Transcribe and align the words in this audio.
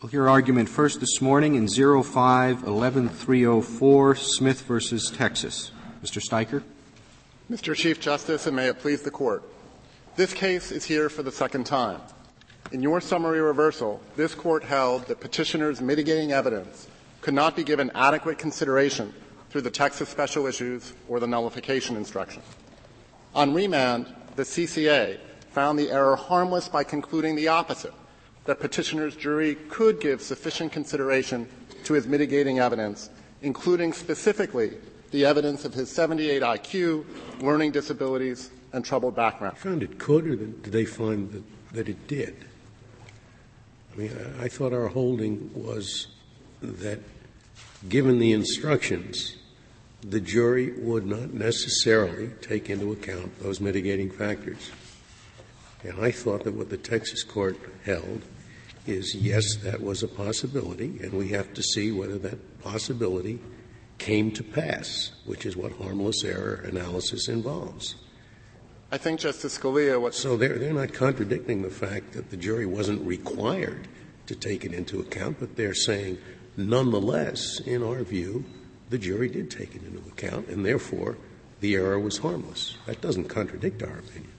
We'll 0.00 0.10
hear 0.10 0.28
argument 0.28 0.68
first 0.68 1.00
this 1.00 1.20
morning 1.20 1.56
in 1.56 1.66
05-11304, 1.66 4.16
Smith 4.16 4.62
versus 4.62 5.10
Texas. 5.10 5.72
Mr. 6.04 6.22
Steiker. 6.22 6.62
Mr. 7.50 7.74
Chief 7.74 7.98
Justice, 7.98 8.46
and 8.46 8.54
may 8.54 8.68
it 8.68 8.78
please 8.78 9.02
the 9.02 9.10
Court. 9.10 9.42
This 10.14 10.32
case 10.32 10.70
is 10.70 10.84
here 10.84 11.08
for 11.08 11.24
the 11.24 11.32
second 11.32 11.64
time. 11.64 12.00
In 12.70 12.80
your 12.80 13.00
summary 13.00 13.40
reversal, 13.40 14.00
this 14.14 14.36
Court 14.36 14.62
held 14.62 15.04
that 15.06 15.18
petitioners' 15.18 15.80
mitigating 15.80 16.30
evidence 16.30 16.86
could 17.20 17.34
not 17.34 17.56
be 17.56 17.64
given 17.64 17.90
adequate 17.96 18.38
consideration 18.38 19.12
through 19.50 19.62
the 19.62 19.70
Texas 19.70 20.08
special 20.08 20.46
issues 20.46 20.92
or 21.08 21.18
the 21.18 21.26
nullification 21.26 21.96
instruction. 21.96 22.42
On 23.34 23.52
remand, 23.52 24.06
the 24.36 24.44
CCA 24.44 25.18
found 25.50 25.76
the 25.76 25.90
error 25.90 26.14
harmless 26.14 26.68
by 26.68 26.84
concluding 26.84 27.34
the 27.34 27.48
opposite– 27.48 27.94
that 28.48 28.60
petitioner's 28.60 29.14
jury 29.14 29.56
could 29.68 30.00
give 30.00 30.22
sufficient 30.22 30.72
consideration 30.72 31.46
to 31.84 31.92
his 31.92 32.06
mitigating 32.06 32.60
evidence, 32.60 33.10
including 33.42 33.92
specifically 33.92 34.72
the 35.10 35.26
evidence 35.26 35.66
of 35.66 35.74
his 35.74 35.90
78 35.90 36.40
IQ, 36.40 37.04
learning 37.42 37.72
disabilities, 37.72 38.50
and 38.72 38.82
troubled 38.82 39.14
background. 39.14 39.58
Found 39.58 39.82
it 39.82 39.98
could, 39.98 40.26
or 40.26 40.34
did 40.36 40.62
they 40.64 40.86
find 40.86 41.30
that, 41.30 41.42
that 41.74 41.88
it 41.90 42.08
did? 42.08 42.46
I 43.92 43.98
mean, 43.98 44.16
I 44.40 44.48
thought 44.48 44.72
our 44.72 44.88
holding 44.88 45.50
was 45.52 46.06
that, 46.62 47.00
given 47.86 48.18
the 48.18 48.32
instructions, 48.32 49.36
the 50.00 50.20
jury 50.20 50.72
would 50.72 51.04
not 51.04 51.34
necessarily 51.34 52.30
take 52.40 52.70
into 52.70 52.92
account 52.92 53.42
those 53.42 53.60
mitigating 53.60 54.10
factors. 54.10 54.70
And 55.84 56.02
I 56.02 56.10
thought 56.10 56.44
that 56.44 56.54
what 56.54 56.70
the 56.70 56.78
Texas 56.78 57.22
court 57.22 57.58
held 57.84 58.22
is 58.88 59.14
yes, 59.14 59.56
that 59.56 59.82
was 59.82 60.02
a 60.02 60.08
possibility, 60.08 60.98
and 61.00 61.12
we 61.12 61.28
have 61.28 61.52
to 61.54 61.62
see 61.62 61.92
whether 61.92 62.18
that 62.18 62.60
possibility 62.62 63.38
came 63.98 64.30
to 64.32 64.42
pass, 64.42 65.12
which 65.24 65.44
is 65.44 65.56
what 65.56 65.72
harmless 65.72 66.24
error 66.24 66.62
analysis 66.64 67.28
involves. 67.28 67.96
I 68.90 68.96
think, 68.96 69.20
Justice 69.20 69.58
Scalia, 69.58 70.00
what. 70.00 70.14
So 70.14 70.36
they're, 70.36 70.58
they're 70.58 70.72
not 70.72 70.94
contradicting 70.94 71.62
the 71.62 71.70
fact 71.70 72.12
that 72.12 72.30
the 72.30 72.36
jury 72.36 72.64
wasn't 72.64 73.06
required 73.06 73.86
to 74.26 74.34
take 74.34 74.64
it 74.64 74.72
into 74.72 75.00
account, 75.00 75.38
but 75.40 75.56
they're 75.56 75.74
saying, 75.74 76.18
nonetheless, 76.56 77.60
in 77.60 77.82
our 77.82 78.02
view, 78.02 78.44
the 78.88 78.98
jury 78.98 79.28
did 79.28 79.50
take 79.50 79.74
it 79.74 79.82
into 79.82 79.98
account, 80.08 80.48
and 80.48 80.64
therefore 80.64 81.18
the 81.60 81.74
error 81.74 81.98
was 81.98 82.18
harmless. 82.18 82.76
That 82.86 83.00
doesn't 83.00 83.28
contradict 83.28 83.82
our 83.82 83.98
opinion. 83.98 84.32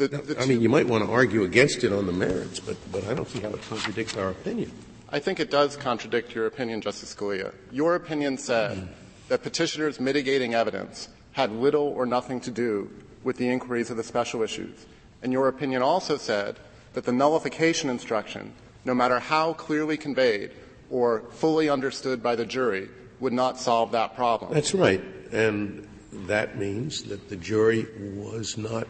The, 0.00 0.08
the 0.08 0.40
I 0.40 0.46
mean, 0.46 0.62
you 0.62 0.70
might 0.70 0.86
want 0.86 1.04
to 1.04 1.10
argue 1.10 1.44
against 1.44 1.84
it 1.84 1.92
on 1.92 2.06
the 2.06 2.12
merits, 2.12 2.58
but, 2.58 2.78
but 2.90 3.06
I 3.06 3.12
don't 3.12 3.28
see 3.28 3.40
how 3.40 3.50
it 3.50 3.60
contradicts 3.68 4.16
our 4.16 4.30
opinion. 4.30 4.72
I 5.10 5.18
think 5.18 5.40
it 5.40 5.50
does 5.50 5.76
contradict 5.76 6.34
your 6.34 6.46
opinion, 6.46 6.80
Justice 6.80 7.14
Scalia. 7.14 7.52
Your 7.70 7.96
opinion 7.96 8.38
said 8.38 8.78
mm. 8.78 8.88
that 9.28 9.42
petitioners' 9.42 10.00
mitigating 10.00 10.54
evidence 10.54 11.10
had 11.32 11.52
little 11.52 11.88
or 11.88 12.06
nothing 12.06 12.40
to 12.40 12.50
do 12.50 12.90
with 13.24 13.36
the 13.36 13.46
inquiries 13.46 13.90
of 13.90 13.98
the 13.98 14.02
special 14.02 14.42
issues. 14.42 14.86
And 15.22 15.34
your 15.34 15.48
opinion 15.48 15.82
also 15.82 16.16
said 16.16 16.56
that 16.94 17.04
the 17.04 17.12
nullification 17.12 17.90
instruction, 17.90 18.54
no 18.86 18.94
matter 18.94 19.18
how 19.18 19.52
clearly 19.52 19.98
conveyed 19.98 20.52
or 20.88 21.24
fully 21.32 21.68
understood 21.68 22.22
by 22.22 22.36
the 22.36 22.46
jury, 22.46 22.88
would 23.20 23.34
not 23.34 23.58
solve 23.58 23.92
that 23.92 24.16
problem. 24.16 24.54
That's 24.54 24.72
right. 24.72 25.04
And 25.30 25.86
that 26.10 26.56
means 26.56 27.02
that 27.04 27.28
the 27.28 27.36
jury 27.36 27.86
was 28.16 28.56
not 28.56 28.88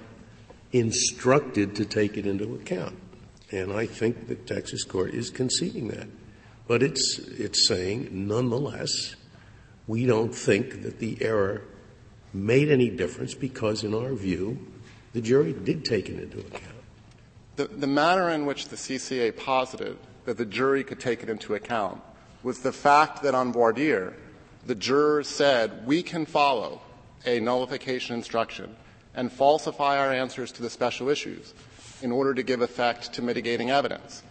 instructed 0.72 1.74
to 1.76 1.84
take 1.84 2.16
it 2.16 2.26
into 2.26 2.54
account. 2.54 2.96
And 3.50 3.72
I 3.72 3.86
think 3.86 4.28
the 4.28 4.36
Texas 4.36 4.84
court 4.84 5.12
is 5.12 5.30
conceding 5.30 5.88
that. 5.88 6.06
But 6.68 6.82
it's, 6.82 7.18
it's 7.18 7.66
saying, 7.66 8.08
nonetheless, 8.12 9.16
we 9.88 10.06
don't 10.06 10.34
think 10.34 10.82
that 10.82 11.00
the 11.00 11.18
error 11.20 11.62
made 12.32 12.70
any 12.70 12.88
difference 12.91 13.34
because, 13.34 13.82
in 13.82 13.92
our 13.92 14.14
view, 14.14 14.64
the 15.12 15.20
jury 15.20 15.53
did 15.53 15.84
take 15.84 16.09
it 16.09 16.20
into 16.20 16.38
account. 16.38 16.64
The, 17.56 17.66
the 17.66 17.88
manner 17.88 18.30
in 18.30 18.47
which 18.47 18.69
the 18.69 18.76
CCA 18.76 19.36
posited 19.36 19.98
that 20.25 20.38
the 20.38 20.47
jury 20.47 20.84
could 20.84 21.00
take 21.00 21.25
it 21.25 21.28
into 21.28 21.54
account 21.54 22.00
was 22.44 22.60
the 22.60 22.72
fact 22.72 23.22
that 23.25 23.34
on 23.34 23.53
voir 23.53 23.72
dire, 23.72 24.14
the 24.64 24.75
jurors 24.75 25.26
said, 25.26 25.86
we 25.86 26.03
can 26.03 26.25
follow 26.25 26.80
a 27.26 27.41
nullification 27.41 28.14
instruction 28.14 28.76
and 29.15 29.32
falsify 29.32 29.98
our 29.98 30.12
answers 30.12 30.53
to 30.53 30.62
the 30.62 30.71
special 30.71 31.09
issues 31.09 31.54
in 32.03 32.12
order 32.12 32.34
to 32.34 32.43
give 32.43 32.60
effect 32.62 33.12
to 33.12 33.22
mitigating 33.22 33.71
evidence. 33.71 34.22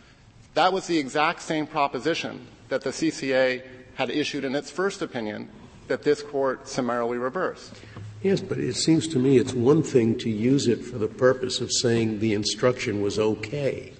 That 0.53 0.73
was 0.73 0.87
the 0.87 0.97
exact 0.97 1.41
same 1.41 1.67
proposition 1.67 2.47
that 2.69 2.81
the 2.81 2.89
CCA 2.89 3.63
had 3.95 4.09
issued 4.09 4.43
in 4.43 4.55
its 4.55 4.71
first 4.71 5.01
opinion 5.01 5.49
that 5.87 6.03
this 6.03 6.21
court 6.21 6.67
summarily 6.67 7.17
reversed. 7.17 7.73
Yes, 8.21 8.41
but 8.41 8.57
it 8.57 8.75
seems 8.75 9.07
to 9.09 9.19
me 9.19 9.37
it's 9.37 9.53
one 9.53 9.81
thing 9.83 10.17
to 10.19 10.29
use 10.29 10.67
it 10.67 10.83
for 10.83 10.97
the 10.97 11.07
purpose 11.07 11.61
of 11.61 11.71
saying 11.71 12.19
the 12.19 12.33
instruction 12.33 13.01
was 13.01 13.17
okay. 13.17 13.93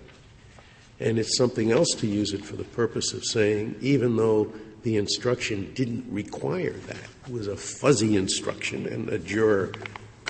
And 1.00 1.18
it's 1.18 1.38
something 1.38 1.72
else 1.72 1.92
to 1.96 2.08
use 2.08 2.34
it 2.34 2.44
for 2.44 2.58
the 2.58 2.66
purpose 2.66 3.14
of 3.14 3.24
saying, 3.24 3.76
even 3.80 4.18
though 4.18 4.52
the 4.84 4.98
instruction 4.98 5.72
didn't 5.74 6.06
require 6.10 6.72
that, 6.72 6.98
it 6.98 7.32
was 7.32 7.48
a 7.48 7.56
fuzzy 7.56 8.18
instruction, 8.18 8.88
and 8.88 9.10
a 9.10 9.18
juror 9.18 9.72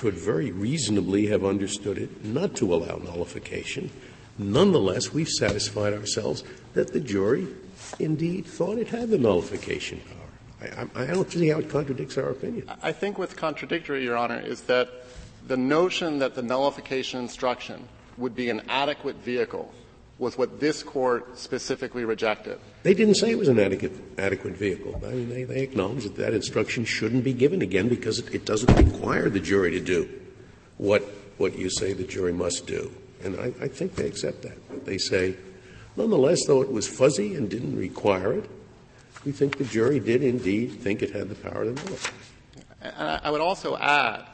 could 0.00 0.14
very 0.14 0.50
reasonably 0.50 1.26
have 1.26 1.44
understood 1.44 1.98
it 1.98 2.24
not 2.24 2.56
to 2.56 2.74
allow 2.74 2.96
nullification. 2.96 3.90
Nonetheless, 4.38 5.12
we've 5.12 5.28
satisfied 5.28 5.92
ourselves 5.92 6.42
that 6.72 6.94
the 6.94 7.00
jury 7.00 7.46
indeed 7.98 8.46
thought 8.46 8.78
it 8.78 8.88
had 8.88 9.10
the 9.10 9.18
nullification 9.18 10.00
power. 10.00 10.88
I, 10.96 11.02
I, 11.02 11.06
don't 11.08 11.30
see 11.30 11.48
how 11.48 11.58
it 11.58 11.68
contradicts 11.68 12.16
our 12.16 12.30
opinion. 12.30 12.70
I 12.82 12.92
think 12.92 13.18
what's 13.18 13.34
contradictory, 13.34 14.02
Your 14.02 14.16
Honor, 14.16 14.40
is 14.40 14.62
that 14.62 14.88
the 15.46 15.58
notion 15.58 16.18
that 16.20 16.34
the 16.34 16.42
nullification 16.42 17.20
instruction 17.20 17.86
would 18.16 18.34
be 18.34 18.48
an 18.48 18.62
adequate 18.70 19.16
vehicle 19.16 19.70
was 20.20 20.36
what 20.36 20.60
this 20.60 20.82
court 20.82 21.38
specifically 21.38 22.04
rejected. 22.04 22.60
They 22.82 22.92
didn't 22.92 23.14
say 23.14 23.30
it 23.30 23.38
was 23.38 23.48
an 23.48 23.58
adequate, 23.58 23.92
adequate 24.18 24.54
vehicle. 24.54 25.02
I 25.04 25.12
mean, 25.12 25.30
they, 25.30 25.44
they 25.44 25.62
acknowledged 25.62 26.04
that 26.04 26.16
that 26.16 26.34
instruction 26.34 26.84
shouldn't 26.84 27.24
be 27.24 27.32
given 27.32 27.62
again 27.62 27.88
because 27.88 28.18
it, 28.18 28.34
it 28.34 28.44
doesn't 28.44 28.70
require 28.76 29.30
the 29.30 29.40
jury 29.40 29.70
to 29.70 29.80
do 29.80 30.08
what, 30.76 31.02
what 31.38 31.58
you 31.58 31.70
say 31.70 31.94
the 31.94 32.04
jury 32.04 32.34
must 32.34 32.66
do. 32.66 32.92
And 33.24 33.40
I, 33.40 33.46
I 33.64 33.68
think 33.68 33.94
they 33.94 34.06
accept 34.06 34.42
that. 34.42 34.58
But 34.68 34.84
they 34.84 34.98
say, 34.98 35.36
nonetheless, 35.96 36.44
though 36.46 36.60
it 36.60 36.70
was 36.70 36.86
fuzzy 36.86 37.34
and 37.34 37.48
didn't 37.48 37.76
require 37.76 38.34
it, 38.34 38.50
we 39.24 39.32
think 39.32 39.56
the 39.56 39.64
jury 39.64 40.00
did 40.00 40.22
indeed 40.22 40.80
think 40.80 41.02
it 41.02 41.12
had 41.12 41.30
the 41.30 41.34
power 41.34 41.64
to 41.64 41.72
do 41.72 41.94
it. 41.94 42.10
And 42.82 43.20
I 43.22 43.30
would 43.30 43.40
also 43.40 43.76
add 43.78 44.26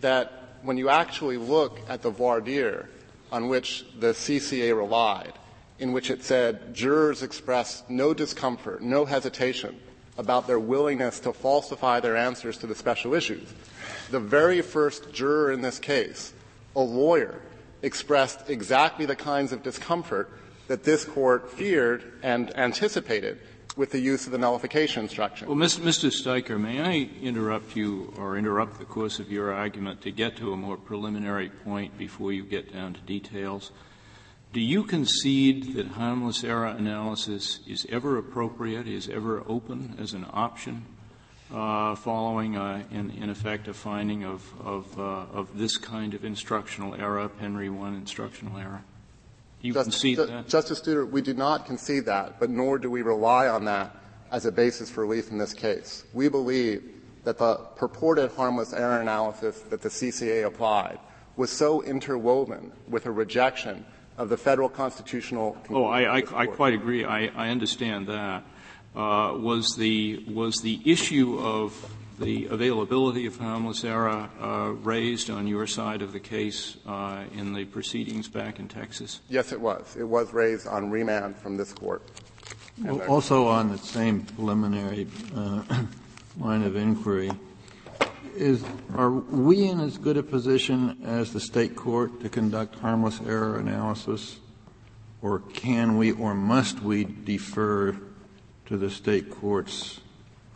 that 0.00 0.32
when 0.62 0.76
you 0.76 0.88
actually 0.88 1.36
look 1.36 1.78
at 1.88 2.02
the 2.02 2.10
voir 2.10 2.40
dire 2.40 2.88
on 3.30 3.48
which 3.48 3.84
the 3.98 4.08
CCA 4.08 4.76
relied, 4.76 5.32
in 5.78 5.92
which 5.92 6.10
it 6.10 6.22
said 6.22 6.74
jurors 6.74 7.22
expressed 7.22 7.88
no 7.88 8.14
discomfort, 8.14 8.82
no 8.82 9.04
hesitation 9.04 9.78
about 10.16 10.46
their 10.46 10.58
willingness 10.58 11.20
to 11.20 11.32
falsify 11.32 12.00
their 12.00 12.16
answers 12.16 12.58
to 12.58 12.66
the 12.66 12.74
special 12.74 13.14
issues. 13.14 13.52
The 14.10 14.20
very 14.20 14.60
first 14.62 15.12
juror 15.12 15.52
in 15.52 15.60
this 15.60 15.78
case, 15.78 16.32
a 16.74 16.80
lawyer, 16.80 17.40
expressed 17.82 18.50
exactly 18.50 19.06
the 19.06 19.14
kinds 19.14 19.52
of 19.52 19.62
discomfort 19.62 20.30
that 20.66 20.82
this 20.82 21.04
court 21.04 21.52
feared 21.52 22.12
and 22.22 22.54
anticipated 22.56 23.38
with 23.78 23.92
the 23.92 24.00
use 24.00 24.26
of 24.26 24.32
the 24.32 24.38
nullification 24.38 25.04
instruction. 25.04 25.46
Well, 25.46 25.56
Mr. 25.56 26.10
Steiker, 26.10 26.60
may 26.60 26.82
I 26.82 27.08
interrupt 27.22 27.76
you 27.76 28.12
or 28.18 28.36
interrupt 28.36 28.80
the 28.80 28.84
course 28.84 29.20
of 29.20 29.30
your 29.30 29.52
argument 29.52 30.02
to 30.02 30.10
get 30.10 30.36
to 30.38 30.52
a 30.52 30.56
more 30.56 30.76
preliminary 30.76 31.48
point 31.48 31.96
before 31.96 32.32
you 32.32 32.42
get 32.42 32.72
down 32.72 32.94
to 32.94 33.00
details? 33.02 33.70
Do 34.52 34.60
you 34.60 34.82
concede 34.82 35.74
that 35.76 35.86
harmless 35.86 36.42
error 36.42 36.66
analysis 36.66 37.60
is 37.68 37.86
ever 37.88 38.18
appropriate, 38.18 38.88
is 38.88 39.08
ever 39.08 39.44
open 39.46 39.94
as 40.00 40.12
an 40.12 40.26
option 40.32 40.84
uh, 41.54 41.94
following, 41.94 42.56
uh, 42.56 42.82
in, 42.90 43.10
in, 43.10 43.30
effect, 43.30 43.68
a 43.68 43.74
finding 43.74 44.24
of, 44.24 44.42
of, 44.60 44.98
uh, 44.98 45.02
of, 45.32 45.56
this 45.56 45.76
kind 45.76 46.14
of 46.14 46.24
instructional 46.24 46.94
error, 46.96 47.28
Penry 47.28 47.70
1 47.70 47.94
instructional 47.94 48.58
error? 48.58 48.82
You 49.60 49.72
Justice, 49.72 49.94
concede 49.94 50.18
that? 50.18 50.48
Justice 50.48 50.78
Souter, 50.78 51.04
we 51.04 51.20
do 51.20 51.34
not 51.34 51.66
concede 51.66 52.04
that, 52.06 52.38
but 52.38 52.50
nor 52.50 52.78
do 52.78 52.90
we 52.90 53.02
rely 53.02 53.48
on 53.48 53.64
that 53.64 53.94
as 54.30 54.46
a 54.46 54.52
basis 54.52 54.90
for 54.90 55.02
relief 55.02 55.30
in 55.30 55.38
this 55.38 55.52
case. 55.52 56.04
We 56.12 56.28
believe 56.28 56.82
that 57.24 57.38
the 57.38 57.56
purported 57.76 58.30
harmless 58.32 58.72
error 58.72 59.00
analysis 59.00 59.60
that 59.70 59.82
the 59.82 59.88
CCA 59.88 60.46
applied 60.46 60.98
was 61.36 61.50
so 61.50 61.82
interwoven 61.82 62.72
with 62.88 63.06
a 63.06 63.10
rejection 63.10 63.84
of 64.16 64.28
the 64.28 64.36
federal 64.36 64.68
constitutional. 64.68 65.56
Oh, 65.70 65.84
I, 65.84 66.18
I, 66.18 66.22
I 66.34 66.46
quite 66.46 66.74
agree. 66.74 67.04
I, 67.04 67.26
I 67.26 67.48
understand 67.48 68.06
that. 68.08 68.44
Uh, 68.96 69.36
was 69.36 69.76
the 69.76 70.24
was 70.28 70.60
the 70.62 70.80
issue 70.84 71.38
of 71.38 71.72
the 72.18 72.46
availability 72.46 73.26
of 73.26 73.36
harmless 73.38 73.84
error 73.84 74.28
uh, 74.40 74.72
raised 74.82 75.30
on 75.30 75.46
your 75.46 75.66
side 75.66 76.02
of 76.02 76.12
the 76.12 76.20
case 76.20 76.76
uh, 76.86 77.24
in 77.34 77.52
the 77.52 77.64
proceedings 77.64 78.28
back 78.28 78.58
in 78.58 78.68
Texas? 78.68 79.20
Yes, 79.28 79.52
it 79.52 79.60
was. 79.60 79.96
It 79.96 80.04
was 80.04 80.32
raised 80.32 80.66
on 80.66 80.90
remand 80.90 81.36
from 81.36 81.56
this 81.56 81.72
court. 81.72 82.02
Well, 82.82 83.00
also 83.02 83.46
on 83.48 83.70
the 83.70 83.78
same 83.78 84.22
preliminary 84.22 85.06
uh, 85.34 85.62
line 86.38 86.62
of 86.62 86.76
inquiry, 86.76 87.30
is, 88.36 88.64
are 88.94 89.10
we 89.10 89.64
in 89.64 89.80
as 89.80 89.98
good 89.98 90.16
a 90.16 90.22
position 90.22 90.98
as 91.04 91.32
the 91.32 91.40
state 91.40 91.74
court 91.74 92.20
to 92.20 92.28
conduct 92.28 92.76
harmless 92.76 93.20
error 93.26 93.58
analysis? 93.58 94.38
Or 95.22 95.40
can 95.40 95.96
we 95.96 96.12
or 96.12 96.34
must 96.34 96.80
we 96.80 97.04
defer 97.04 97.96
to 98.66 98.76
the 98.76 98.90
state 98.90 99.30
court's 99.30 100.00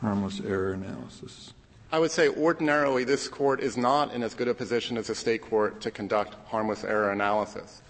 harmless 0.03 0.41
error 0.47 0.73
analysis? 0.73 1.55
I 1.91 1.99
would 1.99 2.11
say 2.11 2.29
ordinarily 2.29 3.05
this 3.05 3.29
court 3.29 3.61
is 3.61 3.77
not 3.77 4.13
in 4.13 4.23
as 4.23 4.35
good 4.35 4.49
a 4.49 4.55
position 4.55 4.99
as 4.99 5.09
a 5.09 5.15
state 5.15 5.43
court 5.43 5.81
to 5.83 5.91
conduct 5.91 6.37
harmless 6.49 6.85
error 6.85 7.11
analysis. 7.13 7.83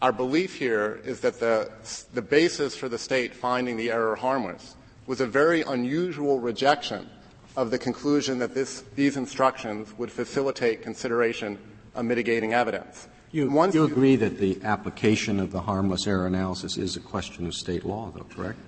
Our 0.00 0.12
belief 0.12 0.56
here 0.56 1.00
is 1.04 1.20
that 1.20 1.38
the, 1.38 1.70
the 2.12 2.22
basis 2.22 2.74
for 2.76 2.88
the 2.88 2.98
state 2.98 3.32
finding 3.34 3.76
the 3.76 3.90
error 3.90 4.16
harmless 4.16 4.74
was 5.06 5.20
a 5.20 5.26
very 5.26 5.62
unusual 5.62 6.40
rejection 6.40 7.08
of 7.56 7.70
the 7.70 7.78
conclusion 7.78 8.38
that 8.38 8.54
this, 8.54 8.84
these 8.96 9.16
instructions 9.16 9.96
would 9.98 10.10
facilitate 10.10 10.82
consideration 10.82 11.58
of 11.94 12.04
mitigating 12.04 12.54
evidence. 12.54 13.08
You, 13.30 13.50
Once 13.50 13.74
you 13.74 13.84
agree 13.84 14.16
that 14.16 14.38
the 14.38 14.60
application 14.62 15.38
of 15.38 15.52
the 15.52 15.60
harmless 15.60 16.06
error 16.06 16.26
analysis 16.26 16.76
is 16.76 16.96
a 16.96 17.00
question 17.00 17.46
of 17.46 17.54
state 17.54 17.84
law, 17.84 18.10
though, 18.14 18.24
correct? 18.24 18.58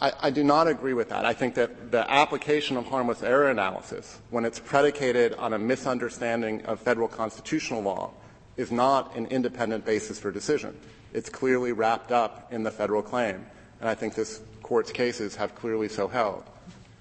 I, 0.00 0.30
do 0.30 0.42
not 0.42 0.68
agree 0.68 0.94
with 0.94 1.08
that. 1.10 1.24
I 1.24 1.32
think 1.32 1.54
that 1.54 1.90
the 1.90 2.10
application 2.10 2.76
of 2.76 2.86
harmless 2.86 3.22
error 3.22 3.50
analysis, 3.50 4.18
when 4.30 4.44
it's 4.44 4.58
predicated 4.58 5.34
on 5.34 5.52
a 5.52 5.58
misunderstanding 5.58 6.64
of 6.66 6.80
federal 6.80 7.08
constitutional 7.08 7.82
law, 7.82 8.10
is 8.56 8.70
not 8.70 9.14
an 9.16 9.26
independent 9.26 9.84
basis 9.84 10.18
for 10.18 10.30
decision. 10.30 10.76
It's 11.12 11.28
clearly 11.28 11.72
wrapped 11.72 12.12
up 12.12 12.52
in 12.52 12.62
the 12.62 12.70
federal 12.70 13.02
claim, 13.02 13.46
and 13.80 13.88
I 13.88 13.94
think 13.94 14.14
this 14.14 14.40
court's 14.62 14.92
cases 14.92 15.36
have 15.36 15.54
clearly 15.54 15.88
so 15.88 16.08
held. 16.08 16.44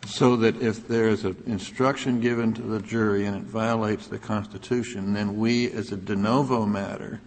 So 0.06 0.36
that 0.38 0.62
if 0.62 0.88
there 0.88 1.10
is 1.10 1.26
an 1.26 1.42
instruction 1.46 2.20
given 2.20 2.54
to 2.54 2.62
the 2.62 2.80
jury 2.80 3.26
and 3.26 3.36
it 3.36 3.44
violates 3.44 4.08
the 4.08 4.18
Constitution, 4.18 5.14
then 5.14 5.38
we, 5.38 5.72
as 5.72 5.92
a 5.92 5.98
de 5.98 6.16
novo 6.16 6.66
matter, 6.66 7.22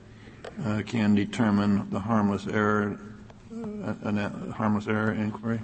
uh, 0.64 0.82
can 0.86 1.14
determine 1.14 1.88
the 1.90 2.00
harmless 2.00 2.46
error, 2.46 2.98
a 3.62 4.52
harmless 4.52 4.86
error 4.86 5.12
inquiry? 5.12 5.60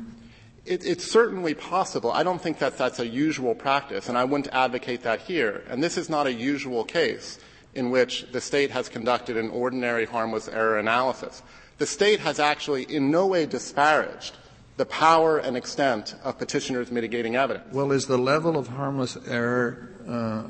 It, 0.65 0.85
it's 0.85 1.11
certainly 1.11 1.55
possible. 1.55 2.13
I 2.13 2.23
don't 2.23 2.41
think 2.41 2.59
that 2.59 2.77
that's 2.77 2.99
a 2.99 3.07
usual 3.07 3.55
practice, 3.55 4.09
and 4.09 4.19
I 4.19 4.25
wouldn't 4.25 4.53
advocate 4.53 5.03
that 5.05 5.21
here. 5.21 5.65
And 5.69 5.83
this 5.83 5.97
is 5.97 6.09
not 6.11 6.27
a 6.27 6.33
usual 6.33 6.85
case 6.85 7.39
in 7.75 7.91
which 7.91 8.27
the 8.33 8.41
state 8.41 8.71
has 8.71 8.89
conducted 8.89 9.37
an 9.37 9.51
ordinary 9.51 10.05
harmless 10.05 10.49
error 10.49 10.79
analysis. 10.79 11.43
The 11.79 11.87
state 11.87 12.21
has 12.21 12.41
actually 12.41 12.83
in 12.83 13.11
no 13.11 13.27
way 13.27 13.47
disparaged 13.47 14.37
the 14.77 14.87
power 14.87 15.39
and 15.39 15.57
extent 15.57 16.15
of 16.23 16.39
petitioners' 16.39 16.91
mitigating 16.91 17.37
evidence. 17.37 17.73
Well, 17.73 17.93
is 17.93 18.07
the 18.07 18.19
level 18.19 18.57
of 18.57 18.69
harmless 18.69 19.17
error 19.27 19.89
uh, 20.09 20.43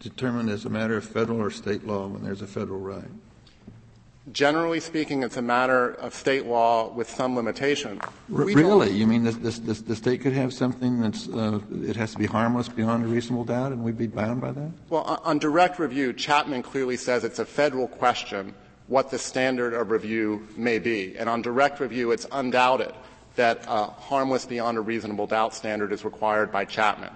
determined 0.00 0.50
as 0.50 0.64
a 0.64 0.70
matter 0.70 0.96
of 0.96 1.04
federal 1.04 1.40
or 1.40 1.50
state 1.50 1.86
law 1.86 2.06
when 2.06 2.22
there's 2.22 2.42
a 2.42 2.46
federal 2.46 2.80
right? 2.80 3.04
Generally 4.32 4.80
speaking, 4.80 5.22
it's 5.22 5.36
a 5.36 5.42
matter 5.42 5.92
of 5.94 6.12
state 6.12 6.46
law 6.46 6.88
with 6.88 7.08
some 7.08 7.36
limitation. 7.36 8.00
really? 8.28 8.90
You 8.90 9.06
mean 9.06 9.22
the 9.22 9.94
state 9.96 10.20
could 10.20 10.32
have 10.32 10.52
something 10.52 11.00
that's 11.00 11.28
uh, 11.28 11.60
it 11.84 11.94
has 11.94 12.12
to 12.12 12.18
be 12.18 12.26
harmless 12.26 12.68
beyond 12.68 13.04
a 13.04 13.06
reasonable 13.06 13.44
doubt, 13.44 13.70
and 13.70 13.84
we'd 13.84 13.96
be 13.96 14.08
bound 14.08 14.40
by 14.40 14.50
that? 14.50 14.70
Well, 14.90 15.20
on 15.22 15.38
direct 15.38 15.78
review, 15.78 16.12
Chapman 16.12 16.64
clearly 16.64 16.96
says 16.96 17.22
it's 17.22 17.38
a 17.38 17.44
federal 17.44 17.86
question 17.86 18.54
what 18.88 19.10
the 19.10 19.18
standard 19.18 19.74
of 19.74 19.90
review 19.90 20.46
may 20.56 20.78
be, 20.80 21.16
and 21.16 21.28
on 21.28 21.42
direct 21.42 21.80
review, 21.80 22.10
it's 22.10 22.26
undoubted 22.32 22.92
that 23.36 23.64
a 23.68 23.84
harmless 23.84 24.46
beyond 24.46 24.78
a 24.78 24.80
reasonable 24.80 25.26
doubt 25.26 25.54
standard 25.54 25.92
is 25.92 26.04
required 26.04 26.50
by 26.50 26.64
Chapman. 26.64 27.10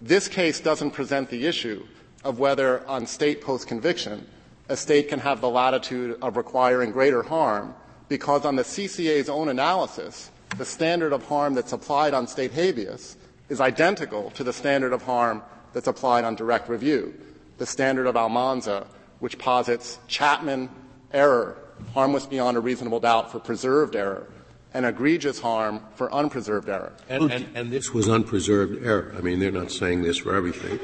This 0.00 0.28
case 0.28 0.60
doesn't 0.60 0.92
present 0.92 1.28
the 1.28 1.46
issue 1.46 1.84
of 2.24 2.38
whether 2.38 2.86
on 2.88 3.06
state 3.06 3.42
post-conviction 3.42 4.26
a 4.72 4.76
state 4.76 5.08
can 5.08 5.18
have 5.18 5.42
the 5.42 5.50
latitude 5.50 6.18
of 6.22 6.38
requiring 6.38 6.90
greater 6.92 7.22
harm 7.22 7.74
because 8.08 8.46
on 8.46 8.56
the 8.56 8.62
CCA's 8.62 9.28
own 9.28 9.50
analysis, 9.50 10.30
the 10.56 10.64
standard 10.64 11.12
of 11.12 11.22
harm 11.26 11.54
that's 11.54 11.72
applied 11.72 12.14
on 12.14 12.26
state 12.26 12.52
habeas 12.52 13.18
is 13.50 13.60
identical 13.60 14.30
to 14.30 14.42
the 14.42 14.52
standard 14.52 14.94
of 14.94 15.02
harm 15.02 15.42
that's 15.74 15.88
applied 15.88 16.24
on 16.24 16.34
direct 16.34 16.70
review. 16.70 17.12
The 17.58 17.66
standard 17.66 18.06
of 18.06 18.16
Almanza, 18.16 18.86
which 19.20 19.38
posits 19.38 19.98
Chapman 20.08 20.70
error, 21.12 21.58
harmless 21.92 22.24
beyond 22.24 22.56
a 22.56 22.60
reasonable 22.60 23.00
doubt 23.00 23.30
for 23.30 23.40
preserved 23.40 23.94
error, 23.94 24.26
and 24.72 24.86
egregious 24.86 25.38
harm 25.38 25.82
for 25.96 26.12
unpreserved 26.14 26.70
error. 26.70 26.94
And, 27.10 27.30
and, 27.30 27.46
and, 27.54 27.70
this 27.70 27.92
was 27.92 28.08
unpreserved 28.08 28.82
error. 28.86 29.14
I 29.16 29.20
mean, 29.20 29.38
they're 29.38 29.52
not 29.52 29.70
saying 29.70 30.02
this 30.02 30.16
for 30.16 30.34
everything. 30.34 30.80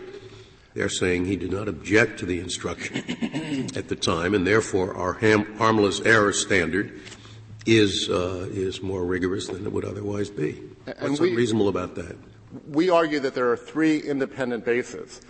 They're 0.78 0.88
saying 0.88 1.24
he 1.24 1.34
did 1.34 1.50
not 1.50 1.66
object 1.66 2.20
to 2.20 2.26
the 2.26 2.38
instruction 2.38 2.98
at 3.74 3.88
the 3.88 3.96
time, 3.96 4.32
and 4.32 4.46
therefore 4.46 4.94
our 4.94 5.14
ham, 5.14 5.56
harmless 5.56 5.98
error 6.02 6.32
standard 6.32 7.00
is 7.66 8.08
uh, 8.08 8.46
is 8.52 8.80
more 8.80 9.04
rigorous 9.04 9.48
than 9.48 9.66
it 9.66 9.72
would 9.72 9.84
otherwise 9.84 10.30
be. 10.30 10.52
What's 10.84 11.00
and 11.00 11.18
we, 11.18 11.30
unreasonable 11.30 11.66
about 11.66 11.96
that? 11.96 12.16
We 12.68 12.90
argue 12.90 13.18
that 13.18 13.34
there 13.34 13.50
are 13.50 13.56
three 13.56 13.98
independent 13.98 14.64
bases, 14.64 15.20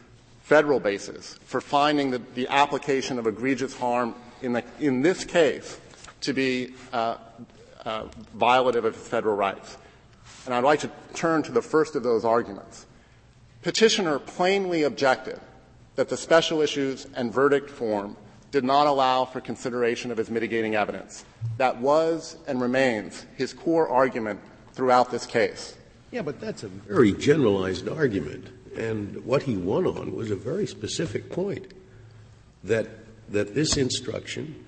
federal 0.42 0.80
bases, 0.80 1.40
for 1.46 1.62
finding 1.62 2.10
the, 2.10 2.20
the 2.34 2.46
application 2.48 3.18
of 3.18 3.26
egregious 3.26 3.74
harm 3.74 4.16
in, 4.42 4.52
the, 4.52 4.62
in 4.80 5.00
this 5.00 5.24
case 5.24 5.80
to 6.20 6.34
be 6.34 6.74
uh, 6.92 7.16
uh, 7.86 8.02
violative 8.36 8.84
of 8.84 8.94
federal 8.94 9.34
rights. 9.34 9.78
And 10.44 10.54
I'd 10.54 10.62
like 10.62 10.80
to 10.80 10.90
turn 11.14 11.42
to 11.44 11.52
the 11.52 11.62
first 11.62 11.96
of 11.96 12.02
those 12.02 12.26
arguments. 12.26 12.84
Petitioner 13.68 14.18
plainly 14.18 14.84
objected 14.84 15.38
that 15.96 16.08
the 16.08 16.16
special 16.16 16.62
issues 16.62 17.06
and 17.14 17.30
verdict 17.30 17.68
form 17.68 18.16
did 18.50 18.64
not 18.64 18.86
allow 18.86 19.26
for 19.26 19.42
consideration 19.42 20.10
of 20.10 20.16
his 20.16 20.30
mitigating 20.30 20.74
evidence. 20.74 21.26
That 21.58 21.76
was 21.76 22.38
and 22.46 22.62
remains 22.62 23.26
his 23.36 23.52
core 23.52 23.86
argument 23.86 24.40
throughout 24.72 25.10
this 25.10 25.26
case. 25.26 25.76
Yeah, 26.10 26.22
but 26.22 26.40
that's 26.40 26.62
a 26.62 26.68
very 26.68 27.12
generalized 27.12 27.90
argument. 27.90 28.48
And 28.74 29.22
what 29.26 29.42
he 29.42 29.58
won 29.58 29.86
on 29.86 30.14
was 30.14 30.30
a 30.30 30.36
very 30.36 30.66
specific 30.66 31.30
point 31.30 31.74
that, 32.64 32.88
that 33.28 33.54
this 33.54 33.76
instruction 33.76 34.64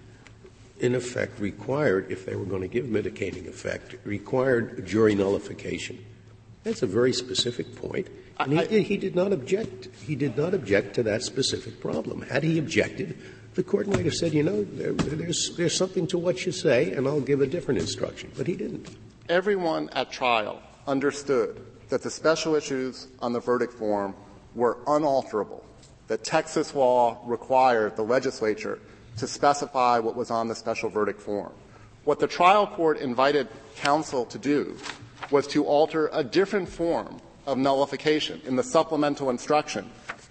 in 0.79 0.94
effect 0.94 1.41
required, 1.41 2.12
if 2.12 2.26
they 2.26 2.37
were 2.37 2.44
going 2.44 2.61
to 2.61 2.69
give 2.69 2.85
mitigating 2.85 3.49
effect, 3.49 3.94
required 4.05 4.85
jury 4.87 5.14
nullification. 5.14 6.05
That's 6.65 6.82
a 6.82 6.86
very 6.86 7.15
specific 7.15 7.75
point. 7.77 8.08
And 8.41 8.61
he, 8.61 8.82
he, 8.82 8.97
did 8.97 9.15
not 9.15 9.32
object. 9.32 9.89
He 10.06 10.15
did 10.15 10.37
not 10.37 10.55
object 10.55 10.94
to 10.94 11.03
that 11.05 11.23
specific 11.23 11.81
problem. 11.81 12.23
Had 12.23 12.43
he 12.43 12.59
objected, 12.59 13.19
the 13.55 13.63
court 13.63 13.87
might 13.87 14.05
have 14.05 14.15
said, 14.15 14.32
you 14.32 14.43
know, 14.43 14.65
there, 14.65 14.93
there's, 14.93 15.56
there's 15.56 15.77
something 15.77 16.06
to 16.09 16.19
what 16.19 16.47
you 16.47 16.53
say, 16.53 16.93
and 16.93 17.06
I'll 17.06 17.20
give 17.20 17.41
a 17.41 17.47
different 17.47 17.81
instruction. 17.81 18.31
But 18.37 18.47
he 18.47 18.56
didn't. 18.56 18.89
Everyone 19.29 19.91
at 19.93 20.11
trial 20.11 20.63
understood 20.87 21.61
that 21.89 22.03
the 22.03 22.11
special 22.11 22.55
issues 22.55 23.09
on 23.20 23.32
the 23.32 23.41
verdict 23.41 23.73
form 23.75 24.15
were 24.55 24.79
unalterable, 24.87 25.65
that 26.09 26.25
Texas 26.25 26.75
law 26.75 27.20
required 27.25 27.97
the 27.97 28.03
legislature 28.03 28.79
to 29.19 29.27
specify 29.27 29.99
what 29.99 30.17
was 30.17 30.31
on 30.31 30.49
the 30.49 30.55
special 30.55 30.89
verdict 30.89 31.20
form. 31.20 31.53
What 32.05 32.19
the 32.19 32.27
trial 32.27 32.67
court 32.67 32.99
invited 32.99 33.49
counsel 33.77 34.25
to 34.27 34.39
do 34.39 34.77
was 35.31 35.47
to 35.49 35.65
alter 35.65 36.09
a 36.13 36.25
different 36.25 36.69
form 36.69 37.20
of 37.47 37.59
nullification 37.59 38.41
in 38.44 38.56
the 38.56 38.63
supplemental 38.63 39.31
instruction 39.31 39.91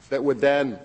that 0.09 0.23
would 0.23 0.39
then 0.39 0.79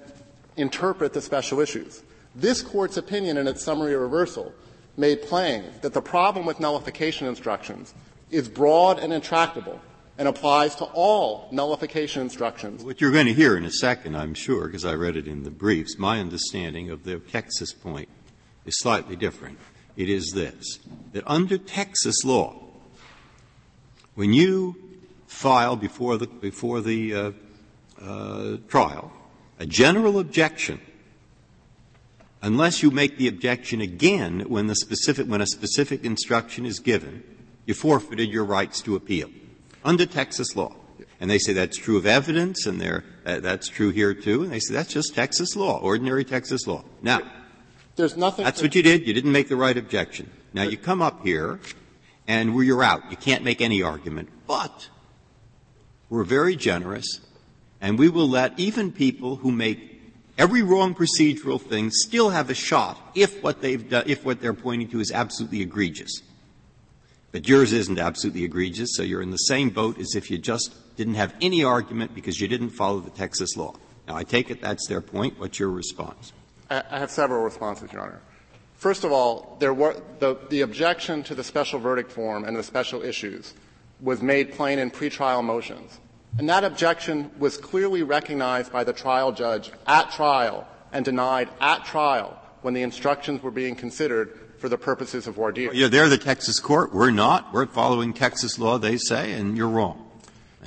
interpret 0.56 1.12
the 1.12 1.20
special 1.20 1.60
issues. 1.60 2.02
This 2.34 2.62
court's 2.62 2.96
opinion 2.96 3.36
in 3.36 3.46
its 3.46 3.62
summary 3.62 3.94
reversal 3.94 4.52
made 4.96 5.22
plain 5.22 5.64
that 5.82 5.92
the 5.92 6.02
problem 6.02 6.46
with 6.46 6.60
nullification 6.60 7.26
instructions 7.26 7.94
is 8.30 8.48
broad 8.48 8.98
and 8.98 9.12
intractable 9.12 9.80
and 10.18 10.28
applies 10.28 10.76
to 10.76 10.84
all 10.84 11.48
nullification 11.50 12.22
instructions. 12.22 12.84
What 12.84 13.00
you're 13.00 13.10
going 13.10 13.26
to 13.26 13.32
hear 13.32 13.56
in 13.56 13.64
a 13.64 13.70
second, 13.70 14.16
I'm 14.16 14.34
sure, 14.34 14.66
because 14.66 14.84
I 14.84 14.94
read 14.94 15.16
it 15.16 15.26
in 15.26 15.42
the 15.42 15.50
briefs, 15.50 15.98
my 15.98 16.20
understanding 16.20 16.90
of 16.90 17.04
the 17.04 17.18
Texas 17.18 17.72
point 17.72 18.08
is 18.64 18.78
slightly 18.78 19.16
different. 19.16 19.58
It 19.96 20.08
is 20.08 20.32
this, 20.32 20.78
that 21.12 21.24
under 21.26 21.58
Texas 21.58 22.24
law, 22.24 22.60
when 24.14 24.32
you 24.32 24.76
file 25.26 25.76
before 25.76 26.16
the, 26.16 26.26
before 26.26 26.80
the 26.80 27.14
uh, 27.14 27.32
uh, 28.00 28.56
trial 28.68 29.12
a 29.58 29.66
general 29.66 30.18
objection, 30.18 30.80
unless 32.42 32.82
you 32.82 32.90
make 32.90 33.16
the 33.16 33.28
objection 33.28 33.80
again 33.80 34.40
when 34.48 34.66
the 34.66 34.74
specific, 34.74 35.26
when 35.26 35.40
a 35.40 35.46
specific 35.46 36.04
instruction 36.04 36.66
is 36.66 36.78
given, 36.80 37.22
you 37.66 37.74
forfeited 37.74 38.28
your 38.28 38.44
rights 38.44 38.80
to 38.82 38.96
appeal 38.96 39.30
under 39.84 40.06
Texas 40.06 40.56
law. 40.56 40.74
And 41.20 41.30
they 41.30 41.38
say 41.38 41.52
that's 41.52 41.78
true 41.78 41.96
of 41.96 42.06
evidence, 42.06 42.66
and 42.66 42.82
uh, 42.82 43.00
that's 43.40 43.68
true 43.68 43.90
here 43.90 44.12
too. 44.12 44.42
And 44.42 44.52
they 44.52 44.58
say 44.58 44.74
that's 44.74 44.92
just 44.92 45.14
Texas 45.14 45.56
law, 45.56 45.78
ordinary 45.78 46.24
Texas 46.24 46.66
law. 46.66 46.84
Now, 47.00 47.20
there's 47.96 48.16
nothing. 48.16 48.44
That's 48.44 48.60
what 48.60 48.74
you 48.74 48.82
did. 48.82 49.06
You 49.06 49.14
didn't 49.14 49.32
make 49.32 49.48
the 49.48 49.56
right 49.56 49.76
objection. 49.76 50.30
Now 50.52 50.64
you 50.64 50.76
come 50.76 51.00
up 51.00 51.24
here, 51.24 51.60
and 52.26 52.54
you're 52.62 52.82
out. 52.82 53.10
You 53.10 53.16
can't 53.16 53.44
make 53.44 53.60
any 53.60 53.82
argument. 53.82 54.28
But 54.46 54.88
we're 56.14 56.22
very 56.22 56.54
generous, 56.54 57.20
and 57.80 57.98
we 57.98 58.08
will 58.08 58.28
let 58.28 58.56
even 58.58 58.92
people 58.92 59.34
who 59.36 59.50
make 59.50 60.00
every 60.38 60.62
wrong 60.62 60.94
procedural 60.94 61.60
thing 61.60 61.90
still 61.90 62.30
have 62.30 62.50
a 62.50 62.54
shot 62.54 62.96
if 63.16 63.42
what 63.42 63.60
they've 63.60 63.90
done, 63.90 64.04
if 64.06 64.24
what 64.24 64.40
they're 64.40 64.54
pointing 64.54 64.88
to 64.88 65.00
is 65.00 65.10
absolutely 65.10 65.60
egregious. 65.60 66.22
But 67.32 67.48
yours 67.48 67.72
isn't 67.72 67.98
absolutely 67.98 68.44
egregious, 68.44 68.90
so 68.94 69.02
you're 69.02 69.22
in 69.22 69.32
the 69.32 69.36
same 69.38 69.70
boat 69.70 69.98
as 69.98 70.14
if 70.14 70.30
you 70.30 70.38
just 70.38 70.72
didn't 70.96 71.14
have 71.14 71.34
any 71.40 71.64
argument 71.64 72.14
because 72.14 72.40
you 72.40 72.46
didn't 72.46 72.70
follow 72.70 73.00
the 73.00 73.10
Texas 73.10 73.56
law. 73.56 73.74
Now, 74.06 74.14
I 74.14 74.22
take 74.22 74.50
it 74.50 74.60
that's 74.60 74.86
their 74.86 75.00
point. 75.00 75.40
What's 75.40 75.58
your 75.58 75.70
response? 75.70 76.32
I 76.70 76.98
have 77.00 77.10
several 77.10 77.42
responses, 77.42 77.92
Your 77.92 78.02
Honor. 78.02 78.20
First 78.76 79.02
of 79.02 79.10
all, 79.10 79.56
there 79.58 79.74
were, 79.74 80.00
the, 80.20 80.38
the 80.48 80.60
objection 80.60 81.24
to 81.24 81.34
the 81.34 81.42
special 81.42 81.80
verdict 81.80 82.12
form 82.12 82.44
and 82.44 82.56
the 82.56 82.62
special 82.62 83.02
issues 83.02 83.54
was 84.00 84.22
made 84.22 84.52
plain 84.52 84.78
in 84.78 84.92
pretrial 84.92 85.42
motions. 85.42 85.98
And 86.38 86.48
that 86.48 86.64
objection 86.64 87.30
was 87.38 87.56
clearly 87.56 88.02
recognized 88.02 88.72
by 88.72 88.84
the 88.84 88.92
trial 88.92 89.32
judge 89.32 89.70
at 89.86 90.10
trial 90.10 90.66
and 90.92 91.04
denied 91.04 91.48
at 91.60 91.84
trial 91.84 92.40
when 92.62 92.74
the 92.74 92.82
instructions 92.82 93.42
were 93.42 93.50
being 93.50 93.76
considered 93.76 94.38
for 94.58 94.68
the 94.68 94.78
purposes 94.78 95.26
of 95.26 95.34
voir 95.34 95.52
dire. 95.52 95.72
Yeah, 95.72 95.88
they're 95.88 96.08
the 96.08 96.18
Texas 96.18 96.58
court. 96.58 96.94
We're 96.94 97.10
not. 97.10 97.52
We're 97.52 97.66
following 97.66 98.12
Texas 98.12 98.58
law, 98.58 98.78
they 98.78 98.96
say, 98.96 99.32
and 99.32 99.56
you're 99.56 99.68
wrong. 99.68 100.00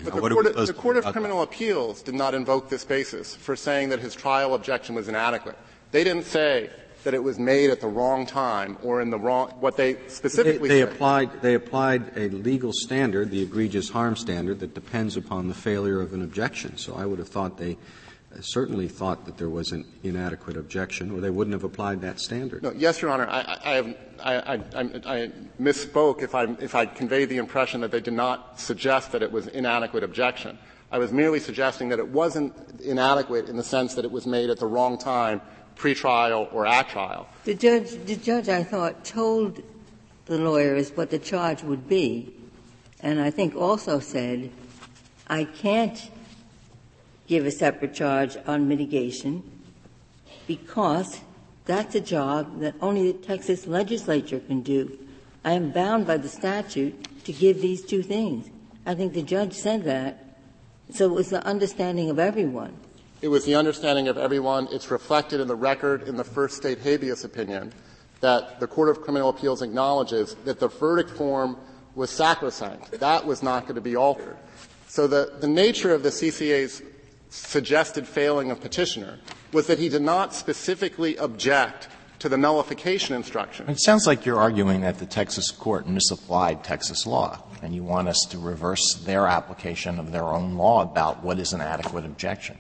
But 0.04 0.14
the 0.14 0.22
court, 0.22 0.56
the 0.68 0.74
court, 0.74 0.98
of 0.98 1.06
Criminal 1.06 1.42
Appeals 1.42 2.04
did 2.04 2.14
not 2.14 2.36
invoke 2.36 2.70
this 2.70 2.86
basis 2.86 3.36
for 3.36 3.56
saying 3.56 3.90
that 3.90 4.00
his 4.00 4.14
trial 4.14 4.54
objection 4.54 4.94
was 4.94 5.10
inadequate. 5.10 5.58
They 5.92 6.04
didn't 6.04 6.26
say 6.26 6.70
that 7.04 7.14
it 7.14 7.24
was 7.24 7.40
made 7.40 7.70
at 7.70 7.82
the 7.82 7.88
wrong 7.88 8.26
time 8.26 8.78
or 8.84 9.02
in 9.02 9.10
the 9.10 9.20
wrong 9.20 9.50
what 9.60 9.78
they 9.78 9.98
specifically 10.08 10.68
they, 10.70 10.80
they 10.80 10.86
said. 10.86 10.94
applied 10.94 11.42
they 11.42 11.54
applied 11.54 12.18
a 12.18 12.30
legal 12.30 12.72
standard, 12.74 13.32
the 13.32 13.42
egregious 13.42 13.90
harm 13.90 14.16
standard, 14.16 14.60
that 14.60 14.74
depends 14.74 15.18
upon 15.18 15.48
the 15.48 15.54
failure 15.54 16.02
of 16.02 16.14
an 16.14 16.22
objection. 16.22 16.78
So 16.78 16.96
I 16.96 17.06
would 17.06 17.20
have 17.20 17.30
thought 17.30 17.58
they 17.58 17.78
uh, 18.36 18.42
certainly 18.42 18.88
thought 18.88 19.26
that 19.26 19.38
there 19.38 19.50
was 19.50 19.72
an 19.72 19.86
inadequate 20.04 20.58
objection, 20.58 21.12
or 21.12 21.22
they 21.22 21.30
wouldn't 21.30 21.54
have 21.54 21.64
applied 21.64 22.02
that 22.02 22.20
standard. 22.20 22.62
No, 22.62 22.74
yes, 22.76 23.02
Your 23.02 23.12
Honor. 23.12 23.28
I, 23.30 23.58
I, 23.64 23.74
have, 23.76 23.98
I, 24.20 24.36
I, 24.36 24.54
I 25.06 25.32
misspoke 25.62 26.22
if 26.22 26.36
I, 26.36 26.44
if 26.60 26.76
I 26.76 26.86
conveyed 26.86 27.30
the 27.30 27.38
impression 27.38 27.82
that 27.82 27.92
they 27.92 28.02
did 28.02 28.14
not 28.14 28.60
suggest 28.60 29.14
that 29.14 29.24
it 29.24 29.32
was 29.32 29.48
inadequate 29.48 30.04
objection. 30.04 30.58
I 30.92 31.00
was 31.00 31.12
merely 31.12 31.40
suggesting 31.40 31.90
that 31.90 32.00
it 32.00 32.08
wasn't 32.08 32.54
inadequate 32.82 33.50
in 33.50 33.58
the 33.58 33.64
sense 33.64 33.94
that 33.96 34.06
it 34.06 34.12
was 34.12 34.26
made 34.26 34.50
at 34.50 34.60
the 34.60 34.68
wrong 34.68 34.98
time, 34.98 35.42
pre-trial 35.78 36.50
or 36.52 36.66
at 36.66 36.90
trial. 36.90 37.28
The 37.46 37.54
judge, 37.54 37.92
the 38.06 38.16
judge, 38.16 38.50
I 38.50 38.64
thought, 38.64 39.06
told 39.06 39.62
the 40.26 40.38
lawyers 40.38 40.92
what 40.92 41.10
the 41.10 41.20
charge 41.20 41.64
would 41.64 41.88
be, 41.88 42.34
and 43.00 43.22
I 43.22 43.30
think 43.30 43.56
also 43.56 44.00
said, 44.00 44.52
I 45.28 45.46
can't 45.46 46.10
give 47.28 47.46
a 47.46 47.52
separate 47.52 47.94
charge 47.94 48.38
on 48.48 48.68
mitigation 48.68 49.44
because 50.48 51.20
that's 51.66 51.96
a 51.96 52.02
job 52.02 52.62
that 52.62 52.76
only 52.82 53.12
the 53.12 53.18
Texas 53.20 53.68
legislature 53.68 54.40
can 54.40 54.62
do. 54.62 54.98
I 55.44 55.52
am 55.52 55.72
bound 55.72 56.08
by 56.08 56.18
the 56.18 56.30
statute 56.30 57.24
to 57.26 57.34
give 57.34 57.62
these 57.62 57.86
two 57.86 58.02
things. 58.02 58.50
I 58.86 58.96
think 58.96 59.14
the 59.14 59.22
judge 59.22 59.54
said 59.54 59.84
that. 59.84 60.24
So 60.94 61.06
it 61.06 61.14
was 61.14 61.30
the 61.30 61.46
understanding 61.46 62.10
of 62.10 62.20
everyone. 62.20 62.74
It 63.22 63.30
was 63.30 63.46
the 63.46 63.56
understanding 63.56 64.08
of 64.08 64.18
everyone. 64.18 64.68
It's 64.72 64.92
reflected 64.92 65.40
in 65.40 65.48
the 65.48 65.56
record 65.56 66.08
in 66.08 66.18
the 66.18 66.24
first 66.24 66.56
state 66.56 66.80
habeas 66.80 67.24
opinion 67.24 67.74
that 68.20 68.60
the 68.60 68.68
Court 68.68 68.90
of 68.90 69.02
Criminal 69.02 69.30
Appeals 69.30 69.62
acknowledges 69.62 70.36
that 70.46 70.60
the 70.60 70.68
verdict 70.68 71.10
form 71.10 71.58
was 71.96 72.12
sacrosanct. 72.12 72.92
That 73.00 73.26
was 73.26 73.42
not 73.42 73.64
going 73.64 73.76
to 73.76 73.82
be 73.82 73.96
altered. 73.96 74.38
So 74.88 75.08
the, 75.08 75.34
the 75.40 75.48
nature 75.48 75.94
of 75.94 76.04
the 76.04 76.10
CCA's 76.10 76.84
suggested 77.30 78.08
failing 78.08 78.52
of 78.52 78.62
petitioner 78.62 79.20
was 79.52 79.68
that 79.68 79.80
he 79.80 79.90
did 79.90 80.02
not 80.02 80.34
specifically 80.34 81.18
object 81.18 81.88
to 82.20 82.30
the 82.30 82.38
nullification 82.38 83.16
instruction. 83.16 83.70
It 83.70 83.80
sounds 83.80 84.08
like 84.08 84.26
you're 84.26 84.40
arguing 84.40 84.82
that 84.82 85.00
the 85.00 85.06
Texas 85.06 85.52
court 85.52 85.88
misapplied 85.88 86.64
Texas 86.64 87.06
law, 87.06 87.44
and 87.62 87.74
you 87.76 87.84
want 87.84 88.08
us 88.08 88.26
to 88.30 88.40
reverse 88.40 88.96
their 89.06 89.28
application 89.28 90.00
of 90.00 90.12
their 90.12 90.26
own 90.26 90.56
law 90.56 90.82
about 90.82 91.24
what 91.24 91.40
is 91.40 91.54
an 91.54 91.62
adequate 91.62 92.06
objection. 92.06 92.58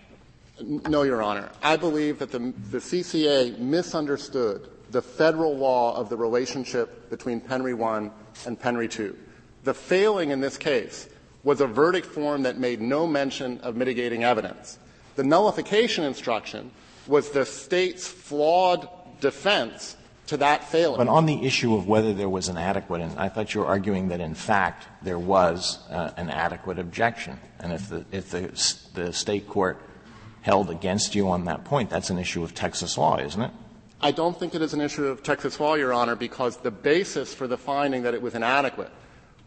No, 0.61 1.03
Your 1.03 1.21
Honor. 1.21 1.49
I 1.61 1.77
believe 1.77 2.19
that 2.19 2.31
the, 2.31 2.39
the 2.71 2.79
CCA 2.79 3.57
misunderstood 3.59 4.69
the 4.89 5.01
federal 5.01 5.55
law 5.55 5.95
of 5.95 6.09
the 6.09 6.17
relationship 6.17 7.09
between 7.09 7.41
Penry 7.41 7.75
1 7.75 8.11
and 8.45 8.59
Penry 8.59 8.89
2. 8.89 9.15
The 9.63 9.73
failing 9.73 10.31
in 10.31 10.39
this 10.39 10.57
case 10.57 11.09
was 11.43 11.61
a 11.61 11.67
verdict 11.67 12.07
form 12.07 12.43
that 12.43 12.57
made 12.57 12.81
no 12.81 13.05
mention 13.05 13.59
of 13.59 13.75
mitigating 13.75 14.23
evidence. 14.23 14.79
The 15.15 15.23
nullification 15.23 16.03
instruction 16.03 16.71
was 17.05 17.29
the 17.29 17.45
state's 17.45 18.07
flawed 18.07 18.87
defense 19.19 19.95
to 20.27 20.37
that 20.37 20.63
failing. 20.65 20.97
But 20.97 21.07
on 21.07 21.25
the 21.25 21.45
issue 21.45 21.73
of 21.75 21.87
whether 21.87 22.13
there 22.13 22.29
was 22.29 22.49
an 22.49 22.57
adequate, 22.57 23.01
and 23.01 23.17
I 23.17 23.29
thought 23.29 23.53
you 23.53 23.61
were 23.61 23.67
arguing 23.67 24.09
that 24.09 24.19
in 24.19 24.35
fact 24.35 24.87
there 25.01 25.19
was 25.19 25.79
uh, 25.89 26.11
an 26.17 26.29
adequate 26.29 26.79
objection, 26.79 27.39
and 27.59 27.71
if 27.71 27.89
the 27.89 28.05
if 28.11 28.31
the, 28.31 28.75
the 28.93 29.13
state 29.13 29.47
court 29.47 29.81
held 30.47 30.69
against 30.69 31.13
you 31.13 31.27
on 31.29 31.43
that 31.43 31.65
point, 31.65 31.89
that's 31.89 32.09
an 32.09 32.17
issue 32.17 32.41
of 32.41 32.55
Texas 32.55 32.97
law, 32.97 33.17
isn't 33.17 33.41
it? 33.41 33.51
I 33.99 34.11
don't 34.11 34.39
think 34.39 34.55
it 34.55 34.61
is 34.61 34.73
an 34.73 34.79
issue 34.79 35.05
of 35.07 35.21
Texas 35.21 35.59
law, 35.59 35.73
Your 35.75 35.91
Honor, 35.91 36.15
because 36.15 36.55
the 36.55 36.71
basis 36.71 37.33
for 37.33 37.47
the 37.47 37.57
finding 37.57 38.03
that 38.03 38.13
it 38.13 38.21
was 38.21 38.33
inadequate 38.33 38.89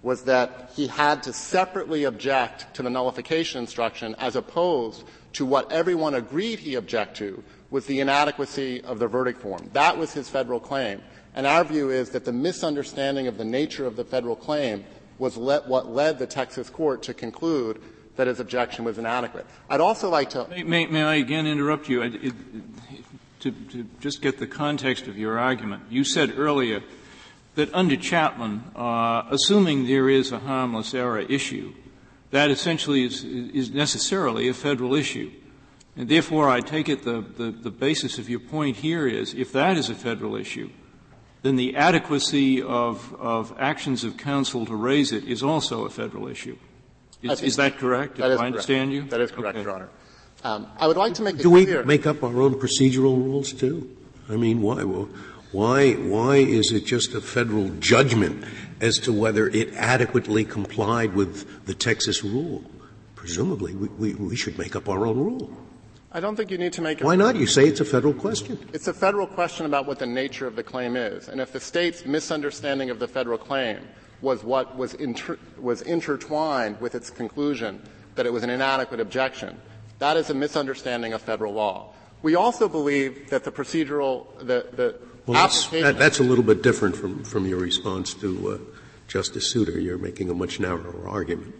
was 0.02 0.24
that 0.24 0.72
he 0.76 0.86
had 0.86 1.22
to 1.22 1.32
separately 1.32 2.04
object 2.04 2.74
to 2.74 2.82
the 2.82 2.90
nullification 2.90 3.60
instruction 3.62 4.14
as 4.18 4.36
opposed 4.36 5.04
to 5.32 5.46
what 5.46 5.72
everyone 5.72 6.14
agreed 6.14 6.58
he 6.58 6.74
object 6.74 7.16
to 7.16 7.42
was 7.70 7.86
the 7.86 8.00
inadequacy 8.00 8.82
of 8.82 8.98
the 8.98 9.08
verdict 9.08 9.40
form. 9.40 9.70
That 9.72 9.96
was 9.96 10.12
his 10.12 10.28
federal 10.28 10.60
claim. 10.60 11.00
And 11.34 11.46
our 11.46 11.64
view 11.64 11.88
is 11.88 12.10
that 12.10 12.26
the 12.26 12.32
misunderstanding 12.32 13.26
of 13.26 13.38
the 13.38 13.44
nature 13.44 13.86
of 13.86 13.96
the 13.96 14.04
federal 14.04 14.36
claim 14.36 14.84
was 15.18 15.38
what 15.38 15.88
led 15.88 16.18
the 16.18 16.26
Texas 16.26 16.68
court 16.68 17.02
to 17.04 17.14
conclude 17.14 17.80
that 18.16 18.26
his 18.26 18.40
objection 18.40 18.84
was 18.84 18.98
inadequate. 18.98 19.46
I'd 19.68 19.80
also 19.80 20.08
like 20.10 20.30
to. 20.30 20.46
May, 20.48 20.62
may, 20.62 20.86
may 20.86 21.02
I 21.02 21.14
again 21.16 21.46
interrupt 21.46 21.88
you? 21.88 22.02
It, 22.02 22.34
to, 23.40 23.50
to, 23.50 23.86
just 24.00 24.20
get 24.20 24.38
the 24.38 24.46
context 24.46 25.06
of 25.06 25.16
your 25.16 25.38
argument. 25.38 25.84
You 25.88 26.04
said 26.04 26.34
earlier 26.36 26.82
that 27.54 27.72
under 27.74 27.96
Chapman, 27.96 28.62
uh, 28.76 29.22
assuming 29.30 29.86
there 29.86 30.08
is 30.08 30.30
a 30.30 30.38
harmless 30.38 30.94
error 30.94 31.20
issue, 31.20 31.72
that 32.30 32.50
essentially 32.50 33.04
is, 33.04 33.24
is 33.24 33.70
necessarily 33.70 34.48
a 34.48 34.54
federal 34.54 34.94
issue. 34.94 35.30
And 35.96 36.08
therefore, 36.08 36.48
I 36.48 36.60
take 36.60 36.88
it 36.88 37.02
the, 37.02 37.22
the, 37.22 37.50
the 37.50 37.70
basis 37.70 38.18
of 38.18 38.28
your 38.28 38.40
point 38.40 38.76
here 38.76 39.06
is 39.06 39.34
if 39.34 39.52
that 39.52 39.76
is 39.76 39.90
a 39.90 39.94
federal 39.94 40.36
issue, 40.36 40.70
then 41.42 41.56
the 41.56 41.76
adequacy 41.76 42.62
of, 42.62 43.14
of 43.18 43.54
actions 43.58 44.04
of 44.04 44.16
counsel 44.16 44.66
to 44.66 44.76
raise 44.76 45.10
it 45.10 45.24
is 45.24 45.42
also 45.42 45.84
a 45.84 45.90
federal 45.90 46.28
issue. 46.28 46.56
Is, 47.22 47.42
is 47.42 47.56
that 47.56 47.78
correct? 47.78 48.16
That 48.16 48.30
is 48.30 48.40
I 48.40 48.46
understand 48.46 48.90
correct. 48.90 49.04
you? 49.04 49.10
That 49.10 49.20
is 49.20 49.30
correct, 49.30 49.56
okay. 49.56 49.64
Your 49.64 49.74
Honor. 49.74 49.88
Um, 50.42 50.66
I 50.78 50.86
would 50.86 50.96
like 50.96 51.14
to 51.14 51.22
make 51.22 51.34
it 51.34 51.42
Do 51.42 51.50
clear. 51.50 51.80
we 51.80 51.86
make 51.86 52.06
up 52.06 52.22
our 52.22 52.40
own 52.40 52.54
procedural 52.54 53.16
rules 53.16 53.52
too? 53.52 53.94
I 54.28 54.36
mean, 54.36 54.62
why? 54.62 54.82
Why, 55.52 55.92
why 55.94 56.36
is 56.36 56.72
it 56.72 56.86
just 56.86 57.12
a 57.14 57.20
federal 57.20 57.68
judgment 57.80 58.44
as 58.80 58.98
to 59.00 59.12
whether 59.12 59.48
it 59.48 59.74
adequately 59.74 60.44
complied 60.44 61.14
with 61.14 61.66
the 61.66 61.74
Texas 61.74 62.22
rule? 62.24 62.64
Presumably, 63.16 63.74
we, 63.74 63.88
we, 63.88 64.14
we 64.14 64.36
should 64.36 64.56
make 64.56 64.74
up 64.76 64.88
our 64.88 65.06
own 65.06 65.18
rule. 65.18 65.50
I 66.12 66.20
don't 66.20 66.36
think 66.36 66.50
you 66.50 66.58
need 66.58 66.72
to 66.74 66.82
make 66.82 67.00
it. 67.00 67.04
Why 67.04 67.16
not? 67.16 67.36
You 67.36 67.46
say 67.46 67.66
it's 67.66 67.80
a 67.80 67.84
federal 67.84 68.14
question. 68.14 68.58
It's 68.72 68.88
a 68.88 68.94
federal 68.94 69.26
question 69.26 69.66
about 69.66 69.86
what 69.86 69.98
the 69.98 70.06
nature 70.06 70.46
of 70.46 70.56
the 70.56 70.62
claim 70.62 70.96
is. 70.96 71.28
And 71.28 71.40
if 71.40 71.52
the 71.52 71.60
state's 71.60 72.06
misunderstanding 72.06 72.90
of 72.90 72.98
the 72.98 73.06
federal 73.06 73.38
claim 73.38 73.80
was 74.22 74.44
what 74.44 74.76
was, 74.76 74.94
inter- 74.94 75.38
was 75.58 75.82
intertwined 75.82 76.80
with 76.80 76.94
its 76.94 77.10
conclusion 77.10 77.82
that 78.14 78.26
it 78.26 78.32
was 78.32 78.42
an 78.42 78.50
inadequate 78.50 79.00
objection, 79.00 79.58
that 79.98 80.16
is 80.16 80.30
a 80.30 80.34
misunderstanding 80.34 81.12
of 81.12 81.22
federal 81.22 81.52
law. 81.52 81.92
We 82.22 82.34
also 82.34 82.68
believe 82.68 83.30
that 83.30 83.44
the 83.44 83.52
procedural, 83.52 84.26
the, 84.38 84.66
the 84.72 84.96
well, 85.26 85.40
that's, 85.40 85.68
that, 85.68 85.98
that's, 85.98 86.18
a 86.18 86.22
little 86.22 86.44
bit 86.44 86.62
different 86.62 86.96
from, 86.96 87.24
from 87.24 87.46
your 87.46 87.58
response 87.58 88.14
to 88.14 88.50
uh, 88.50 88.58
Justice 89.08 89.50
Souter. 89.50 89.78
You're 89.78 89.98
making 89.98 90.28
a 90.28 90.34
much 90.34 90.60
narrower 90.60 91.08
argument. 91.08 91.54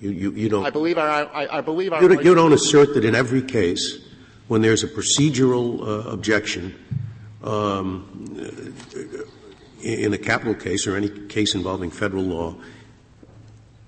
You, 0.00 0.10
you, 0.10 0.30
you 0.32 0.48
don't. 0.48 0.66
I 0.66 0.70
believe 0.70 0.98
our, 0.98 1.08
I, 1.08 1.58
I 1.58 1.60
believe 1.62 1.92
our. 1.92 2.02
You 2.02 2.08
don't, 2.08 2.24
you 2.24 2.34
don't, 2.34 2.52
assert 2.52 2.94
that 2.94 3.04
in 3.04 3.14
every 3.14 3.42
case, 3.42 3.98
when 4.48 4.60
there's 4.60 4.84
a 4.84 4.88
procedural 4.88 5.80
uh, 5.80 6.10
objection, 6.10 6.74
um, 7.42 8.74
in 9.82 10.12
a 10.12 10.18
capital 10.18 10.54
case 10.54 10.86
or 10.86 10.96
any 10.96 11.08
case 11.08 11.54
involving 11.54 11.90
federal 11.90 12.24
law, 12.24 12.56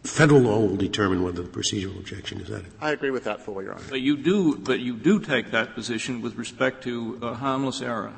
federal 0.02 0.40
law 0.40 0.58
will 0.60 0.76
determine 0.76 1.22
whether 1.22 1.42
the 1.42 1.48
procedural 1.48 1.98
objection 1.98 2.40
is 2.40 2.50
adequate. 2.50 2.72
I 2.80 2.92
agree 2.92 3.10
with 3.10 3.24
that 3.24 3.42
fully, 3.42 3.64
Your 3.64 3.74
Honor. 3.74 3.84
But 3.88 4.00
you 4.00 4.16
do, 4.16 4.56
but 4.56 4.80
you 4.80 4.94
do 4.94 5.20
take 5.20 5.50
that 5.50 5.74
position 5.74 6.20
with 6.20 6.36
respect 6.36 6.82
to 6.84 7.18
a 7.22 7.34
harmless 7.34 7.80
error. 7.80 8.12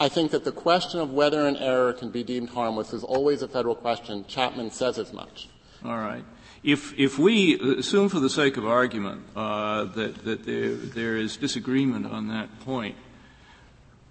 I 0.00 0.08
think 0.08 0.32
that 0.32 0.44
the 0.44 0.52
question 0.52 0.98
of 0.98 1.12
whether 1.12 1.46
an 1.46 1.56
error 1.56 1.92
can 1.92 2.10
be 2.10 2.24
deemed 2.24 2.50
harmless 2.50 2.92
is 2.92 3.04
always 3.04 3.42
a 3.42 3.48
federal 3.48 3.76
question. 3.76 4.24
Chapman 4.26 4.72
says 4.72 4.98
as 4.98 5.12
much. 5.12 5.48
All 5.84 5.96
right. 5.96 6.24
If, 6.64 6.96
if 6.98 7.18
we 7.18 7.78
assume 7.78 8.08
for 8.08 8.20
the 8.20 8.30
sake 8.30 8.56
of 8.56 8.66
argument 8.66 9.22
uh, 9.34 9.84
that, 9.84 10.24
that 10.24 10.44
there, 10.44 10.74
there 10.74 11.16
is 11.16 11.36
disagreement 11.36 12.06
on 12.06 12.28
that 12.28 12.60
point, 12.60 12.96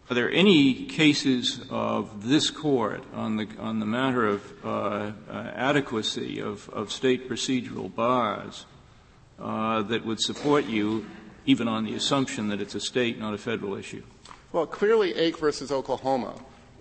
are 0.10 0.16
there 0.16 0.30
any 0.30 0.86
cases 0.88 1.62
of 1.70 2.28
this 2.28 2.50
court 2.50 3.04
on 3.14 3.38
the, 3.38 3.48
on 3.60 3.80
the 3.80 3.86
matter 3.86 4.28
of 4.28 4.66
uh, 4.66 5.12
adequacy 5.30 6.42
of, 6.42 6.68
of 6.70 6.92
state 6.92 7.30
procedural 7.30 7.94
bars 7.94 8.66
uh, 9.40 9.82
that 9.84 10.06
would 10.06 10.20
support 10.20 10.66
you, 10.66 11.06
even 11.46 11.68
on 11.68 11.86
the 11.86 11.94
assumption 11.94 12.50
that 12.50 12.60
it's 12.60 12.76
a 12.76 12.80
state, 12.80 13.20
not 13.20 13.34
a 13.34 13.38
federal 13.38 13.76
issue? 13.76 14.04
Well, 14.52 14.66
clearly, 14.66 15.16
Ake 15.16 15.38
versus 15.38 15.72
Oklahoma 15.72 16.34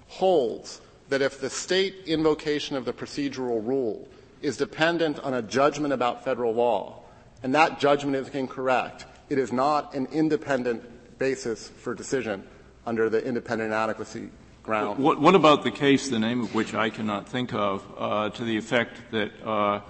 holds 0.08 0.80
that 1.08 1.22
if 1.22 1.40
the 1.40 1.50
state 1.50 1.94
invocation 2.06 2.76
of 2.76 2.84
the 2.84 2.92
procedural 2.92 3.64
rule 3.64 4.08
is 4.42 4.56
dependent 4.56 5.20
on 5.20 5.34
a 5.34 5.42
judgment 5.42 5.92
about 5.92 6.24
federal 6.24 6.52
law, 6.52 7.02
and 7.42 7.54
that 7.54 7.78
judgment 7.78 8.16
is 8.16 8.28
incorrect, 8.30 9.04
it 9.28 9.38
is 9.38 9.52
not 9.52 9.94
an 9.94 10.06
independent 10.06 10.82
basis 11.18 11.68
for 11.68 11.94
decision 11.94 12.42
under 12.90 13.08
the 13.08 13.24
independent 13.24 13.72
adequacy 13.72 14.28
ground. 14.64 14.98
What, 14.98 15.20
what 15.20 15.36
about 15.36 15.62
the 15.62 15.70
case, 15.70 16.08
the 16.08 16.18
name 16.18 16.40
of 16.42 16.56
which 16.56 16.74
I 16.74 16.90
cannot 16.90 17.28
think 17.28 17.54
of, 17.54 17.86
uh, 17.96 18.30
to 18.30 18.42
the 18.44 18.56
effect 18.56 19.00
that 19.12 19.30
uh, 19.46 19.80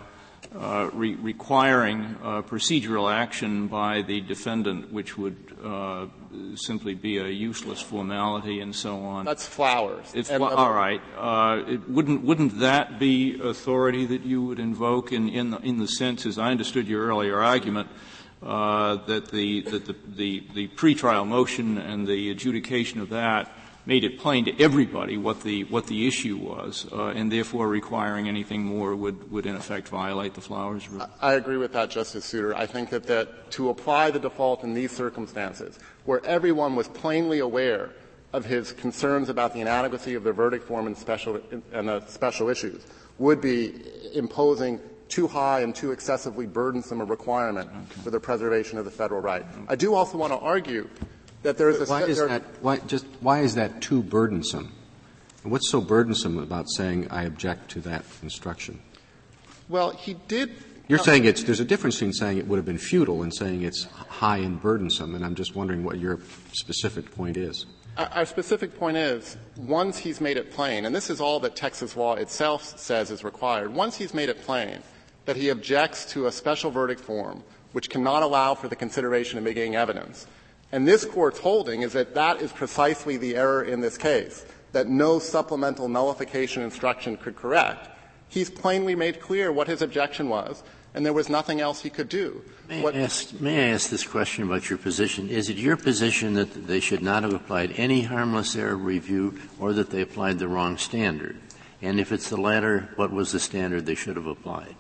uh, 0.55 0.91
re- 0.93 1.15
requiring 1.15 2.17
uh, 2.23 2.43
procedural 2.43 3.11
action 3.11 3.69
by 3.69 4.03
the 4.03 4.21
defendant, 4.21 4.93
which 4.93 5.17
would 5.17 5.39
uh, 5.65 6.09
simply 6.57 6.95
be 6.95 7.17
a 7.17 7.29
useless 7.29 7.81
formality 7.81 8.61
and 8.61 8.77
so 8.77 8.99
on. 8.99 9.25
That's 9.25 9.47
Flowers. 9.47 10.13
It's 10.13 10.29
fl- 10.29 10.45
all 10.45 10.75
right. 10.75 11.01
Uh, 11.17 11.63
it, 11.67 11.89
wouldn't 11.89 12.23
wouldn't 12.23 12.61
that 12.61 12.99
be 12.99 13.41
authority 13.43 14.05
that 14.07 14.27
you 14.27 14.43
would 14.43 14.59
invoke 14.59 15.11
in 15.11 15.31
in 15.31 15.53
the, 15.53 15.59
in 15.59 15.79
the 15.79 15.89
sense, 15.89 16.27
as 16.27 16.39
I 16.39 16.51
understood 16.51 16.87
your 16.87 17.07
earlier 17.07 17.41
argument, 17.41 17.89
that 18.43 19.29
the 19.31 19.61
that 19.63 19.87
the, 19.87 19.95
the 20.17 20.43
the 20.55 20.69
pretrial 20.69 21.27
motion 21.27 21.79
and 21.79 22.07
the 22.07 22.31
adjudication 22.31 23.01
of 23.01 23.11
that 23.11 23.51
made 23.87 24.05
it 24.05 24.19
plain 24.19 24.45
to 24.45 24.63
everybody 24.63 25.17
what 25.17 25.43
the 25.43 25.65
what 25.65 25.87
the 25.87 26.07
issue 26.07 26.37
was, 26.37 26.87
uh, 26.93 27.07
and 27.07 27.33
therefore 27.33 27.69
requiring 27.69 28.29
anything 28.29 28.63
more 28.63 28.95
would 28.95 29.31
would 29.31 29.47
in 29.47 29.57
effect 29.57 29.89
violate 29.89 30.35
the 30.35 30.41
Flowers 30.41 30.89
rule. 30.89 31.07
I 31.21 31.35
agree 31.35 31.57
with 31.57 31.73
that, 31.73 31.91
Justice 31.91 32.25
Souter. 32.25 32.55
I 32.55 32.67
think 32.67 32.91
that 32.91 33.05
that 33.07 33.51
to 33.53 33.71
apply 33.71 34.11
the 34.11 34.19
default 34.19 34.65
in 34.65 34.75
these 34.75 34.93
circumstances, 34.93 35.79
where 36.05 36.25
everyone 36.25 36.77
was 36.77 36.89
plainly 36.89 37.41
aware 37.41 37.91
of 38.33 38.45
his 38.45 38.73
concerns 38.73 39.29
about 39.29 39.53
the 39.53 39.61
inadequacy 39.61 40.15
of 40.15 40.23
the 40.23 40.33
verdict 40.33 40.65
form 40.67 40.87
and 40.87 40.97
special 40.97 41.41
and 41.73 41.89
the 41.89 42.07
special 42.07 42.49
issues, 42.49 42.87
would 43.19 43.41
be 43.41 43.83
imposing 44.15 44.79
too 45.11 45.27
high 45.27 45.61
and 45.61 45.75
too 45.75 45.93
excessively 45.93 46.47
burdensome 46.47 47.01
a 47.01 47.05
requirement 47.05 47.69
okay. 47.69 48.03
for 48.03 48.11
the 48.11 48.21
preservation 48.21 48.79
of 48.79 48.85
the 48.85 48.91
federal 48.91 49.21
right. 49.21 49.45
I 49.69 49.77
do 49.77 49.95
also 49.95 50.17
want 50.17 50.33
to 50.33 50.39
argue 50.39 50.89
that 51.43 51.57
there 51.59 51.71
is 51.71 51.81
a 51.81 51.87
why 51.87 52.03
is 52.05 52.19
that 52.19 52.43
why 52.61 52.79
just 52.79 53.07
why 53.21 53.41
is 53.41 53.55
that 53.55 53.81
too 53.81 54.03
burdensome? 54.03 54.73
What's 55.43 55.71
so 55.71 55.81
burdensome 55.81 56.39
about 56.39 56.69
saying 56.69 57.09
I 57.11 57.25
object 57.25 57.71
to 57.73 57.81
that 57.81 58.05
instruction? 58.23 58.81
Well, 59.69 59.91
he 59.91 60.15
did. 60.29 60.53
You're 60.89 60.99
saying 60.99 61.25
it's 61.25 61.45
there's 61.45 61.61
a 61.61 61.65
difference 61.65 61.97
between 61.97 62.13
saying 62.13 62.39
it 62.39 62.47
would 62.47 62.57
have 62.57 62.67
been 62.67 62.79
futile 62.79 63.23
and 63.23 63.33
saying 63.33 63.63
it's 63.63 63.85
high 63.85 64.39
and 64.39 64.61
burdensome, 64.61 65.15
and 65.15 65.25
I'm 65.25 65.35
just 65.35 65.55
wondering 65.55 65.85
what 65.85 65.99
your 65.99 66.19
specific 66.53 67.15
point 67.15 67.37
is. 67.37 67.67
Our 67.97 68.25
specific 68.25 68.79
point 68.79 68.97
is, 68.97 69.37
once 69.57 69.99
he's 69.99 70.21
made 70.21 70.37
it 70.37 70.53
plain, 70.53 70.85
and 70.87 70.95
this 70.95 71.11
is 71.11 71.21
all 71.21 71.41
that 71.41 71.55
Texas 71.55 71.97
law 71.97 72.15
itself 72.15 72.79
says 72.79 73.11
is 73.11 73.25
required, 73.25 73.75
once 73.75 73.97
he's 73.97 74.15
made 74.15 74.29
it 74.29 74.43
plain 74.43 74.79
that 75.31 75.37
he 75.37 75.51
objects 75.51 76.07
to 76.07 76.27
a 76.27 76.33
special 76.33 76.73
verdict 76.73 77.01
form 77.01 77.45
which 77.71 77.89
cannot 77.89 78.25
allow 78.25 78.53
for 78.53 78.67
the 78.67 78.75
consideration 78.75 79.39
of 79.39 79.45
mitigating 79.45 79.77
evidence, 79.77 80.27
and 80.73 80.89
this 80.89 81.05
court's 81.05 81.39
holding 81.39 81.83
is 81.83 81.93
that 81.93 82.17
that 82.17 82.43
is 82.43 82.51
precisely 82.51 83.17
the 83.17 83.37
error 83.37 83.63
in 83.63 83.81
this 83.81 83.97
case, 83.97 84.45
that 84.73 84.89
no 84.89 85.21
supplemental 85.21 85.89
nullification 85.89 86.65
instruction 86.65 87.17
could 87.17 87.37
correct. 87.37 87.89
He's 88.29 88.51
plainly 88.51 88.97
made 88.97 89.21
clear 89.21 89.53
what 89.53 89.69
his 89.69 89.83
objection 89.83 90.29
was, 90.29 90.65
and 90.95 91.07
there 91.07 91.13
was 91.13 91.29
nothing 91.29 91.61
else 91.61 91.81
he 91.81 91.91
could 91.91 92.09
do. 92.09 92.43
May, 92.69 92.85
I 92.85 93.03
ask, 93.03 93.41
may 93.41 93.69
I 93.69 93.75
ask 93.75 93.89
this 93.89 94.05
question 94.05 94.43
about 94.43 94.69
your 94.69 94.81
position? 94.81 95.29
Is 95.29 95.49
it 95.49 95.59
your 95.59 95.77
position 95.77 96.35
that 96.35 96.67
they 96.67 96.81
should 96.81 97.05
not 97.05 97.23
have 97.23 97.35
applied 97.35 97.75
any 97.77 98.03
harmless 98.03 98.57
error 98.57 98.75
review 98.75 99.39
or 99.61 99.75
that 99.75 99.91
they 99.91 100.01
applied 100.01 100.41
the 100.41 100.49
wrong 100.49 100.77
standard? 100.77 101.39
And 101.81 102.01
if 102.01 102.11
it's 102.11 102.31
the 102.31 102.37
latter, 102.37 102.89
what 102.97 103.13
was 103.13 103.31
the 103.31 103.39
standard 103.39 103.87
they 103.87 103.95
should 103.95 104.17
have 104.17 104.27
applied? 104.27 104.75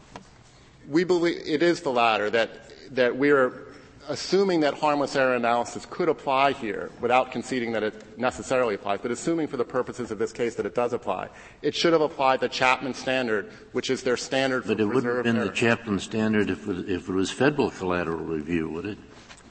We 0.90 1.05
believe 1.05 1.40
it 1.46 1.62
is 1.62 1.81
the 1.83 1.92
latter, 1.92 2.29
that, 2.31 2.50
that 2.96 3.16
we're 3.16 3.68
assuming 4.09 4.59
that 4.61 4.74
harmless 4.74 5.14
error 5.14 5.37
analysis 5.37 5.87
could 5.88 6.09
apply 6.09 6.50
here 6.53 6.90
without 7.00 7.31
conceding 7.31 7.70
that 7.72 7.85
it 7.85 8.18
necessarily 8.18 8.74
applies, 8.74 8.98
but 9.00 9.12
assuming 9.12 9.46
for 9.46 9.57
the 9.57 9.64
purposes 9.64 10.11
of 10.11 10.18
this 10.18 10.33
case 10.33 10.57
that 10.57 10.66
it 10.66 10.74
does 10.74 10.92
apply, 10.92 11.29
it 11.62 11.76
should 11.76 11.92
have 11.92 12.03
applied 12.03 12.40
the 12.40 12.48
Chapman 12.48 12.92
standard, 12.92 13.53
which 13.70 13.88
is 13.88 14.03
their 14.03 14.16
standard 14.16 14.64
but 14.64 14.66
for 14.66 14.74
But 14.74 14.81
it 14.83 14.87
wouldn't 14.87 15.14
have 15.14 15.24
been 15.24 15.37
error. 15.37 15.46
the 15.46 15.53
Chapman 15.53 16.00
standard 16.00 16.50
if 16.50 16.66
it, 16.66 16.90
if 16.90 17.09
it 17.09 17.12
was 17.12 17.31
federal 17.31 17.70
collateral 17.70 18.18
review, 18.18 18.68
would 18.70 18.85
it? 18.85 18.98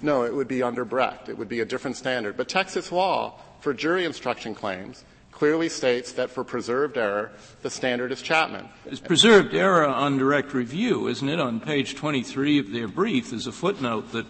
No, 0.01 0.23
it 0.23 0.33
would 0.33 0.49
be 0.49 0.61
under 0.61 0.83
Brecht. 0.83 1.29
It 1.29 1.37
would 1.37 1.49
be 1.49 1.61
a 1.61 1.65
different 1.65 1.95
standard. 1.95 2.35
But 2.35 2.49
Texas 2.49 2.91
law 2.91 3.39
for 3.61 3.73
jury 3.73 4.03
instruction 4.03 4.53
claims 4.53 5.05
clearly 5.39 5.69
states 5.69 6.11
that 6.11 6.29
for 6.29 6.43
preserved 6.43 6.97
error, 6.97 7.31
the 7.61 7.69
standard 7.69 8.11
is 8.11 8.21
Chapman. 8.21 8.67
It's 8.85 8.99
preserved 8.99 9.55
error 9.55 9.87
on 9.87 10.17
direct 10.17 10.53
review, 10.53 11.07
isn't 11.07 11.29
it? 11.29 11.39
On 11.39 11.61
page 11.61 11.95
23 11.95 12.59
of 12.59 12.71
their 12.71 12.89
brief, 12.89 13.29
there's 13.29 13.47
a 13.47 13.53
footnote 13.53 14.11
that 14.11 14.25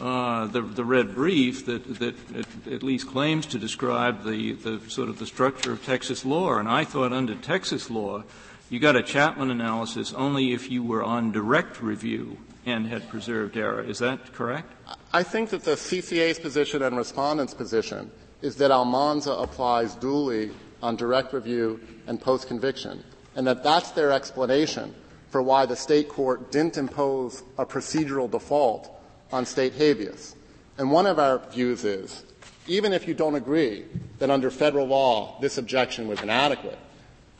uh, 0.00 0.46
the, 0.46 0.62
the 0.62 0.86
red 0.86 1.14
brief 1.14 1.66
that, 1.66 1.84
that 1.98 2.14
at, 2.34 2.72
at, 2.72 2.82
least 2.82 3.08
claims 3.08 3.44
to 3.44 3.58
describe 3.58 4.24
the, 4.24 4.52
the 4.54 4.80
sort 4.88 5.10
of 5.10 5.18
the 5.18 5.26
structure 5.26 5.72
of 5.72 5.84
Texas 5.84 6.24
law. 6.24 6.56
And 6.56 6.66
I 6.66 6.84
thought 6.84 7.12
under 7.12 7.34
Texas 7.34 7.90
law, 7.90 8.22
you 8.70 8.78
got 8.78 8.96
a 8.96 9.02
Chapman 9.02 9.50
analysis 9.50 10.14
only 10.14 10.54
if 10.54 10.70
you 10.70 10.82
were 10.82 11.04
on 11.04 11.30
direct 11.30 11.82
review 11.82 12.38
and 12.64 12.86
had 12.86 13.06
preserved 13.10 13.58
error. 13.58 13.82
Is 13.82 13.98
that 13.98 14.32
correct? 14.32 14.72
I 15.12 15.22
think 15.24 15.50
that 15.50 15.64
the 15.64 15.72
CCA's 15.72 16.38
position 16.38 16.82
and 16.82 16.96
respondent's 16.96 17.52
position 17.52 18.10
is 18.42 18.56
that 18.56 18.70
Almanza 18.70 19.32
applies 19.32 19.94
duly 19.96 20.50
on 20.82 20.96
direct 20.96 21.32
review 21.32 21.80
and 22.06 22.20
post-conviction, 22.20 23.02
and 23.36 23.46
that 23.46 23.64
that's 23.64 23.90
their 23.90 24.12
explanation 24.12 24.94
for 25.30 25.42
why 25.42 25.66
the 25.66 25.76
state 25.76 26.08
court 26.08 26.50
didn't 26.50 26.78
impose 26.78 27.42
a 27.58 27.66
procedural 27.66 28.30
default 28.30 28.90
on 29.32 29.44
state 29.44 29.74
habeas. 29.74 30.34
And 30.78 30.90
one 30.90 31.06
of 31.06 31.18
our 31.18 31.38
views 31.50 31.84
is, 31.84 32.24
even 32.66 32.92
if 32.92 33.08
you 33.08 33.14
don't 33.14 33.34
agree 33.34 33.84
that 34.18 34.30
under 34.30 34.50
federal 34.50 34.86
law 34.86 35.38
this 35.40 35.58
objection 35.58 36.08
was 36.08 36.22
inadequate, 36.22 36.78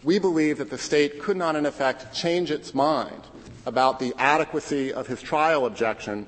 we 0.02 0.18
believe 0.18 0.58
that 0.58 0.70
the 0.70 0.78
state 0.78 1.20
could 1.20 1.36
not 1.36 1.56
in 1.56 1.66
effect 1.66 2.12
change 2.14 2.50
its 2.50 2.74
mind 2.74 3.22
about 3.66 3.98
the 3.98 4.14
adequacy 4.18 4.92
of 4.92 5.06
his 5.06 5.20
trial 5.20 5.66
objection 5.66 6.26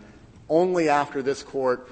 only 0.49 0.89
after 0.89 1.23
this 1.23 1.43
court 1.43 1.89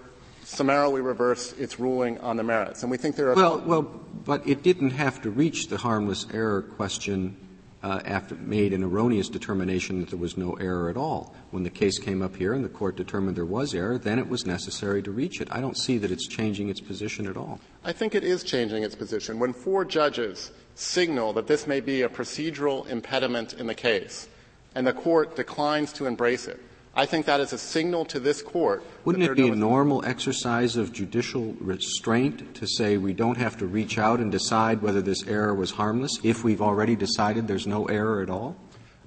summarily 0.48 1.02
reverse 1.02 1.52
its 1.52 1.78
ruling 1.78 2.18
on 2.20 2.36
the 2.36 2.42
merits. 2.42 2.82
And 2.82 2.90
we 2.90 2.96
think 2.96 3.16
there 3.16 3.30
are 3.30 3.34
well, 3.34 3.60
well, 3.60 3.82
but 3.82 4.46
it 4.48 4.62
didn't 4.62 4.90
have 4.90 5.20
to 5.22 5.30
reach 5.30 5.68
the 5.68 5.76
harmless 5.76 6.26
error 6.32 6.62
question 6.62 7.36
uh, 7.82 8.00
after 8.04 8.34
made 8.34 8.72
an 8.72 8.82
erroneous 8.82 9.28
determination 9.28 10.00
that 10.00 10.08
there 10.08 10.18
was 10.18 10.38
no 10.38 10.54
error 10.54 10.88
at 10.88 10.96
all. 10.96 11.34
When 11.50 11.64
the 11.64 11.70
case 11.70 11.98
came 11.98 12.22
up 12.22 12.34
here 12.34 12.54
and 12.54 12.64
the 12.64 12.70
court 12.70 12.96
determined 12.96 13.36
there 13.36 13.44
was 13.44 13.74
error, 13.74 13.98
then 13.98 14.18
it 14.18 14.28
was 14.28 14.46
necessary 14.46 15.02
to 15.02 15.10
reach 15.10 15.42
it. 15.42 15.48
I 15.50 15.60
don't 15.60 15.76
see 15.76 15.98
that 15.98 16.10
it's 16.10 16.26
changing 16.26 16.70
its 16.70 16.80
position 16.80 17.26
at 17.26 17.36
all. 17.36 17.60
I 17.84 17.92
think 17.92 18.14
it 18.14 18.24
is 18.24 18.42
changing 18.42 18.82
its 18.82 18.94
position. 18.94 19.38
When 19.38 19.52
four 19.52 19.84
judges 19.84 20.50
signal 20.74 21.34
that 21.34 21.46
this 21.46 21.66
may 21.66 21.80
be 21.80 22.02
a 22.02 22.08
procedural 22.08 22.88
impediment 22.88 23.52
in 23.52 23.66
the 23.66 23.74
case, 23.74 24.28
and 24.74 24.86
the 24.86 24.94
court 24.94 25.36
declines 25.36 25.92
to 25.94 26.06
embrace 26.06 26.46
it, 26.46 26.58
I 26.98 27.06
think 27.06 27.26
that 27.26 27.38
is 27.38 27.52
a 27.52 27.58
signal 27.58 28.04
to 28.06 28.18
this 28.18 28.42
court. 28.42 28.82
Wouldn't 29.04 29.24
it 29.24 29.36
be 29.36 29.46
a 29.46 29.54
normal 29.54 30.04
exercise 30.04 30.76
of 30.76 30.92
judicial 30.92 31.54
restraint 31.60 32.56
to 32.56 32.66
say 32.66 32.96
we 32.96 33.12
don't 33.12 33.36
have 33.36 33.56
to 33.58 33.68
reach 33.68 33.98
out 33.98 34.18
and 34.18 34.32
decide 34.32 34.82
whether 34.82 35.00
this 35.00 35.24
error 35.28 35.54
was 35.54 35.70
harmless 35.70 36.18
if 36.24 36.42
we've 36.42 36.60
already 36.60 36.96
decided 36.96 37.46
there's 37.46 37.68
no 37.68 37.84
error 37.84 38.20
at 38.20 38.28
all? 38.28 38.56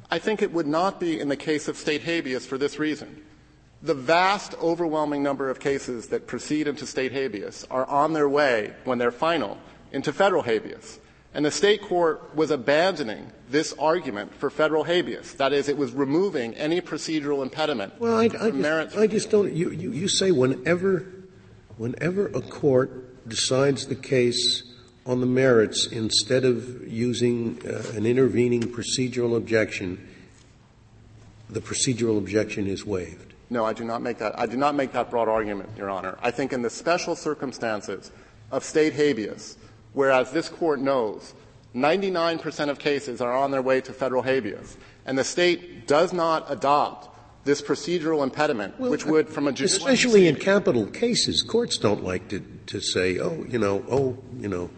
I 0.09 0.19
think 0.19 0.41
it 0.41 0.53
would 0.53 0.67
not 0.67 1.01
be 1.01 1.19
in 1.19 1.27
the 1.27 1.35
case 1.35 1.67
of 1.67 1.75
state 1.75 2.01
habeas 2.01 2.45
for 2.45 2.57
this 2.57 2.79
reason. 2.79 3.25
The 3.81 3.93
vast, 3.93 4.55
overwhelming 4.61 5.21
number 5.21 5.49
of 5.49 5.59
cases 5.59 6.07
that 6.07 6.27
proceed 6.27 6.69
into 6.69 6.87
state 6.87 7.11
habeas 7.11 7.67
are 7.69 7.85
on 7.87 8.13
their 8.13 8.29
way, 8.29 8.73
when 8.85 8.99
they're 8.99 9.11
final, 9.11 9.57
into 9.91 10.13
federal 10.13 10.43
habeas. 10.43 10.97
And 11.33 11.45
the 11.45 11.51
state 11.51 11.81
court 11.81 12.35
was 12.35 12.51
abandoning 12.51 13.31
this 13.49 13.73
argument 13.79 14.33
for 14.35 14.49
federal 14.49 14.83
habeas. 14.83 15.33
That 15.35 15.53
is, 15.53 15.69
it 15.69 15.77
was 15.77 15.93
removing 15.93 16.53
any 16.55 16.81
procedural 16.81 17.41
impediment. 17.41 17.93
Well, 17.99 18.17
I, 18.17 18.23
I, 18.23 18.51
just, 18.51 18.97
I 18.97 19.07
just, 19.07 19.29
don't. 19.29 19.53
You, 19.53 19.71
you, 19.71 19.91
you 19.91 20.07
say 20.09 20.31
whenever, 20.31 21.05
whenever 21.77 22.27
a 22.27 22.41
court 22.41 23.29
decides 23.29 23.87
the 23.87 23.95
case 23.95 24.63
on 25.05 25.21
the 25.21 25.25
merits, 25.25 25.87
instead 25.87 26.43
of 26.43 26.85
using 26.87 27.61
uh, 27.65 27.81
an 27.95 28.05
intervening 28.05 28.63
procedural 28.63 29.37
objection, 29.37 30.05
the 31.49 31.61
procedural 31.61 32.17
objection 32.17 32.67
is 32.67 32.85
waived? 32.85 33.33
No, 33.49 33.65
I 33.65 33.73
do 33.73 33.83
not 33.83 34.01
make 34.01 34.17
that. 34.19 34.37
I 34.39 34.45
do 34.45 34.57
not 34.57 34.75
make 34.75 34.93
that 34.93 35.09
broad 35.09 35.27
argument, 35.27 35.69
Your 35.77 35.89
Honor. 35.89 36.17
I 36.21 36.31
think 36.31 36.53
in 36.53 36.61
the 36.61 36.69
special 36.69 37.15
circumstances 37.15 38.11
of 38.49 38.63
state 38.63 38.93
habeas, 38.93 39.57
whereas 39.93 40.31
this 40.31 40.49
court 40.49 40.79
knows 40.79 41.33
99% 41.75 42.69
of 42.69 42.79
cases 42.79 43.21
are 43.21 43.35
on 43.35 43.51
their 43.51 43.61
way 43.61 43.81
to 43.81 43.93
federal 43.93 44.21
habeas, 44.21 44.77
and 45.05 45.17
the 45.17 45.23
state 45.23 45.87
does 45.87 46.11
not 46.13 46.45
adopt 46.49 47.09
this 47.43 47.61
procedural 47.61 48.23
impediment, 48.23 48.79
well, 48.79 48.91
which 48.91 49.05
would, 49.05 49.29
from 49.29 49.47
a 49.47 49.51
judicial 49.51 49.77
especially 49.77 50.27
in 50.27 50.35
capital 50.35 50.85
cases, 50.85 51.41
courts 51.41 51.77
don't 51.77 52.03
like 52.03 52.27
to, 52.27 52.39
to 52.67 52.79
say, 52.79 53.19
oh, 53.19 53.45
you 53.49 53.57
know, 53.57 53.83
oh, 53.89 54.17
you 54.39 54.47
know, 54.47 54.69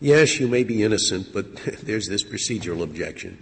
yes, 0.00 0.40
you 0.40 0.48
may 0.48 0.64
be 0.64 0.82
innocent, 0.82 1.32
but 1.32 1.54
there's 1.82 2.08
this 2.08 2.24
procedural 2.24 2.82
objection. 2.82 3.38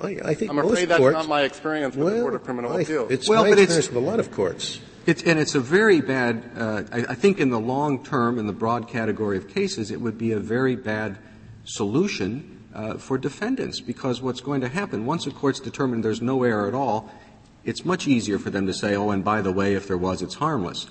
I, 0.00 0.18
I 0.24 0.34
think 0.34 0.50
I'm 0.50 0.58
afraid 0.58 0.88
that's 0.88 0.98
courts, 0.98 1.14
not 1.14 1.28
my 1.28 1.42
experience 1.42 1.96
with 1.96 2.06
well, 2.06 2.14
the 2.14 2.20
Court 2.22 2.34
of 2.34 2.44
Criminal 2.44 2.76
Appeals. 2.76 3.10
It's 3.10 3.28
well, 3.28 3.44
my 3.44 3.50
but 3.50 3.58
experience 3.58 3.88
with 3.88 3.96
a 3.96 4.06
lot 4.06 4.20
of 4.20 4.30
courts. 4.30 4.80
It's, 5.06 5.22
and 5.22 5.38
it's 5.38 5.54
a 5.54 5.60
very 5.60 6.00
bad. 6.00 6.50
Uh, 6.56 6.82
I, 6.90 6.98
I 7.10 7.14
think 7.14 7.38
in 7.38 7.50
the 7.50 7.60
long 7.60 8.02
term, 8.04 8.38
in 8.38 8.46
the 8.46 8.52
broad 8.54 8.88
category 8.88 9.36
of 9.36 9.48
cases, 9.48 9.90
it 9.90 10.00
would 10.00 10.16
be 10.16 10.32
a 10.32 10.38
very 10.38 10.76
bad 10.76 11.18
solution 11.64 12.64
uh, 12.74 12.94
for 12.94 13.18
defendants 13.18 13.80
because 13.80 14.22
what's 14.22 14.40
going 14.40 14.60
to 14.62 14.68
happen 14.68 15.06
once 15.06 15.26
a 15.26 15.30
court's 15.30 15.60
determined 15.60 16.04
there's 16.04 16.22
no 16.22 16.42
error 16.42 16.66
at 16.66 16.74
all, 16.74 17.10
it's 17.64 17.84
much 17.84 18.06
easier 18.06 18.38
for 18.38 18.50
them 18.50 18.66
to 18.66 18.74
say, 18.74 18.94
oh, 18.94 19.10
and 19.10 19.24
by 19.24 19.40
the 19.40 19.52
way, 19.52 19.74
if 19.74 19.86
there 19.86 19.96
was, 19.96 20.22
it's 20.22 20.34
harmless. 20.34 20.86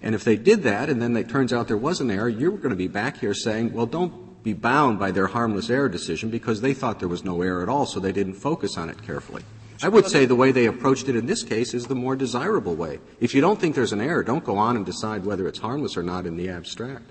And 0.00 0.14
if 0.14 0.24
they 0.24 0.36
did 0.36 0.62
that, 0.62 0.88
and 0.88 1.00
then 1.00 1.16
it 1.16 1.28
turns 1.28 1.52
out 1.52 1.68
there 1.68 1.76
was 1.76 2.00
an 2.00 2.10
error, 2.10 2.28
you're 2.28 2.56
going 2.56 2.70
to 2.70 2.76
be 2.76 2.88
back 2.88 3.18
here 3.18 3.34
saying, 3.34 3.72
well, 3.72 3.86
don't 3.86 4.42
be 4.42 4.52
bound 4.52 4.98
by 4.98 5.10
their 5.10 5.26
harmless 5.26 5.70
error 5.70 5.88
decision 5.88 6.30
because 6.30 6.60
they 6.60 6.74
thought 6.74 7.00
there 7.00 7.08
was 7.08 7.24
no 7.24 7.42
error 7.42 7.62
at 7.62 7.68
all, 7.68 7.86
so 7.86 7.98
they 7.98 8.12
didn't 8.12 8.34
focus 8.34 8.76
on 8.76 8.88
it 8.88 9.02
carefully. 9.02 9.42
I 9.82 9.88
would 9.88 10.06
say 10.06 10.26
the 10.26 10.34
way 10.34 10.50
they 10.50 10.66
approached 10.66 11.08
it 11.08 11.14
in 11.14 11.26
this 11.26 11.44
case 11.44 11.72
is 11.72 11.86
the 11.86 11.94
more 11.94 12.16
desirable 12.16 12.74
way. 12.74 12.98
If 13.20 13.34
you 13.34 13.40
don't 13.40 13.60
think 13.60 13.74
there's 13.74 13.92
an 13.92 14.00
error, 14.00 14.24
don't 14.24 14.44
go 14.44 14.58
on 14.58 14.76
and 14.76 14.84
decide 14.84 15.24
whether 15.24 15.46
it's 15.46 15.58
harmless 15.58 15.96
or 15.96 16.02
not 16.02 16.26
in 16.26 16.36
the 16.36 16.48
abstract. 16.48 17.04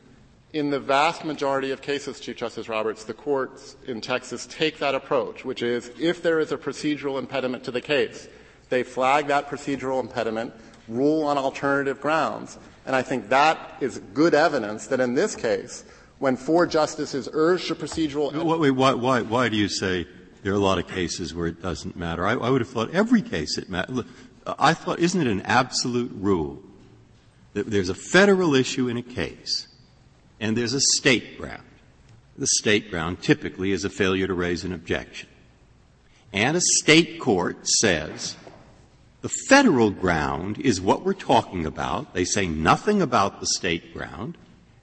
In 0.54 0.70
the 0.70 0.80
vast 0.80 1.24
majority 1.24 1.72
of 1.72 1.82
cases, 1.82 2.20
Chief 2.20 2.36
Justice 2.36 2.68
Roberts, 2.68 3.04
the 3.04 3.14
courts 3.14 3.78
in 3.86 4.02
Texas 4.02 4.46
take 4.50 4.80
that 4.80 4.96
approach, 4.96 5.46
which 5.46 5.62
is 5.62 5.92
if 6.00 6.22
there 6.22 6.40
is 6.40 6.52
a 6.52 6.58
procedural 6.58 7.20
impediment 7.20 7.64
to 7.66 7.72
the 7.72 7.82
case, 7.82 8.28
they 8.70 8.84
flag 8.84 9.28
that 9.28 9.50
procedural 9.50 10.02
impediment, 10.02 10.54
rule 10.88 11.24
on 11.24 11.38
alternative 11.38 12.02
grounds, 12.02 12.58
and 12.86 12.96
I 12.96 13.02
think 13.02 13.30
that 13.30 13.76
is 13.82 14.00
good 14.14 14.34
evidence 14.34 14.88
that 14.88 15.00
in 15.00 15.14
this 15.14 15.36
case, 15.36 15.84
when 16.20 16.36
four 16.36 16.66
justices 16.66 17.30
urged 17.32 17.70
a 17.72 17.76
procedural. 17.76 18.32
Wait, 18.60 18.72
why, 18.72 18.94
why, 18.94 19.22
why 19.22 19.50
do 19.50 19.58
you 19.58 19.68
say 19.68 20.08
there 20.44 20.54
are 20.54 20.56
a 20.56 20.60
lot 20.60 20.78
of 20.78 20.88
cases 20.88 21.34
where 21.34 21.48
it 21.48 21.62
doesn't 21.62 21.96
matter? 21.96 22.26
I, 22.26 22.34
I 22.34 22.50
would 22.50 22.62
have 22.62 22.70
thought 22.70 22.92
every 22.92 23.22
case 23.22 23.58
it 23.58 23.70
matters. 23.70 24.04
I 24.46 24.74
thought, 24.74 25.00
isn't 25.00 25.20
it 25.20 25.28
an 25.28 25.42
absolute 25.42 26.12
rule 26.14 26.62
that 27.54 27.70
there's 27.70 27.90
a 27.90 27.96
federal 27.96 28.56
issue 28.56 28.88
in 28.88 28.98
a 28.98 29.02
case 29.02 29.68
and 30.40 30.56
there's 30.56 30.74
a 30.74 30.82
state 30.82 31.38
ground? 31.38 31.64
The 32.38 32.48
state 32.48 32.92
ground 32.92 33.22
typically 33.22 33.72
is 33.72 33.84
a 33.84 33.90
failure 33.90 34.28
to 34.28 34.34
raise 34.34 34.64
an 34.64 34.74
objection. 34.74 35.28
And 36.32 36.56
a 36.56 36.62
state 36.62 37.20
court 37.20 37.68
says, 37.68 38.36
the 39.22 39.30
federal 39.30 39.90
ground 39.90 40.60
is 40.60 40.80
what 40.80 41.04
we're 41.04 41.14
talking 41.14 41.66
about. 41.66 42.14
They 42.14 42.26
say 42.26 42.48
nothing 42.48 43.02
about 43.02 43.40
the 43.40 43.48
state 43.48 43.94
ground 43.94 44.38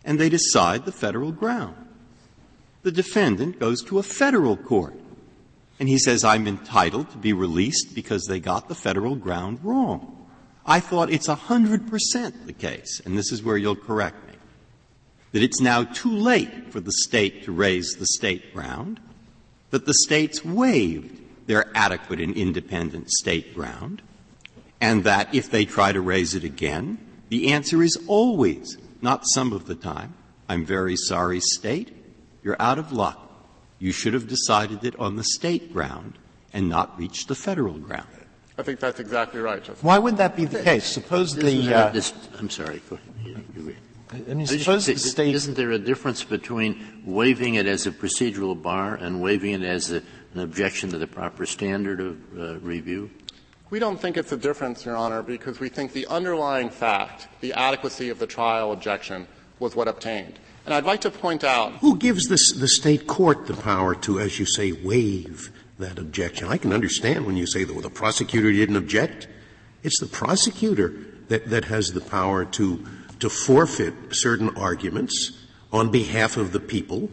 and 0.05 0.19
they 0.19 0.29
decide 0.29 0.85
the 0.85 0.93
federal 0.93 1.33
ground. 1.33 1.77
The 2.83 2.93
defendant 2.93 3.59
goes 3.59 3.83
to 3.85 3.99
a 3.99 4.03
federal 4.03 4.57
court 4.57 4.95
and 5.79 5.89
he 5.89 5.99
says, 5.99 6.25
I'm 6.25 6.47
entitled 6.47 7.11
to 7.11 7.19
be 7.19 7.33
released 7.33 7.95
because 7.95 8.27
they 8.27 8.41
got 8.41 8.69
the 8.69 8.75
federal 8.75 9.17
ground 9.17 9.59
wrong. 9.63 10.27
I 10.67 10.81
thought 10.81 11.11
it's 11.11 11.29
a 11.29 11.35
hundred 11.35 11.89
percent 11.89 12.47
the 12.47 12.53
case, 12.53 13.01
and 13.05 13.19
this 13.19 13.31
is 13.33 13.43
where 13.43 13.57
you'll 13.57 13.77
correct 13.77 14.27
me, 14.29 14.35
that 15.33 15.43
it's 15.43 15.61
now 15.61 15.85
too 15.85 16.17
late 16.17 16.73
for 16.73 16.81
the 16.81 16.93
state 16.93 17.45
to 17.45 17.53
raise 17.53 17.95
the 17.95 18.07
state 18.07 18.55
ground, 18.55 19.01
that 19.71 19.87
the 19.87 19.95
states 19.95 20.45
waived 20.45 21.21
their 21.47 21.71
adequate 21.75 22.21
and 22.21 22.35
independent 22.37 23.11
state 23.11 23.55
ground, 23.55 24.01
and 24.81 25.05
that 25.05 25.35
if 25.35 25.51
they 25.51 25.65
try 25.65 25.93
to 25.93 26.01
raise 26.01 26.35
it 26.35 26.45
again, 26.45 26.99
the 27.29 27.53
answer 27.53 27.83
is 27.83 28.03
always 28.07 28.79
not 29.03 29.27
some 29.27 29.53
of 29.53 29.67
the 29.67 29.75
time. 29.75 30.15
I'm 30.49 30.65
very 30.65 30.97
sorry, 30.97 31.41
State. 31.41 31.95
You're 32.43 32.61
out 32.61 32.79
of 32.79 32.93
luck. 32.93 33.24
You 33.79 33.93
should 33.93 34.15
have 34.15 34.29
decided 34.29 34.85
it 34.85 34.99
on 34.99 35.17
the 35.17 35.25
State 35.25 35.73
ground 35.73 36.19
and 36.53 36.69
not 36.69 36.99
reached 36.99 37.29
the 37.29 37.35
Federal 37.35 37.75
ground. 37.75 38.09
I 38.57 38.63
think 38.63 38.79
that's 38.79 39.01
exactly 39.01 39.41
right, 39.41 39.63
Justice. 39.63 39.83
Why 39.83 39.99
wouldn't 39.99 40.19
that 40.19 40.37
be 40.37 40.45
the 40.45 40.63
case? 40.63 40.85
Suppose 40.85 41.35
the. 41.35 41.75
Uh, 41.75 41.91
this, 41.91 42.13
I'm 42.39 42.49
sorry. 42.51 42.81
I 44.13 44.35
mean, 44.35 44.47
suppose 44.47 44.87
the 44.87 44.97
state. 44.97 45.35
Isn't 45.35 45.55
there 45.55 45.73
a 45.73 45.79
difference 45.79 46.23
between 46.23 47.03
waiving 47.05 47.57
it 47.57 47.67
as 47.67 47.87
a 47.87 47.91
procedural 47.91 48.61
bar 48.61 48.95
and 48.95 49.21
waiving 49.21 49.55
it 49.55 49.63
as 49.63 49.91
a, 49.91 50.03
an 50.35 50.41
objection 50.41 50.91
to 50.91 50.99
the 50.99 51.07
proper 51.07 51.47
standard 51.47 52.01
of 52.01 52.39
uh, 52.39 52.59
review? 52.61 53.11
We 53.71 53.81
don't 53.81 54.01
think 54.01 54.17
it's 54.17 54.31
a 54.31 54.37
difference, 54.37 54.85
Your 54.85 54.95
Honor, 54.95 55.23
because 55.23 55.59
we 55.59 55.69
think 55.69 55.93
the 55.93 56.07
underlying 56.07 56.71
fact, 56.71 57.27
the 57.41 57.55
adequacy 57.55 58.09
of 58.11 58.21
the 58.21 58.27
trial 58.27 58.71
objection, 58.71 59.27
was 59.59 59.75
what 59.75 59.89
obtained. 59.89 60.39
And 60.65 60.75
I'd 60.75 60.85
like 60.85 61.03
to 61.03 61.11
point 61.11 61.45
out 61.45 61.73
who 61.75 61.97
gives 61.97 62.29
this, 62.29 62.53
the 62.53 62.69
state 62.69 63.07
court 63.07 63.47
the 63.47 63.55
power 63.55 63.95
to, 63.97 64.19
as 64.19 64.39
you 64.39 64.47
say, 64.47 64.73
waive 64.73 65.51
that 65.79 65.99
objection. 65.99 66.49
I 66.49 66.57
can 66.57 66.73
understand 66.73 67.27
when 67.27 67.37
you 67.37 67.47
say 67.47 67.65
that 67.65 67.73
well, 67.73 67.83
the 67.83 67.91
prosecutor 67.91 68.51
didn't 68.51 68.77
object. 68.77 69.29
It's 69.83 70.01
the 70.01 70.07
prosecutor 70.07 70.95
that, 71.29 71.51
that 71.51 71.67
has 71.67 71.93
the 71.93 72.01
power 72.01 72.45
to 72.45 72.85
to 73.21 73.31
forfeit 73.31 73.95
certain 74.11 74.57
arguments 74.57 75.33
on 75.73 75.91
behalf 75.91 76.37
of 76.37 76.53
the 76.53 76.61
people 76.61 77.09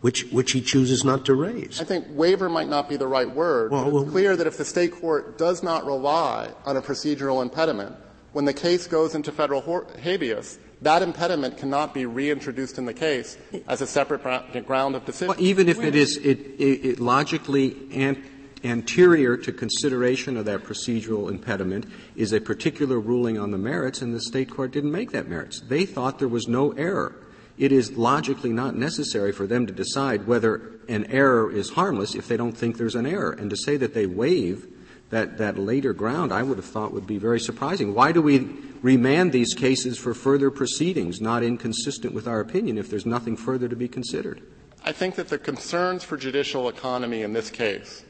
which, 0.00 0.24
which 0.30 0.52
he 0.52 0.60
chooses 0.60 1.02
not 1.04 1.24
to 1.24 1.34
raise. 1.34 1.80
I 1.80 1.84
think 1.84 2.06
waiver 2.10 2.48
might 2.48 2.68
not 2.68 2.88
be 2.88 2.96
the 2.96 3.08
right 3.08 3.28
word. 3.28 3.72
Well, 3.72 3.90
well, 3.90 4.02
it's 4.02 4.12
clear 4.12 4.36
that 4.36 4.46
if 4.46 4.56
the 4.56 4.64
state 4.64 4.92
court 4.92 5.38
does 5.38 5.62
not 5.62 5.84
rely 5.84 6.50
on 6.64 6.76
a 6.76 6.82
procedural 6.82 7.42
impediment, 7.42 7.96
when 8.32 8.44
the 8.44 8.52
case 8.52 8.86
goes 8.86 9.14
into 9.14 9.32
federal 9.32 9.62
habeas, 10.00 10.58
that 10.82 11.02
impediment 11.02 11.58
cannot 11.58 11.94
be 11.94 12.06
reintroduced 12.06 12.78
in 12.78 12.84
the 12.84 12.94
case 12.94 13.36
as 13.66 13.80
a 13.80 13.86
separate 13.86 14.22
ground 14.66 14.94
of 14.94 15.04
decision. 15.04 15.28
Well, 15.28 15.40
even 15.40 15.68
if 15.68 15.80
it 15.80 15.94
is 15.94 16.16
it, 16.18 16.38
it, 16.58 17.00
logically 17.00 17.76
an, 17.92 18.22
anterior 18.64 19.36
to 19.36 19.52
consideration 19.52 20.36
of 20.36 20.44
that 20.44 20.64
procedural 20.64 21.30
impediment 21.30 21.86
is 22.14 22.32
a 22.32 22.40
particular 22.40 22.98
ruling 22.98 23.38
on 23.38 23.50
the 23.50 23.58
merits, 23.58 24.02
and 24.02 24.14
the 24.14 24.20
state 24.20 24.50
court 24.50 24.72
didn't 24.72 24.92
make 24.92 25.12
that 25.12 25.28
merits. 25.28 25.60
They 25.60 25.86
thought 25.86 26.18
there 26.18 26.28
was 26.28 26.48
no 26.48 26.72
error 26.72 27.16
it 27.58 27.72
is 27.72 27.96
logically 27.96 28.52
not 28.52 28.76
necessary 28.76 29.32
for 29.32 29.46
them 29.46 29.66
to 29.66 29.72
decide 29.72 30.26
whether 30.26 30.72
an 30.88 31.06
error 31.06 31.50
is 31.50 31.70
harmless 31.70 32.14
if 32.14 32.28
they 32.28 32.36
don't 32.36 32.56
think 32.56 32.76
there's 32.76 32.94
an 32.94 33.06
error. 33.06 33.32
And 33.32 33.48
to 33.50 33.56
say 33.56 33.76
that 33.78 33.94
they 33.94 34.06
waive 34.06 34.66
that, 35.10 35.38
that 35.38 35.58
later 35.58 35.92
ground, 35.92 36.32
I 36.32 36.42
would 36.42 36.56
have 36.56 36.66
thought 36.66 36.92
would 36.92 37.06
be 37.06 37.18
very 37.18 37.40
surprising. 37.40 37.94
Why 37.94 38.12
do 38.12 38.20
we 38.20 38.48
remand 38.82 39.32
these 39.32 39.54
cases 39.54 39.98
for 39.98 40.14
further 40.14 40.50
proceedings, 40.50 41.20
not 41.20 41.42
inconsistent 41.42 42.12
with 42.12 42.26
our 42.26 42.40
opinion, 42.40 42.78
if 42.78 42.90
there's 42.90 43.06
nothing 43.06 43.36
further 43.36 43.68
to 43.68 43.76
be 43.76 43.88
considered? 43.88 44.42
I 44.84 44.92
think 44.92 45.16
that 45.16 45.28
the 45.28 45.38
concerns 45.38 46.04
for 46.04 46.16
judicial 46.16 46.68
economy 46.68 47.22
in 47.22 47.32
this 47.32 47.50
case 47.50 48.04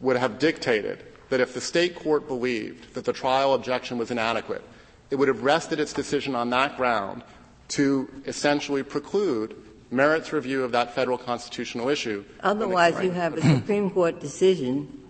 would 0.00 0.16
have 0.16 0.38
dictated 0.38 1.04
that 1.28 1.40
if 1.40 1.54
the 1.54 1.60
state 1.60 1.96
court 1.96 2.28
believed 2.28 2.94
that 2.94 3.04
the 3.04 3.12
trial 3.12 3.54
objection 3.54 3.98
was 3.98 4.10
inadequate, 4.10 4.62
it 5.10 5.16
would 5.16 5.28
have 5.28 5.42
rested 5.42 5.80
its 5.80 5.92
decision 5.92 6.34
on 6.34 6.50
that 6.50 6.76
ground 6.76 7.22
to 7.68 8.08
essentially 8.26 8.82
preclude 8.82 9.56
merits 9.90 10.32
review 10.32 10.64
of 10.64 10.72
that 10.72 10.94
federal 10.94 11.18
constitutional 11.18 11.88
issue. 11.88 12.24
Otherwise, 12.40 13.00
you 13.02 13.10
have 13.10 13.34
a 13.34 13.42
Supreme 13.42 13.90
Court 13.90 14.20
decision 14.20 15.05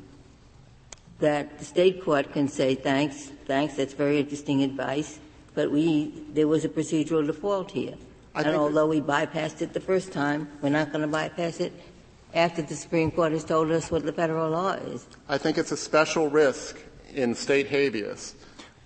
that 1.18 1.58
the 1.58 1.64
state 1.64 2.04
court 2.04 2.32
can 2.32 2.48
say, 2.48 2.74
thanks, 2.74 3.30
thanks, 3.46 3.74
that's 3.74 3.94
very 3.94 4.18
interesting 4.18 4.62
advice, 4.62 5.18
but 5.54 5.70
we, 5.70 6.12
there 6.32 6.48
was 6.48 6.64
a 6.64 6.68
procedural 6.68 7.26
default 7.26 7.70
here. 7.70 7.94
I 8.34 8.42
and 8.42 8.56
although 8.56 8.86
we 8.86 9.00
bypassed 9.00 9.62
it 9.62 9.72
the 9.72 9.80
first 9.80 10.12
time, 10.12 10.48
we're 10.60 10.68
not 10.68 10.92
going 10.92 11.02
to 11.02 11.08
bypass 11.08 11.60
it 11.60 11.72
after 12.34 12.60
the 12.60 12.76
Supreme 12.76 13.10
Court 13.10 13.32
has 13.32 13.44
told 13.44 13.70
us 13.70 13.90
what 13.90 14.04
the 14.04 14.12
federal 14.12 14.50
law 14.50 14.72
is. 14.72 15.06
I 15.28 15.38
think 15.38 15.56
it's 15.56 15.72
a 15.72 15.76
special 15.76 16.28
risk 16.28 16.78
in 17.14 17.34
state 17.34 17.68
habeas 17.68 18.34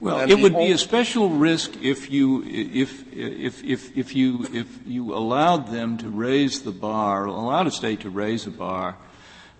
well, 0.00 0.30
it 0.30 0.40
would 0.40 0.56
be 0.56 0.72
a 0.72 0.78
special 0.78 1.28
risk 1.28 1.76
if 1.82 2.10
you 2.10 2.42
if 2.44 3.04
if 3.12 3.62
if 3.62 3.96
if 3.96 4.16
you 4.16 4.46
if 4.52 4.66
you 4.86 5.14
allowed 5.14 5.68
them 5.68 5.98
to 5.98 6.08
raise 6.08 6.62
the 6.62 6.72
bar, 6.72 7.26
allowed 7.26 7.66
a 7.66 7.70
state 7.70 8.00
to 8.00 8.10
raise 8.10 8.46
a 8.46 8.50
bar 8.50 8.96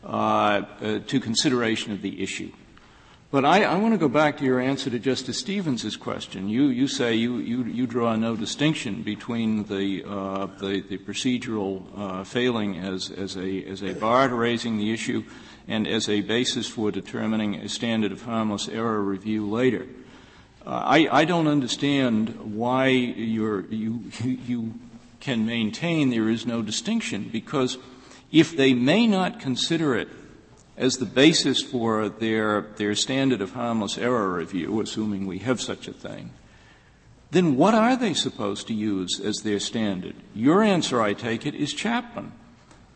uh, 0.03 0.07
uh, 0.07 0.99
to 1.07 1.21
consideration 1.21 1.93
of 1.93 2.01
the 2.01 2.23
issue. 2.23 2.51
But 3.31 3.45
I, 3.45 3.63
I 3.63 3.77
want 3.77 3.95
to 3.95 3.99
go 3.99 4.09
back 4.09 4.39
to 4.39 4.45
your 4.45 4.59
answer 4.59 4.91
to 4.91 4.99
Justice 4.99 5.39
Stevens's 5.39 5.97
question. 5.97 6.49
You, 6.49 6.65
you 6.65 6.89
say 6.89 7.15
you, 7.15 7.37
you, 7.37 7.63
you 7.63 7.87
draw 7.87 8.17
no 8.17 8.35
distinction 8.35 9.03
between 9.03 9.65
the, 9.65 10.03
uh, 10.05 10.47
the, 10.59 10.81
the, 10.81 10.99
procedural 10.99 11.85
uh, 11.97 12.25
failing 12.25 12.79
as, 12.79 13.09
as, 13.09 13.37
a, 13.37 13.65
as 13.67 13.85
a 13.85 13.95
bar 13.95 14.27
to 14.27 14.35
raising 14.35 14.79
the 14.79 14.93
issue 14.93 15.23
and 15.69 15.87
as 15.87 16.09
a 16.09 16.23
basis 16.23 16.67
for 16.67 16.91
determining 16.91 17.55
a 17.55 17.69
standard 17.69 18.11
of 18.11 18.23
harmless 18.23 18.69
error 18.69 19.01
review 19.01 19.49
later. 19.49 19.87
Uh, 20.67 20.71
I, 20.71 21.21
I 21.21 21.25
don't 21.25 21.47
understand 21.47 22.57
why 22.57 22.89
you 22.89 24.03
you 24.21 24.75
can 25.21 25.47
maintain 25.47 26.11
there 26.11 26.29
is 26.29 26.47
no 26.47 26.63
distinction 26.63 27.29
because 27.31 27.79
if 28.33 28.57
they 28.57 28.75
may 28.75 29.07
not 29.07 29.39
consider 29.39 29.95
it 29.95 30.09
as 30.81 30.97
the 30.97 31.05
basis 31.05 31.63
for 31.63 32.09
their, 32.09 32.63
their 32.77 32.95
standard 32.95 33.43
of 33.43 33.53
harmless 33.53 33.99
error 33.99 34.33
review, 34.33 34.81
assuming 34.81 35.27
we 35.27 35.39
have 35.39 35.61
such 35.61 35.87
a 35.87 35.93
thing, 35.93 36.33
then 37.31 37.55
what 37.57 37.75
are 37.75 37.97
they 37.97 38.15
supposed 38.15 38.67
to 38.67 38.75
use 38.75 39.21
as 39.21 39.43
their 39.43 39.61
standard? 39.61 40.15
Your 40.35 40.63
answer, 40.63 41.01
I 41.03 41.13
take 41.13 41.45
it, 41.45 41.55
is 41.55 41.75
Chapman. 41.75 42.33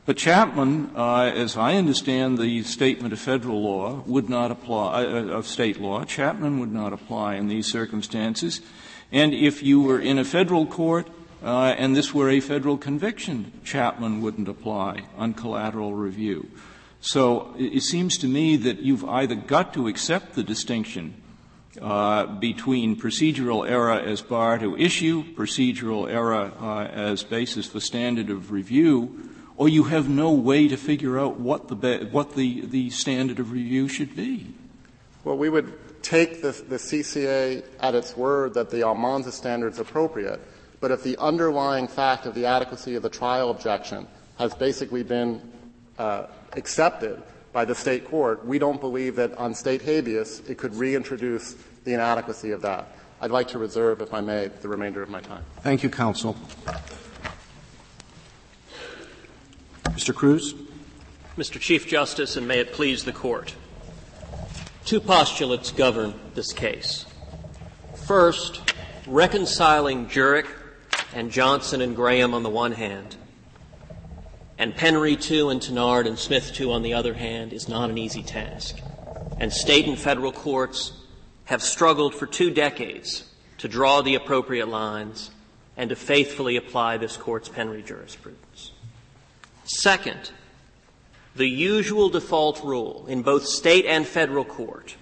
But 0.07 0.17
Chapman, 0.17 0.93
uh, 0.97 1.31
as 1.35 1.59
I 1.59 1.77
understand 1.77 2.39
the 2.39 2.63
statement 2.63 3.13
of 3.13 3.21
federal 3.21 3.63
law, 3.63 4.03
would 4.07 4.31
not 4.31 4.51
apply, 4.51 5.05
uh, 5.05 5.25
of 5.27 5.47
state 5.47 5.79
law, 5.79 6.05
Chapman 6.05 6.61
would 6.61 6.73
not 6.73 6.95
apply 6.95 7.35
in 7.35 7.49
these 7.49 7.71
circumstances. 7.71 8.63
And 9.13 9.35
if 9.35 9.63
you 9.63 9.83
were 9.83 10.01
in 10.01 10.19
a 10.19 10.25
federal 10.25 10.65
court 10.65 11.09
uh, 11.43 11.75
and 11.77 11.95
this 11.95 12.15
were 12.15 12.31
a 12.31 12.41
federal 12.41 12.79
conviction, 12.79 13.53
Chapman 13.63 14.23
wouldn't 14.23 14.49
apply 14.49 15.05
on 15.19 15.35
collateral 15.35 15.93
review. 15.93 16.49
So 17.05 17.55
it 17.59 17.83
seems 17.83 18.17
to 18.19 18.27
me 18.27 18.57
that 18.57 18.79
you've 18.79 19.05
either 19.05 19.35
got 19.35 19.75
to 19.75 19.89
accept 19.89 20.33
the 20.33 20.43
distinction 20.43 21.21
uh, 21.79 22.25
between 22.25 22.97
procedural 22.97 23.69
error 23.69 23.93
as 23.93 24.23
bar 24.23 24.57
to 24.57 24.75
issue, 24.79 25.23
procedural 25.35 26.11
error 26.11 26.51
uh, 26.59 26.85
as 26.85 27.23
basis 27.23 27.67
for 27.67 27.79
standard 27.79 28.31
of 28.31 28.51
review, 28.51 29.29
or 29.59 29.69
you 29.69 29.85
have 29.85 30.09
no 30.09 30.33
way 30.33 30.67
to 30.67 30.79
figure 30.79 31.19
out 31.19 31.39
what 31.39 31.69
the 31.69 32.09
what 32.11 32.37
the, 32.37 32.63
the 32.63 32.89
standard 32.89 33.39
of 33.39 33.53
review 33.53 33.87
should 33.87 34.17
be. 34.17 34.55
Well, 35.25 35.37
we 35.37 35.51
would 35.51 36.03
take 36.03 36.41
the, 36.41 36.53
the 36.53 36.77
CCA 36.77 37.67
at 37.81 37.95
its 37.95 38.17
word 38.17 38.55
that 38.55 38.71
the 38.71 38.83
Almanza 38.83 39.31
standard 39.31 39.75
is 39.75 39.79
appropriate, 39.79 40.41
but 40.81 40.91
if 40.91 41.03
the 41.03 41.19
underlying 41.19 41.87
fact 41.87 42.25
of 42.25 42.35
the 42.35 42.47
adequacy 42.47 42.95
of 42.95 43.03
the 43.03 43.11
trial 43.11 43.51
objection 43.51 44.09
has 44.39 44.55
basically 44.55 45.03
been 45.03 45.53
uh, 45.99 46.29
accepted 46.57 47.23
by 47.53 47.65
the 47.65 47.75
state 47.75 48.07
court, 48.09 48.45
we 48.45 48.59
don't 48.59 48.81
believe 48.81 49.17
that 49.17 49.37
on 49.39 49.55
state 49.55 49.83
habeas 49.83 50.41
it 50.49 50.59
could 50.59 50.75
reintroduce 50.75 51.57
the 51.85 51.95
inadequacy 51.95 52.51
of 52.51 52.63
that. 52.63 52.89
I'd 53.21 53.31
like 53.31 53.49
to 53.49 53.59
reserve, 53.59 54.01
if 54.01 54.13
I 54.13 54.21
may, 54.21 54.49
the 54.49 54.69
remainder 54.69 55.03
of 55.03 55.09
my 55.09 55.21
time. 55.21 55.45
Thank 55.63 55.83
you, 55.83 55.89
counsel. 55.89 56.37
Mr. 59.85 60.15
Cruz. 60.15 60.55
Mr. 61.37 61.61
Chief 61.61 61.87
Justice, 61.87 62.37
and 62.37 62.47
may 62.47 62.59
it 62.61 62.73
please 62.73 63.05
the 63.05 63.13
court. 63.13 63.55
Two 64.85 65.01
postulates 65.01 65.71
govern 65.71 66.15
this 66.35 66.53
case. 66.53 67.07
First, 68.07 68.61
reconciling 69.07 70.07
Jurek 70.07 70.47
and 71.15 71.31
Johnson 71.31 71.81
and 71.81 71.97
Graham 71.97 72.35
on 72.35 72.43
the 72.43 72.51
one 72.51 72.73
hand, 72.73 73.17
and 74.59 74.75
Penry 74.75 75.21
2 75.21 75.51
and 75.51 75.61
Tennard 75.61 76.07
and 76.07 76.19
Smith 76.19 76.53
too 76.53 76.73
on 76.73 76.83
the 76.83 76.95
other 76.95 77.15
hand 77.15 77.53
is 77.53 77.69
not 77.69 77.91
an 77.91 77.99
easy 77.99 78.23
task. 78.23 78.79
And 79.39 79.53
state 79.53 79.87
and 79.87 79.99
federal 79.99 80.33
courts 80.33 80.93
have 81.47 81.63
struggled 81.63 82.15
for 82.15 82.27
two 82.27 82.51
decades 82.51 83.25
to 83.59 83.69
draw 83.69 84.03
the 84.03 84.15
appropriate 84.15 84.69
lines 84.69 85.31
and 85.77 85.91
to 85.91 85.97
faithfully 85.97 86.57
apply 86.57 86.97
this 86.97 87.17
court's 87.17 87.49
Penry 87.49 87.85
jurisprudence. 87.85 88.73
Second, 89.65 90.31
the 91.35 91.49
usual 91.49 92.09
default 92.09 92.63
rule 92.63 93.07
in 93.09 93.23
both 93.23 93.47
state 93.47 93.87
and 93.87 94.07
federal 94.07 94.45
court 94.45 94.97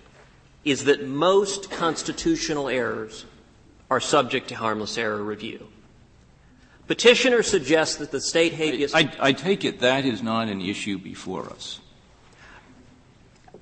is 0.64 0.84
that 0.84 1.06
most 1.06 1.70
constitutional 1.70 2.68
errors 2.68 3.26
are 3.90 4.00
subject 4.00 4.48
to 4.48 4.54
harmless 4.54 4.96
error 4.96 5.22
review. 5.22 5.68
Petitioner 6.86 7.42
suggests 7.42 7.96
that 7.96 8.10
the 8.10 8.20
state 8.20 8.54
habeas. 8.54 8.94
I, 8.94 9.10
I, 9.20 9.32
take 9.32 9.64
it 9.64 9.80
that 9.80 10.04
is 10.04 10.22
not 10.22 10.48
an 10.48 10.60
issue 10.60 10.98
before 10.98 11.48
us. 11.48 11.80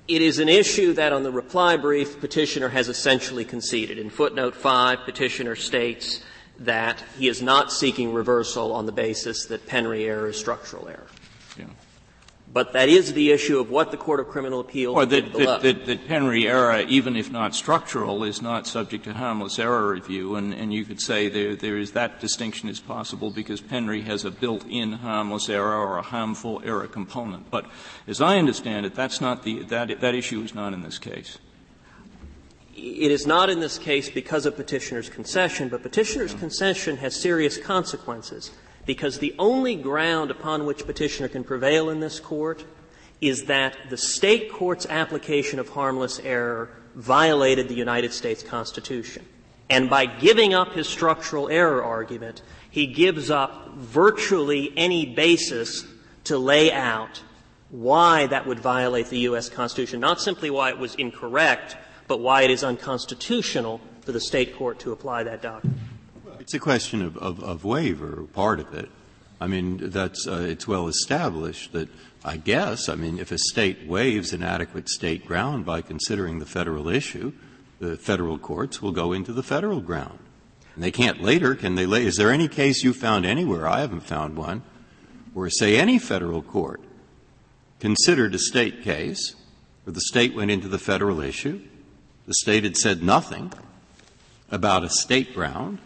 It 0.07 0.21
is 0.21 0.39
an 0.39 0.49
issue 0.49 0.93
that 0.93 1.13
on 1.13 1.23
the 1.23 1.31
reply 1.31 1.77
brief, 1.77 2.19
petitioner 2.19 2.69
has 2.69 2.89
essentially 2.89 3.45
conceded. 3.45 3.97
In 3.97 4.09
footnote 4.09 4.55
5, 4.55 5.05
petitioner 5.05 5.55
states 5.55 6.21
that 6.59 7.03
he 7.17 7.27
is 7.27 7.41
not 7.41 7.71
seeking 7.71 8.13
reversal 8.13 8.73
on 8.73 8.85
the 8.85 8.91
basis 8.91 9.45
that 9.45 9.67
Penry 9.67 10.05
error 10.05 10.29
is 10.29 10.37
structural 10.37 10.87
error. 10.87 11.07
But 12.53 12.73
that 12.73 12.89
is 12.89 13.13
the 13.13 13.31
issue 13.31 13.59
of 13.59 13.69
what 13.69 13.91
the 13.91 13.97
Court 13.97 14.19
of 14.19 14.27
Criminal 14.27 14.59
Appeals 14.59 14.97
or 14.97 15.05
that, 15.05 15.31
that, 15.33 15.61
that, 15.61 15.85
that, 15.85 16.07
Penry 16.07 16.49
error, 16.49 16.81
even 16.81 17.15
if 17.15 17.31
not 17.31 17.55
structural, 17.55 18.25
is 18.25 18.41
not 18.41 18.67
subject 18.67 19.05
to 19.05 19.13
harmless 19.13 19.57
error 19.57 19.89
review. 19.93 20.35
And, 20.35 20.53
and 20.53 20.73
you 20.73 20.83
could 20.83 20.99
say 20.99 21.29
there, 21.29 21.55
there 21.55 21.77
is 21.77 21.93
that 21.93 22.19
distinction 22.19 22.67
is 22.67 22.81
possible 22.81 23.31
because 23.31 23.61
Penry 23.61 24.03
has 24.03 24.25
a 24.25 24.31
built-in 24.31 24.93
harmless 24.93 25.47
error 25.47 25.77
or 25.77 25.97
a 25.97 26.01
harmful 26.01 26.61
error 26.65 26.87
component. 26.87 27.49
But 27.49 27.67
as 28.05 28.19
I 28.19 28.37
understand 28.37 28.85
it, 28.85 28.95
that's 28.95 29.21
not 29.21 29.43
the, 29.43 29.63
that, 29.65 30.01
that 30.01 30.13
issue 30.13 30.41
is 30.41 30.53
not 30.53 30.73
in 30.73 30.81
this 30.81 30.97
case. 30.97 31.37
It 32.75 33.11
is 33.11 33.25
not 33.25 33.49
in 33.49 33.61
this 33.61 33.77
case 33.77 34.09
because 34.09 34.45
of 34.45 34.57
petitioner's 34.57 35.09
concession, 35.09 35.69
but 35.69 35.83
petitioner's 35.83 36.33
concession 36.33 36.97
has 36.97 37.15
serious 37.15 37.57
consequences 37.57 38.51
because 38.85 39.19
the 39.19 39.35
only 39.37 39.75
ground 39.75 40.31
upon 40.31 40.65
which 40.65 40.85
petitioner 40.85 41.27
can 41.27 41.43
prevail 41.43 41.89
in 41.89 41.99
this 41.99 42.19
court 42.19 42.63
is 43.19 43.45
that 43.45 43.77
the 43.89 43.97
state 43.97 44.51
court's 44.51 44.85
application 44.87 45.59
of 45.59 45.69
harmless 45.69 46.19
error 46.19 46.69
violated 46.95 47.67
the 47.67 47.75
United 47.75 48.11
States 48.11 48.43
Constitution. 48.43 49.25
And 49.69 49.89
by 49.89 50.05
giving 50.05 50.53
up 50.53 50.73
his 50.73 50.87
structural 50.87 51.47
error 51.49 51.83
argument, 51.83 52.41
he 52.69 52.87
gives 52.87 53.29
up 53.29 53.69
virtually 53.75 54.73
any 54.75 55.05
basis 55.05 55.85
to 56.25 56.37
lay 56.37 56.71
out 56.71 57.21
why 57.69 58.27
that 58.27 58.45
would 58.45 58.59
violate 58.59 59.07
the 59.07 59.19
U.S. 59.19 59.49
Constitution. 59.49 59.99
Not 59.99 60.19
simply 60.19 60.49
why 60.49 60.69
it 60.69 60.77
was 60.77 60.95
incorrect, 60.95 61.77
but 62.07 62.19
why 62.19 62.41
it 62.41 62.51
is 62.51 62.63
unconstitutional 62.63 63.79
for 64.01 64.11
the 64.11 64.19
state 64.19 64.55
court 64.57 64.79
to 64.79 64.91
apply 64.91 65.23
that 65.23 65.41
doctrine. 65.41 65.79
It's 66.51 66.57
a 66.57 66.59
question 66.59 67.01
of, 67.01 67.15
of, 67.15 67.41
of 67.41 67.63
waiver, 67.63 68.23
part 68.33 68.59
of 68.59 68.73
it. 68.73 68.89
I 69.39 69.47
mean, 69.47 69.89
that's, 69.89 70.27
uh, 70.27 70.45
it's 70.49 70.67
well 70.67 70.89
established 70.89 71.71
that 71.71 71.87
I 72.25 72.35
guess, 72.35 72.89
I 72.89 72.95
mean, 72.95 73.19
if 73.19 73.31
a 73.31 73.37
state 73.37 73.87
waives 73.87 74.33
an 74.33 74.43
adequate 74.43 74.89
state 74.89 75.25
ground 75.25 75.65
by 75.65 75.81
considering 75.81 76.39
the 76.39 76.45
federal 76.45 76.89
issue, 76.89 77.31
the 77.79 77.95
federal 77.95 78.37
courts 78.37 78.81
will 78.81 78.91
go 78.91 79.13
into 79.13 79.31
the 79.31 79.43
federal 79.43 79.79
ground. 79.79 80.19
And 80.75 80.83
they 80.83 80.91
can't 80.91 81.21
later, 81.21 81.55
can 81.55 81.75
they 81.75 81.85
lay, 81.85 82.05
is 82.05 82.17
there 82.17 82.33
any 82.33 82.49
case 82.49 82.83
you 82.83 82.91
found 82.91 83.25
anywhere, 83.25 83.65
I 83.65 83.79
haven't 83.79 84.01
found 84.01 84.35
one, 84.35 84.61
where 85.33 85.49
say 85.49 85.77
any 85.77 85.99
federal 85.99 86.41
court 86.41 86.81
considered 87.79 88.35
a 88.35 88.39
state 88.39 88.81
case, 88.83 89.35
where 89.85 89.93
the 89.93 90.01
state 90.01 90.35
went 90.35 90.51
into 90.51 90.67
the 90.67 90.77
federal 90.77 91.21
issue, 91.21 91.61
the 92.27 92.33
state 92.33 92.65
had 92.65 92.75
said 92.75 93.01
nothing 93.01 93.53
about 94.49 94.83
a 94.83 94.89
state 94.89 95.33
ground, 95.33 95.79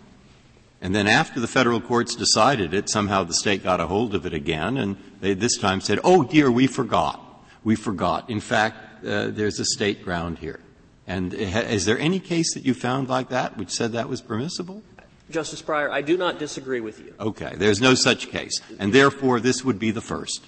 and 0.85 0.93
then 0.93 1.07
after 1.07 1.39
the 1.39 1.47
federal 1.47 1.81
courts 1.81 2.13
decided 2.13 2.71
it, 2.71 2.91
somehow 2.91 3.23
the 3.23 3.33
state 3.33 3.63
got 3.63 3.79
a 3.79 3.87
hold 3.87 4.13
of 4.13 4.27
it 4.27 4.35
again, 4.35 4.77
and 4.77 4.97
they 5.19 5.33
this 5.33 5.57
time 5.57 5.81
said, 5.81 5.99
oh 6.03 6.23
dear, 6.23 6.51
we 6.51 6.67
forgot. 6.67 7.43
We 7.63 7.75
forgot. 7.75 8.29
In 8.29 8.39
fact, 8.39 9.03
uh, 9.03 9.31
there's 9.31 9.59
a 9.59 9.65
state 9.65 10.03
ground 10.03 10.37
here. 10.37 10.59
And 11.07 11.33
is 11.33 11.85
there 11.85 11.97
any 11.97 12.19
case 12.19 12.53
that 12.53 12.67
you 12.67 12.75
found 12.75 13.09
like 13.09 13.29
that 13.29 13.57
which 13.57 13.71
said 13.71 13.93
that 13.93 14.07
was 14.07 14.21
permissible? 14.21 14.83
Justice 15.31 15.63
Breyer, 15.63 15.89
I 15.89 16.03
do 16.03 16.17
not 16.17 16.37
disagree 16.37 16.81
with 16.81 16.99
you. 16.99 17.15
Okay. 17.19 17.55
There's 17.57 17.81
no 17.81 17.95
such 17.95 18.29
case. 18.29 18.61
And 18.77 18.93
therefore, 18.93 19.39
this 19.39 19.65
would 19.65 19.79
be 19.79 19.89
the 19.89 20.01
first. 20.01 20.45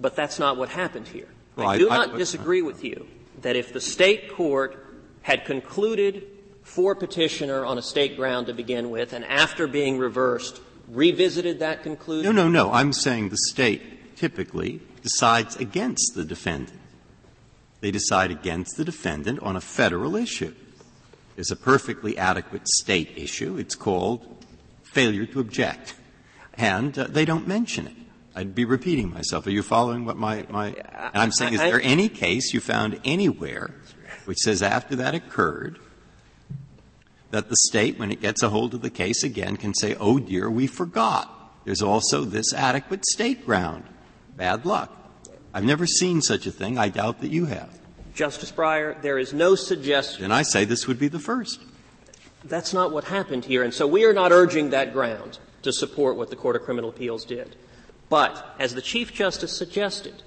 But 0.00 0.16
that's 0.16 0.38
not 0.38 0.56
what 0.56 0.70
happened 0.70 1.08
here. 1.08 1.28
Well, 1.56 1.68
I 1.68 1.76
do 1.76 1.90
I, 1.90 1.96
not 1.98 2.14
I, 2.14 2.16
disagree 2.16 2.62
with 2.62 2.82
you 2.82 3.06
that 3.42 3.54
if 3.54 3.74
the 3.74 3.82
state 3.82 4.32
court 4.32 4.82
had 5.20 5.44
concluded 5.44 6.26
for 6.66 6.96
petitioner 6.96 7.64
on 7.64 7.78
a 7.78 7.82
state 7.82 8.16
ground 8.16 8.48
to 8.48 8.52
begin 8.52 8.90
with, 8.90 9.12
and 9.12 9.24
after 9.24 9.68
being 9.68 9.98
reversed, 9.98 10.60
revisited 10.88 11.60
that 11.60 11.84
conclusion? 11.84 12.34
No, 12.34 12.42
no, 12.42 12.48
no. 12.48 12.72
I'm 12.72 12.92
saying 12.92 13.28
the 13.28 13.38
state 13.38 14.16
typically 14.16 14.80
decides 15.00 15.54
against 15.56 16.14
the 16.16 16.24
defendant. 16.24 16.80
They 17.80 17.92
decide 17.92 18.32
against 18.32 18.76
the 18.76 18.84
defendant 18.84 19.40
on 19.42 19.54
a 19.54 19.60
federal 19.60 20.16
issue. 20.16 20.54
There's 21.36 21.52
a 21.52 21.56
perfectly 21.56 22.18
adequate 22.18 22.66
state 22.66 23.12
issue. 23.16 23.56
It's 23.58 23.76
called 23.76 24.44
failure 24.82 25.24
to 25.26 25.38
object. 25.40 25.94
And 26.54 26.98
uh, 26.98 27.04
they 27.04 27.24
don't 27.24 27.46
mention 27.46 27.86
it. 27.86 27.94
I'd 28.34 28.56
be 28.56 28.64
repeating 28.64 29.12
myself. 29.12 29.46
Are 29.46 29.50
you 29.50 29.62
following 29.62 30.04
what 30.04 30.16
my, 30.16 30.44
my 30.50 30.68
and 30.68 31.22
I'm 31.22 31.32
saying, 31.32 31.54
is 31.54 31.60
there 31.60 31.80
any 31.80 32.08
case 32.08 32.52
you 32.52 32.60
found 32.60 33.00
anywhere 33.04 33.72
which 34.24 34.38
says 34.38 34.62
after 34.62 34.96
that 34.96 35.14
occurred, 35.14 35.78
that 37.36 37.50
the 37.50 37.56
state, 37.56 37.98
when 37.98 38.10
it 38.10 38.22
gets 38.22 38.42
a 38.42 38.48
hold 38.48 38.72
of 38.72 38.80
the 38.80 38.88
case 38.88 39.22
again, 39.22 39.58
can 39.58 39.74
say, 39.74 39.94
oh 40.00 40.18
dear, 40.18 40.48
we 40.48 40.66
forgot. 40.66 41.52
There's 41.66 41.82
also 41.82 42.24
this 42.24 42.54
adequate 42.54 43.04
state 43.04 43.44
ground. 43.44 43.84
Bad 44.38 44.64
luck. 44.64 44.90
I've 45.52 45.62
never 45.64 45.86
seen 45.86 46.22
such 46.22 46.46
a 46.46 46.50
thing. 46.50 46.78
I 46.78 46.88
doubt 46.88 47.20
that 47.20 47.30
you 47.30 47.44
have. 47.44 47.78
Justice 48.14 48.50
Breyer, 48.50 49.00
there 49.02 49.18
is 49.18 49.34
no 49.34 49.54
suggestion. 49.54 50.24
And 50.24 50.32
I 50.32 50.40
say 50.40 50.64
this 50.64 50.86
would 50.86 50.98
be 50.98 51.08
the 51.08 51.18
first. 51.18 51.60
That's 52.42 52.72
not 52.72 52.90
what 52.90 53.04
happened 53.04 53.44
here, 53.44 53.62
and 53.62 53.74
so 53.74 53.86
we 53.86 54.06
are 54.06 54.14
not 54.14 54.32
urging 54.32 54.70
that 54.70 54.94
ground 54.94 55.38
to 55.60 55.74
support 55.74 56.16
what 56.16 56.30
the 56.30 56.36
Court 56.36 56.56
of 56.56 56.62
Criminal 56.62 56.88
Appeals 56.88 57.26
did. 57.26 57.54
But, 58.08 58.54
as 58.58 58.74
the 58.74 58.80
Chief 58.80 59.12
Justice 59.12 59.54
suggested, 59.54 60.22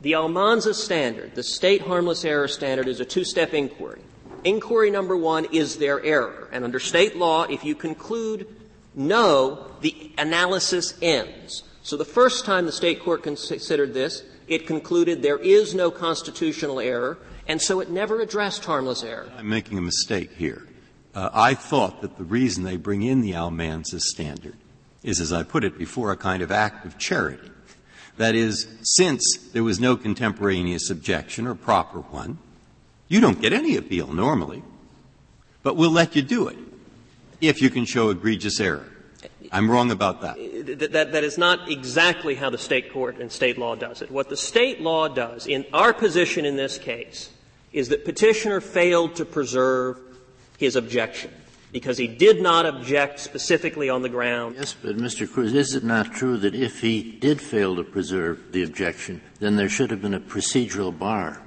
the 0.00 0.16
Almanza 0.16 0.74
standard, 0.74 1.36
the 1.36 1.44
state 1.44 1.82
harmless 1.82 2.24
error 2.24 2.48
standard, 2.48 2.88
is 2.88 2.98
a 2.98 3.04
two-step 3.04 3.54
inquiry. 3.54 4.00
Inquiry 4.44 4.90
number 4.90 5.16
one, 5.16 5.46
is 5.46 5.78
there 5.78 6.02
error? 6.04 6.48
And 6.52 6.64
under 6.64 6.78
state 6.78 7.16
law, 7.16 7.44
if 7.44 7.64
you 7.64 7.74
conclude 7.74 8.46
no, 8.94 9.70
the 9.80 10.12
analysis 10.18 10.94
ends. 11.02 11.62
So 11.82 11.96
the 11.96 12.04
first 12.04 12.44
time 12.44 12.66
the 12.66 12.72
state 12.72 13.02
court 13.02 13.22
considered 13.22 13.92
this, 13.92 14.22
it 14.46 14.66
concluded 14.66 15.22
there 15.22 15.38
is 15.38 15.74
no 15.74 15.90
constitutional 15.90 16.78
error, 16.78 17.18
and 17.48 17.60
so 17.60 17.80
it 17.80 17.90
never 17.90 18.20
addressed 18.20 18.64
harmless 18.64 19.02
error. 19.02 19.30
I'm 19.36 19.48
making 19.48 19.78
a 19.78 19.82
mistake 19.82 20.32
here. 20.32 20.66
Uh, 21.14 21.30
I 21.32 21.54
thought 21.54 22.02
that 22.02 22.16
the 22.16 22.24
reason 22.24 22.64
they 22.64 22.76
bring 22.76 23.02
in 23.02 23.20
the 23.20 23.34
Almanza 23.34 24.00
standard 24.00 24.56
is, 25.02 25.20
as 25.20 25.32
I 25.32 25.42
put 25.42 25.64
it 25.64 25.78
before, 25.78 26.10
a 26.12 26.16
kind 26.16 26.42
of 26.42 26.50
act 26.50 26.84
of 26.86 26.98
charity. 26.98 27.50
That 28.16 28.34
is, 28.34 28.68
since 28.82 29.50
there 29.52 29.64
was 29.64 29.80
no 29.80 29.96
contemporaneous 29.96 30.90
objection 30.90 31.46
or 31.46 31.54
proper 31.54 32.00
one, 32.00 32.38
you 33.14 33.20
don't 33.20 33.40
get 33.40 33.52
any 33.52 33.76
appeal 33.76 34.12
normally, 34.12 34.64
but 35.62 35.76
we'll 35.76 35.92
let 35.92 36.16
you 36.16 36.22
do 36.22 36.48
it 36.48 36.58
if 37.40 37.62
you 37.62 37.70
can 37.70 37.84
show 37.84 38.10
egregious 38.10 38.58
error. 38.58 38.88
I'm 39.52 39.70
wrong 39.70 39.92
about 39.92 40.22
that. 40.22 40.36
That, 40.78 40.90
that, 40.90 41.12
that 41.12 41.22
is 41.22 41.38
not 41.38 41.70
exactly 41.70 42.34
how 42.34 42.50
the 42.50 42.58
state 42.58 42.92
court 42.92 43.18
and 43.18 43.30
state 43.30 43.56
law 43.56 43.76
does 43.76 44.02
it. 44.02 44.10
What 44.10 44.30
the 44.30 44.36
state 44.36 44.80
law 44.80 45.06
does, 45.06 45.46
in 45.46 45.64
our 45.72 45.92
position 45.92 46.44
in 46.44 46.56
this 46.56 46.76
case, 46.76 47.30
is 47.72 47.88
that 47.90 48.04
petitioner 48.04 48.60
failed 48.60 49.14
to 49.14 49.24
preserve 49.24 50.00
his 50.58 50.74
objection 50.74 51.30
because 51.70 51.96
he 51.96 52.08
did 52.08 52.42
not 52.42 52.66
object 52.66 53.20
specifically 53.20 53.88
on 53.88 54.02
the 54.02 54.08
ground. 54.08 54.56
Yes, 54.58 54.74
but 54.74 54.96
Mr. 54.96 55.30
Cruz, 55.30 55.54
is 55.54 55.76
it 55.76 55.84
not 55.84 56.12
true 56.12 56.36
that 56.38 56.56
if 56.56 56.80
he 56.80 57.12
did 57.12 57.40
fail 57.40 57.76
to 57.76 57.84
preserve 57.84 58.50
the 58.50 58.64
objection, 58.64 59.20
then 59.38 59.54
there 59.54 59.68
should 59.68 59.92
have 59.92 60.02
been 60.02 60.14
a 60.14 60.20
procedural 60.20 60.96
bar 60.96 61.43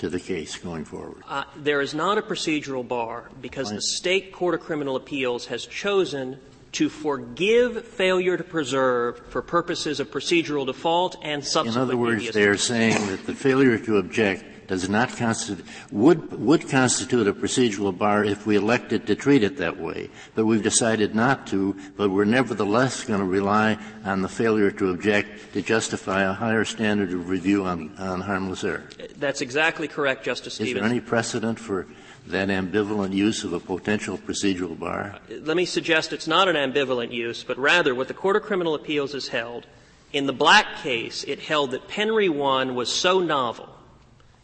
to 0.00 0.08
the 0.08 0.18
case 0.18 0.56
going 0.56 0.84
forward? 0.84 1.22
Uh, 1.28 1.44
there 1.56 1.80
is 1.80 1.94
not 1.94 2.18
a 2.18 2.22
procedural 2.22 2.86
bar 2.86 3.30
because 3.40 3.70
the 3.70 3.82
state 3.82 4.32
court 4.32 4.54
of 4.54 4.60
criminal 4.60 4.96
appeals 4.96 5.46
has 5.46 5.66
chosen 5.66 6.38
to 6.72 6.88
forgive 6.88 7.84
failure 7.84 8.36
to 8.36 8.44
preserve 8.44 9.18
for 9.28 9.42
purposes 9.42 10.00
of 10.00 10.10
procedural 10.10 10.64
default 10.64 11.16
and 11.22 11.44
subsequent 11.44 11.76
In 11.76 11.82
other 11.82 11.96
words, 11.96 12.30
they 12.30 12.44
are 12.44 12.56
saying 12.56 12.94
that 13.08 13.26
the 13.26 13.34
failure 13.34 13.76
to 13.78 13.98
object 13.98 14.44
does 14.70 14.88
not 14.88 15.16
constitute, 15.16 15.66
would, 15.90 16.32
would 16.40 16.68
constitute 16.68 17.26
a 17.26 17.32
procedural 17.32 17.96
bar 17.96 18.24
if 18.24 18.46
we 18.46 18.54
elected 18.54 19.04
to 19.08 19.16
treat 19.16 19.42
it 19.42 19.56
that 19.56 19.80
way. 19.80 20.08
But 20.36 20.46
we've 20.46 20.62
decided 20.62 21.12
not 21.12 21.48
to, 21.48 21.76
but 21.96 22.08
we're 22.08 22.24
nevertheless 22.24 23.02
going 23.02 23.18
to 23.18 23.26
rely 23.26 23.78
on 24.04 24.22
the 24.22 24.28
failure 24.28 24.70
to 24.70 24.90
object 24.90 25.54
to 25.54 25.60
justify 25.60 26.22
a 26.22 26.32
higher 26.32 26.64
standard 26.64 27.12
of 27.12 27.28
review 27.28 27.64
on, 27.64 27.96
on 27.98 28.20
harmless 28.20 28.62
error. 28.62 28.84
That's 29.16 29.40
exactly 29.40 29.88
correct, 29.88 30.24
Justice 30.24 30.60
Is 30.60 30.72
there 30.72 30.84
any 30.84 31.00
precedent 31.00 31.58
for 31.58 31.88
that 32.28 32.46
ambivalent 32.46 33.12
use 33.12 33.42
of 33.42 33.52
a 33.52 33.58
potential 33.58 34.18
procedural 34.18 34.78
bar? 34.78 35.18
Uh, 35.28 35.34
let 35.40 35.56
me 35.56 35.64
suggest 35.64 36.12
it's 36.12 36.28
not 36.28 36.46
an 36.46 36.54
ambivalent 36.54 37.10
use, 37.10 37.42
but 37.42 37.58
rather 37.58 37.92
what 37.92 38.06
the 38.06 38.14
Court 38.14 38.36
of 38.36 38.42
Criminal 38.42 38.76
Appeals 38.76 39.14
has 39.14 39.26
held. 39.26 39.66
In 40.12 40.26
the 40.26 40.32
Black 40.32 40.76
case, 40.76 41.24
it 41.24 41.40
held 41.40 41.72
that 41.72 41.88
Penry 41.88 42.30
1 42.30 42.76
was 42.76 42.88
so 42.88 43.18
novel 43.18 43.68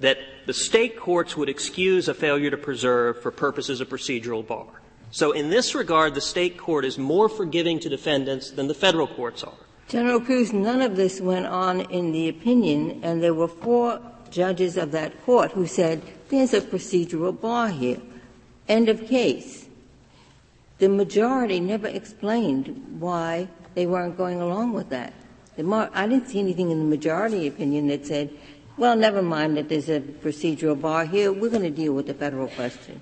that 0.01 0.19
the 0.47 0.55
state 0.55 0.99
courts 0.99 1.37
would 1.37 1.49
excuse 1.49 2.09
a 2.09 2.15
failure 2.15 2.51
to 2.51 2.57
preserve 2.57 3.23
for 3.23 3.31
purposes 3.31 3.81
of 3.81 3.89
procedural 3.89 4.47
bar. 4.47 4.67
So 5.11 5.33
in 5.33 5.51
this 5.51 5.75
regard, 5.75 6.15
the 6.15 6.21
state 6.21 6.59
court 6.59 6.85
is 6.85 6.99
more 6.99 7.29
forgiving 7.29 7.81
to 7.81 7.89
defendants 7.89 8.51
than 8.51 8.69
the 8.69 8.75
federal 8.75 9.07
courts 9.07 9.43
are. 9.43 9.55
General 9.89 10.21
Cruz, 10.21 10.53
none 10.53 10.83
of 10.83 10.97
this 10.97 11.21
went 11.21 11.47
on 11.47 11.83
in 11.83 12.13
the 12.13 12.29
opinion, 12.29 13.01
and 13.03 13.23
there 13.23 13.35
were 13.35 13.49
four 13.49 14.01
judges 14.31 14.77
of 14.77 14.91
that 14.93 15.25
court 15.25 15.53
who 15.53 15.67
said 15.67 16.03
there's 16.29 16.53
a 16.53 16.61
procedural 16.61 17.41
bar 17.41 17.69
here. 17.69 18.01
End 18.69 18.89
of 18.89 19.07
case. 19.07 19.69
The 20.79 20.89
majority 20.89 21.61
never 21.61 21.87
explained 21.87 22.99
why 22.99 23.49
they 23.75 23.87
weren't 23.87 24.17
going 24.17 24.41
along 24.41 24.73
with 24.73 24.91
that. 24.91 25.15
Mar- 25.57 25.91
I 25.95 26.07
didn't 26.07 26.29
see 26.29 26.41
anything 26.41 26.71
in 26.71 26.79
the 26.79 26.85
majority 26.85 27.47
opinion 27.47 27.87
that 27.87 28.07
said, 28.07 28.31
well, 28.77 28.97
never 28.97 29.23
mind 29.23 29.57
that 29.57 29.69
there's 29.69 29.89
a 29.89 30.01
procedural 30.01 30.81
bar 30.81 31.05
here. 31.07 31.33
We're 31.33 31.51
going 31.51 31.63
to 31.63 31.71
deal 31.71 31.93
with 31.93 32.07
the 32.07 32.15
federal 32.15 32.49
question. 32.49 33.01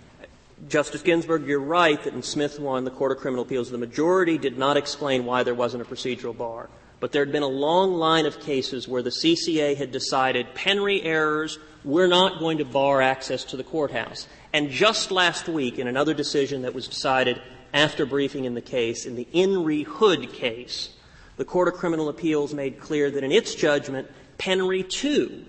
Justice 0.68 1.02
Ginsburg, 1.02 1.46
you're 1.46 1.60
right 1.60 2.02
that 2.04 2.14
in 2.14 2.22
Smith 2.22 2.58
1, 2.58 2.84
the 2.84 2.90
Court 2.90 3.12
of 3.12 3.18
Criminal 3.18 3.44
Appeals, 3.44 3.70
the 3.70 3.78
majority 3.78 4.38
did 4.38 4.56
not 4.56 4.76
explain 4.76 5.24
why 5.24 5.42
there 5.42 5.54
wasn't 5.54 5.82
a 5.82 5.84
procedural 5.84 6.36
bar. 6.36 6.70
But 7.00 7.12
there 7.12 7.24
had 7.24 7.32
been 7.32 7.42
a 7.42 7.48
long 7.48 7.94
line 7.94 8.24
of 8.24 8.40
cases 8.40 8.88
where 8.88 9.02
the 9.02 9.10
CCA 9.10 9.76
had 9.76 9.92
decided 9.92 10.54
Penry 10.54 11.04
errors, 11.04 11.58
we're 11.84 12.06
not 12.06 12.38
going 12.38 12.58
to 12.58 12.64
bar 12.64 13.02
access 13.02 13.44
to 13.44 13.56
the 13.56 13.64
courthouse. 13.64 14.26
And 14.54 14.70
just 14.70 15.10
last 15.10 15.48
week, 15.48 15.78
in 15.78 15.86
another 15.86 16.14
decision 16.14 16.62
that 16.62 16.72
was 16.72 16.88
decided 16.88 17.42
after 17.74 18.06
briefing 18.06 18.44
in 18.44 18.54
the 18.54 18.62
case, 18.62 19.04
in 19.04 19.16
the 19.16 19.28
In 19.32 19.64
re 19.64 19.82
Hood 19.82 20.32
case, 20.32 20.90
the 21.36 21.44
Court 21.44 21.68
of 21.68 21.74
Criminal 21.74 22.08
Appeals 22.08 22.54
made 22.54 22.80
clear 22.80 23.10
that 23.10 23.24
in 23.24 23.32
its 23.32 23.54
judgment, 23.54 24.08
Penry 24.38 24.88
2 24.88 25.44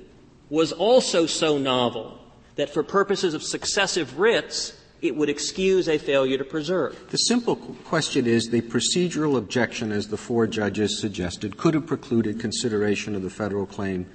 was 0.50 0.72
also 0.72 1.26
so 1.26 1.58
novel 1.58 2.20
that 2.56 2.70
for 2.70 2.84
purposes 2.84 3.34
of 3.34 3.44
successive 3.44 4.20
writs, 4.20 4.80
it 5.02 5.16
would 5.16 5.30
excuse 5.30 5.88
a 5.88 5.98
failure 5.98 6.38
to 6.38 6.44
preserve. 6.44 6.98
The 7.10 7.18
simple 7.18 7.56
question 7.56 8.26
is 8.26 8.50
the 8.50 8.62
procedural 8.62 9.38
objection, 9.38 9.92
as 9.92 10.08
the 10.08 10.18
four 10.18 10.48
judges 10.48 11.00
suggested, 11.00 11.58
could 11.58 11.74
have 11.74 11.86
precluded 11.86 12.40
consideration 12.40 13.16
of 13.16 13.22
the 13.22 13.30
federal 13.30 13.66
claim 13.66 14.06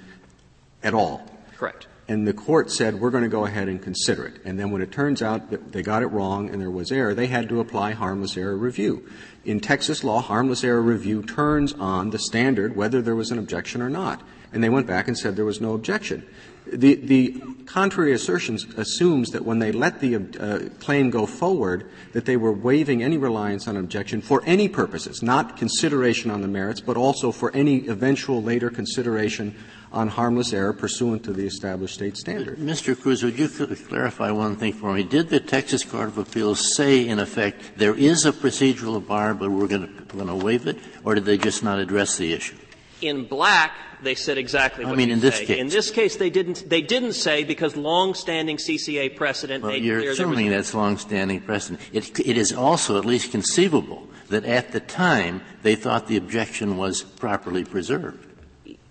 at 0.83 0.95
all. 0.95 1.23
Correct. 1.57 1.87
And 2.09 2.27
the 2.27 2.33
court 2.33 2.73
said, 2.73 2.99
we're 2.99 3.11
going 3.11 3.23
to 3.23 3.29
go 3.29 3.47
ahead 3.47 3.69
and 3.69 3.81
consider 3.81 4.25
it. 4.25 4.41
And 4.45 4.59
then 4.59 4.73
when 4.73 4.83
it 4.83 4.91
turns 4.91 5.23
out 5.23 5.51
that 5.51 5.71
they 5.71 5.83
got 5.83 6.03
it 6.03 6.07
wrong 6.07 6.51
and 6.51 6.61
there 6.61 6.71
was 6.71 6.91
error, 6.91 7.15
they 7.15 7.29
had 7.29 7.49
to 7.51 7.61
apply 7.61 7.93
harmless 7.93 8.37
error 8.37 8.57
review. 8.57 9.09
In 9.45 9.61
Texas 9.61 10.03
law, 10.03 10.21
harmless 10.21 10.65
error 10.65 10.83
review 10.83 11.23
turns 11.23 11.73
on 11.75 12.11
the 12.11 12.19
standard 12.19 12.75
whether 12.75 13.01
there 13.01 13.15
was 13.15 13.31
an 13.31 13.39
objection 13.39 13.81
or 13.81 13.89
not. 13.89 14.23
And 14.53 14.63
they 14.65 14.69
went 14.69 14.87
back 14.87 15.07
and 15.09 15.17
said 15.17 15.37
there 15.37 15.45
was 15.45 15.61
no 15.61 15.75
objection. 15.75 16.27
The, 16.67 16.95
the 16.97 17.43
contrary 17.67 18.13
assertions 18.13 18.65
assumes 18.77 19.31
that 19.31 19.45
when 19.45 19.59
they 19.59 19.73
let 19.73 20.01
the 20.01 20.17
uh, 20.17 20.69
claim 20.79 21.11
go 21.11 21.27
forward, 21.27 21.91
that 22.13 22.27
they 22.27 22.37
were 22.37 22.53
waiving 22.53 23.03
any 23.03 23.17
reliance 23.17 23.67
on 23.67 23.77
objection 23.77 24.21
for 24.21 24.43
any 24.45 24.69
purposes, 24.69 25.23
not 25.23 25.57
consideration 25.57 26.31
on 26.31 26.43
the 26.43 26.49
merits, 26.49 26.81
but 26.81 26.97
also 26.97 27.33
for 27.33 27.55
any 27.57 27.89
eventual 27.89 28.43
later 28.43 28.71
consideration 28.71 29.57
on 29.93 30.09
harmless 30.09 30.53
error 30.53 30.73
pursuant 30.73 31.25
to 31.25 31.33
the 31.33 31.45
established 31.47 31.95
state 31.95 32.17
standard. 32.17 32.59
Mr. 32.59 33.01
Cruz, 33.01 33.23
would 33.23 33.39
you 33.39 33.49
clarify 33.49 34.31
one 34.31 34.55
thing 34.55 34.73
for 34.73 34.93
me? 34.93 35.03
Did 35.03 35.29
the 35.29 35.41
Texas 35.41 35.85
Court 35.85 36.09
of 36.09 36.19
Appeals 36.19 36.77
say, 36.77 37.09
in 37.09 37.19
effect, 37.19 37.77
there 37.77 37.95
is 37.95 38.25
a 38.25 38.33
procedural 38.33 39.05
bar, 39.05 39.35
but 39.35 39.51
we're 39.51 39.67
going 39.67 40.07
to 40.09 40.35
waive 40.35 40.67
it, 40.67 40.79
or 41.05 41.15
did 41.17 41.25
they 41.25 41.39
just 41.39 41.65
not 41.65 41.79
address 41.79 42.17
the 42.17 42.33
issue? 42.33 42.57
In 43.01 43.25
black, 43.25 43.73
they 44.03 44.15
said 44.15 44.39
exactly 44.39 44.85
what 44.85 44.95
I 44.95 44.97
mean, 44.97 45.09
you 45.09 45.15
in 45.15 45.21
this 45.21 45.37
say. 45.37 45.47
case. 45.47 45.59
In 45.59 45.69
this 45.69 45.91
case, 45.91 46.17
they 46.17 46.31
didn't. 46.31 46.69
They 46.69 46.83
didn't 46.83 47.15
say 47.15 47.45
because 47.45 47.77
long-standing 47.77 48.57
CCA 48.57 49.17
precedent 49.17 49.63
well, 49.63 49.73
made 49.73 49.85
you're 49.85 50.11
assuming 50.11 50.51
that's 50.51 50.75
long-standing 50.75 51.41
precedent. 51.43 51.81
It, 51.93 52.19
it 52.21 52.37
is 52.37 52.53
also 52.53 52.99
at 52.99 53.05
least 53.05 53.31
conceivable 53.31 54.09
that 54.29 54.45
at 54.45 54.73
the 54.73 54.81
time 54.81 55.43
they 55.63 55.75
thought 55.75 56.07
the 56.07 56.17
objection 56.17 56.77
was 56.77 57.03
properly 57.03 57.65
preserved. 57.65 58.27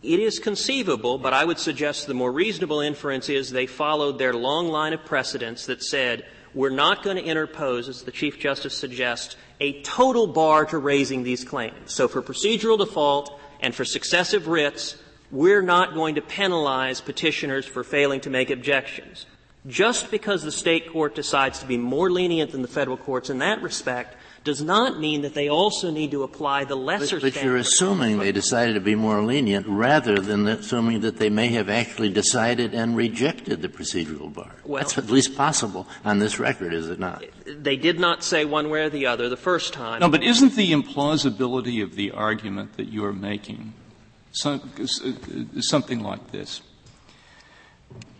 It 0.01 0.20
is 0.20 0.39
conceivable, 0.39 1.18
but 1.18 1.34
I 1.34 1.43
would 1.43 1.60
suggest 1.60 2.07
the 2.07 2.14
more 2.14 2.32
reasonable 2.32 2.80
inference 2.80 3.28
is 3.28 3.49
they 3.49 3.66
followed 3.66 4.18
their 4.18 4.34
long 4.34 4.70
line 4.70 4.93
of 4.93 5.03
precedents 5.03 5.66
that 5.66 5.84
said 5.84 6.26
we're 6.53 6.70
not 6.70 7.03
going 7.03 7.18
to 7.18 7.24
interpose, 7.24 7.89
as 7.89 8.03
the 8.03 8.12
Chief 8.12 8.39
Justice 8.39 8.76
suggests, 8.76 9.36
a 9.60 9.82
total 9.82 10.26
bar 10.28 10.66
to 10.68 10.78
raising 10.78 11.24
these 11.24 11.43
claims. 11.43 11.93
So 11.93 12.07
for 12.07 12.22
procedural 12.22 12.78
default 12.78 13.39
and 13.62 13.76
for 13.76 13.86
successive 13.86 14.47
writs, 14.47 14.95
we're 15.32 15.62
not 15.62 15.93
going 15.93 16.16
to 16.16 16.22
penalize 16.22 17.01
petitioners 17.01 17.66
for 17.66 17.84
failing 17.84 18.22
to 18.22 18.30
make 18.30 18.49
objections. 18.49 19.26
Just 19.68 20.10
because 20.10 20.43
the 20.43 20.51
state 20.51 20.91
court 20.91 21.16
decides 21.16 21.60
to 21.60 21.66
be 21.66 21.78
more 21.78 22.10
lenient 22.10 22.51
than 22.51 22.62
the 22.62 22.68
federal 22.68 22.97
courts 22.97 23.30
in 23.30 23.39
that 23.39 23.62
respect 23.62 24.16
does 24.44 24.62
not 24.62 25.00
mean 25.00 25.22
that 25.22 25.34
they 25.34 25.50
also 25.50 25.92
need 25.92 26.12
to 26.12 26.24
apply 26.24 26.64
the 26.64 26.76
lesser 26.76 27.18
but, 27.18 27.22
but 27.24 27.34
standard. 27.34 27.50
you're 27.50 27.58
assuming 27.58 28.18
they 28.20 28.32
decided 28.32 28.74
to 28.74 28.80
be 28.80 28.96
more 28.96 29.22
lenient 29.22 29.66
rather 29.68 30.20
than 30.20 30.48
assuming 30.48 31.02
that 31.02 31.18
they 31.18 31.30
may 31.30 31.48
have 31.50 31.70
actually 31.70 32.10
decided 32.10 32.74
and 32.74 32.96
rejected 32.96 33.62
the 33.62 33.70
procedural 33.70 34.34
bar. 34.34 34.52
Well, 34.64 34.82
That's 34.82 34.98
at 34.98 35.10
least 35.10 35.36
possible 35.36 35.88
on 36.06 36.20
this 36.20 36.40
record, 36.40 36.74
is 36.74 36.90
it 36.90 37.00
not? 37.00 37.24
They 37.46 37.76
did 37.76 38.00
not 38.00 38.24
say 38.24 38.46
one 38.46 38.70
way 38.70 38.84
or 38.84 38.90
the 38.90 39.06
other 39.06 39.30
the 39.30 39.38
first 39.38 39.74
time. 39.74 40.00
No, 40.00 40.10
but 40.10 40.24
isn't 40.24 40.56
the 40.56 40.72
implausibility 40.72 41.84
of 41.84 41.96
the 41.96 42.12
argument 42.12 42.78
that 42.78 42.88
you're 42.88 43.14
making 43.14 43.74
some, 44.32 44.72
something 45.60 46.02
like 46.02 46.32
this? 46.32 46.62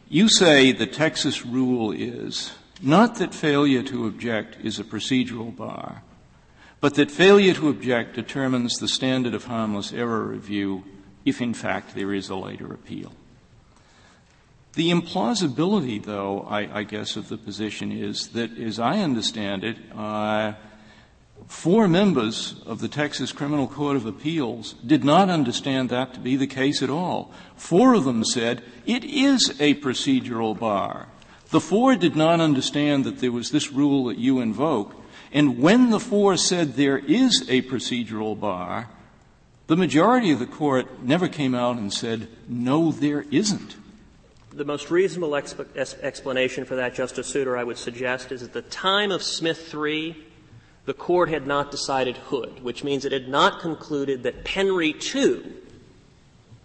You 0.09 0.28
say 0.28 0.72
the 0.72 0.88
Texas 0.88 1.45
rule 1.45 1.91
is 1.91 2.51
not 2.82 3.15
that 3.15 3.36
failure 3.36 3.84
to 3.84 4.07
object 4.07 4.57
is 4.63 4.80
a 4.80 4.84
procedural 4.84 5.55
bar, 5.55 6.01
but 6.82 6.95
that 6.95 7.11
failure 7.11 7.53
to 7.53 7.69
object 7.69 8.15
determines 8.15 8.77
the 8.77 8.88
standard 8.88 9.34
of 9.34 9.45
harmless 9.45 9.91
error 9.91 10.23
review 10.23 10.84
if 11.25 11.41
in 11.41 11.53
fact 11.53 11.95
there 11.95 12.13
is 12.13 12.30
a 12.30 12.36
later 12.36 12.73
appeal. 12.73 13.13
The 14.73 14.91
implausibility, 14.91 16.03
though, 16.03 16.41
I, 16.49 16.80
I 16.80 16.84
guess, 16.84 17.15
of 17.15 17.27
the 17.27 17.38
position 17.38 17.91
is 17.91 18.30
that, 18.30 18.57
as 18.57 18.80
I 18.80 18.99
understand 18.99 19.63
it, 19.63 19.77
uh, 19.95 20.53
four 21.47 21.88
members 21.88 22.55
of 22.65 22.80
the 22.80 22.88
Texas 22.88 23.32
Criminal 23.32 23.67
Court 23.67 23.95
of 23.95 24.05
Appeals 24.05 24.73
did 24.86 25.03
not 25.03 25.30
understand 25.30 25.89
that 25.89 26.13
to 26.13 26.19
be 26.19 26.36
the 26.36 26.47
case 26.47 26.84
at 26.84 26.89
all. 26.89 27.32
Four 27.55 27.95
of 27.95 28.03
them 28.05 28.23
said 28.23 28.63
it 28.86 29.03
is 29.03 29.49
a 29.59 29.73
procedural 29.75 30.57
bar. 30.57 31.07
The 31.49 31.59
four 31.59 31.95
did 31.95 32.15
not 32.15 32.39
understand 32.39 33.05
that 33.05 33.19
there 33.19 33.32
was 33.32 33.49
this 33.49 33.71
rule 33.71 34.05
that 34.05 34.19
you 34.19 34.39
invoke, 34.39 34.95
and 35.32 35.59
when 35.59 35.89
the 35.89 35.99
four 35.99 36.38
said 36.38 36.75
there 36.75 36.97
is 36.97 37.47
a 37.49 37.61
procedural 37.63 38.39
bar, 38.39 38.89
the 39.67 39.77
majority 39.77 40.32
of 40.32 40.39
the 40.39 40.47
court 40.47 41.03
never 41.03 41.27
came 41.27 41.53
out 41.53 41.77
and 41.77 41.93
said, 41.93 42.27
no, 42.47 42.91
there 42.91 43.25
isn't. 43.30 43.75
The 44.51 44.65
most 44.65 44.89
reasonable 44.89 45.32
exp- 45.32 46.01
explanation 46.01 46.65
for 46.65 46.75
that, 46.77 46.95
Justice 46.95 47.27
Souter, 47.27 47.55
I 47.55 47.63
would 47.63 47.77
suggest, 47.77 48.32
is 48.32 48.41
at 48.41 48.53
the 48.53 48.63
time 48.63 49.11
of 49.11 49.21
Smith 49.21 49.67
3, 49.67 50.25
the 50.86 50.93
court 50.95 51.30
had 51.30 51.45
not 51.45 51.69
decided 51.69 52.17
Hood, 52.17 52.63
which 52.63 52.84
means 52.84 53.05
it 53.05 53.11
had 53.11 53.30
not 53.30 53.61
concluded 53.61 54.23
that 54.23 54.43
Penry 54.43 54.99
2 54.99 55.53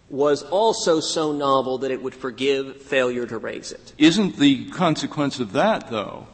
was 0.09 0.41
also 0.41 0.99
so 0.99 1.31
novel 1.31 1.77
that 1.79 1.91
it 1.91 2.01
would 2.01 2.15
forgive 2.15 2.81
failure 2.81 3.27
to 3.27 3.37
raise 3.37 3.71
it. 3.71 3.93
Isn't 3.99 4.37
the 4.37 4.65
consequence 4.71 5.39
of 5.39 5.51
that, 5.53 5.91
though, 5.91 6.27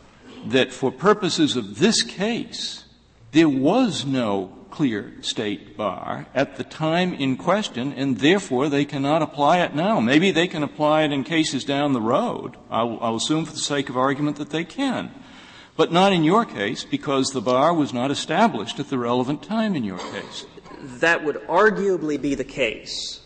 that 0.49 0.73
for 0.73 0.91
purposes 0.91 1.55
of 1.55 1.79
this 1.79 2.01
case, 2.01 2.83
there 3.31 3.49
was 3.49 4.05
no 4.05 4.57
clear 4.71 5.13
state 5.21 5.75
bar 5.75 6.25
at 6.33 6.55
the 6.55 6.63
time 6.63 7.13
in 7.13 7.37
question, 7.37 7.93
and 7.93 8.19
therefore 8.19 8.69
they 8.69 8.85
cannot 8.85 9.21
apply 9.21 9.59
it 9.59 9.75
now. 9.75 9.99
Maybe 9.99 10.31
they 10.31 10.47
can 10.47 10.63
apply 10.63 11.03
it 11.03 11.11
in 11.11 11.23
cases 11.23 11.63
down 11.63 11.93
the 11.93 12.01
road. 12.01 12.55
I'll, 12.69 12.97
I'll, 13.01 13.15
assume 13.15 13.45
for 13.45 13.53
the 13.53 13.59
sake 13.59 13.89
of 13.89 13.97
argument 13.97 14.37
that 14.37 14.49
they 14.49 14.63
can. 14.63 15.11
But 15.75 15.91
not 15.91 16.13
in 16.13 16.23
your 16.23 16.45
case, 16.45 16.83
because 16.83 17.29
the 17.29 17.41
bar 17.41 17.73
was 17.73 17.93
not 17.93 18.11
established 18.11 18.79
at 18.79 18.89
the 18.89 18.97
relevant 18.97 19.43
time 19.43 19.75
in 19.75 19.83
your 19.83 19.99
case. 19.99 20.45
That 20.81 21.23
would 21.23 21.37
arguably 21.47 22.21
be 22.21 22.35
the 22.35 22.43
case 22.43 23.20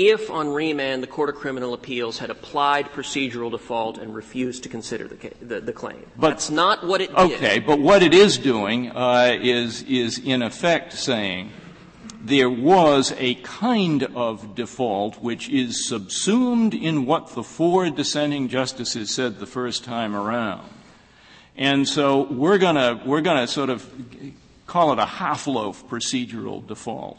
if 0.00 0.30
on 0.30 0.48
remand 0.48 1.02
the 1.02 1.06
Court 1.06 1.28
of 1.28 1.34
Criminal 1.34 1.74
Appeals 1.74 2.18
had 2.18 2.30
applied 2.30 2.86
procedural 2.86 3.50
default 3.50 3.98
and 3.98 4.14
refused 4.14 4.62
to 4.62 4.70
consider 4.70 5.06
the, 5.06 5.30
the, 5.42 5.60
the 5.60 5.72
claim. 5.74 6.06
But, 6.16 6.30
That's 6.30 6.50
not 6.50 6.86
what 6.86 7.02
it 7.02 7.14
did. 7.14 7.32
Okay, 7.32 7.58
but 7.58 7.80
what 7.80 8.02
it 8.02 8.14
is 8.14 8.38
doing 8.38 8.90
uh, 8.90 9.36
is, 9.38 9.82
is 9.82 10.18
in 10.18 10.40
effect 10.40 10.94
saying 10.94 11.52
there 12.22 12.48
was 12.48 13.12
a 13.18 13.34
kind 13.36 14.04
of 14.14 14.54
default 14.54 15.20
which 15.22 15.50
is 15.50 15.86
subsumed 15.86 16.72
in 16.72 17.04
what 17.04 17.34
the 17.34 17.42
four 17.42 17.90
dissenting 17.90 18.48
justices 18.48 19.14
said 19.14 19.38
the 19.38 19.46
first 19.46 19.84
time 19.84 20.16
around. 20.16 20.66
And 21.56 21.86
so 21.86 22.22
we're 22.22 22.58
gonna, 22.58 23.02
we're 23.04 23.20
gonna 23.20 23.46
sort 23.46 23.68
of 23.68 23.86
call 24.66 24.94
it 24.94 24.98
a 24.98 25.04
half 25.04 25.46
loaf 25.46 25.86
procedural 25.88 26.66
default. 26.66 27.18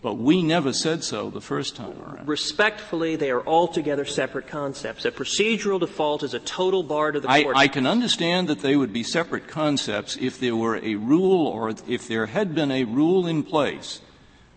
But 0.00 0.14
we 0.14 0.42
never 0.42 0.72
said 0.72 1.02
so 1.02 1.28
the 1.28 1.40
first 1.40 1.74
time 1.74 1.94
around. 2.00 2.28
Respectfully, 2.28 3.16
they 3.16 3.30
are 3.30 3.44
altogether 3.44 4.04
separate 4.04 4.46
concepts. 4.46 5.04
A 5.04 5.10
procedural 5.10 5.80
default 5.80 6.22
is 6.22 6.34
a 6.34 6.38
total 6.38 6.84
bar 6.84 7.10
to 7.10 7.18
the 7.18 7.28
I, 7.28 7.42
court. 7.42 7.56
I 7.56 7.66
can 7.66 7.84
understand 7.84 8.48
that 8.48 8.60
they 8.60 8.76
would 8.76 8.92
be 8.92 9.02
separate 9.02 9.48
concepts 9.48 10.16
if 10.16 10.38
there 10.38 10.54
were 10.54 10.76
a 10.76 10.94
rule 10.94 11.48
or 11.48 11.74
if 11.88 12.06
there 12.06 12.26
had 12.26 12.54
been 12.54 12.70
a 12.70 12.84
rule 12.84 13.26
in 13.26 13.42
place 13.42 14.00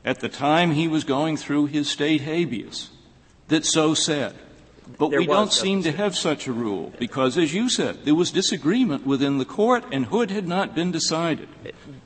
at 0.06 0.20
the 0.20 0.30
time 0.30 0.72
he 0.72 0.88
was 0.88 1.04
going 1.04 1.38
through 1.38 1.68
his 1.68 1.90
state 1.90 2.22
habeas 2.22 2.90
that 3.48 3.66
so 3.66 3.94
said. 3.94 4.36
But 4.98 5.10
there 5.10 5.20
we 5.20 5.26
don't 5.26 5.54
seem 5.54 5.84
to 5.84 5.92
have 5.92 6.16
such 6.16 6.48
a 6.48 6.52
rule 6.52 6.94
because, 7.00 7.38
as 7.38 7.54
you 7.54 7.70
said, 7.70 8.04
there 8.04 8.16
was 8.16 8.30
disagreement 8.32 9.06
within 9.06 9.38
the 9.38 9.46
court 9.46 9.86
and 9.92 10.06
Hood 10.06 10.32
had 10.32 10.48
not 10.48 10.76
been 10.76 10.92
decided. 10.92 11.48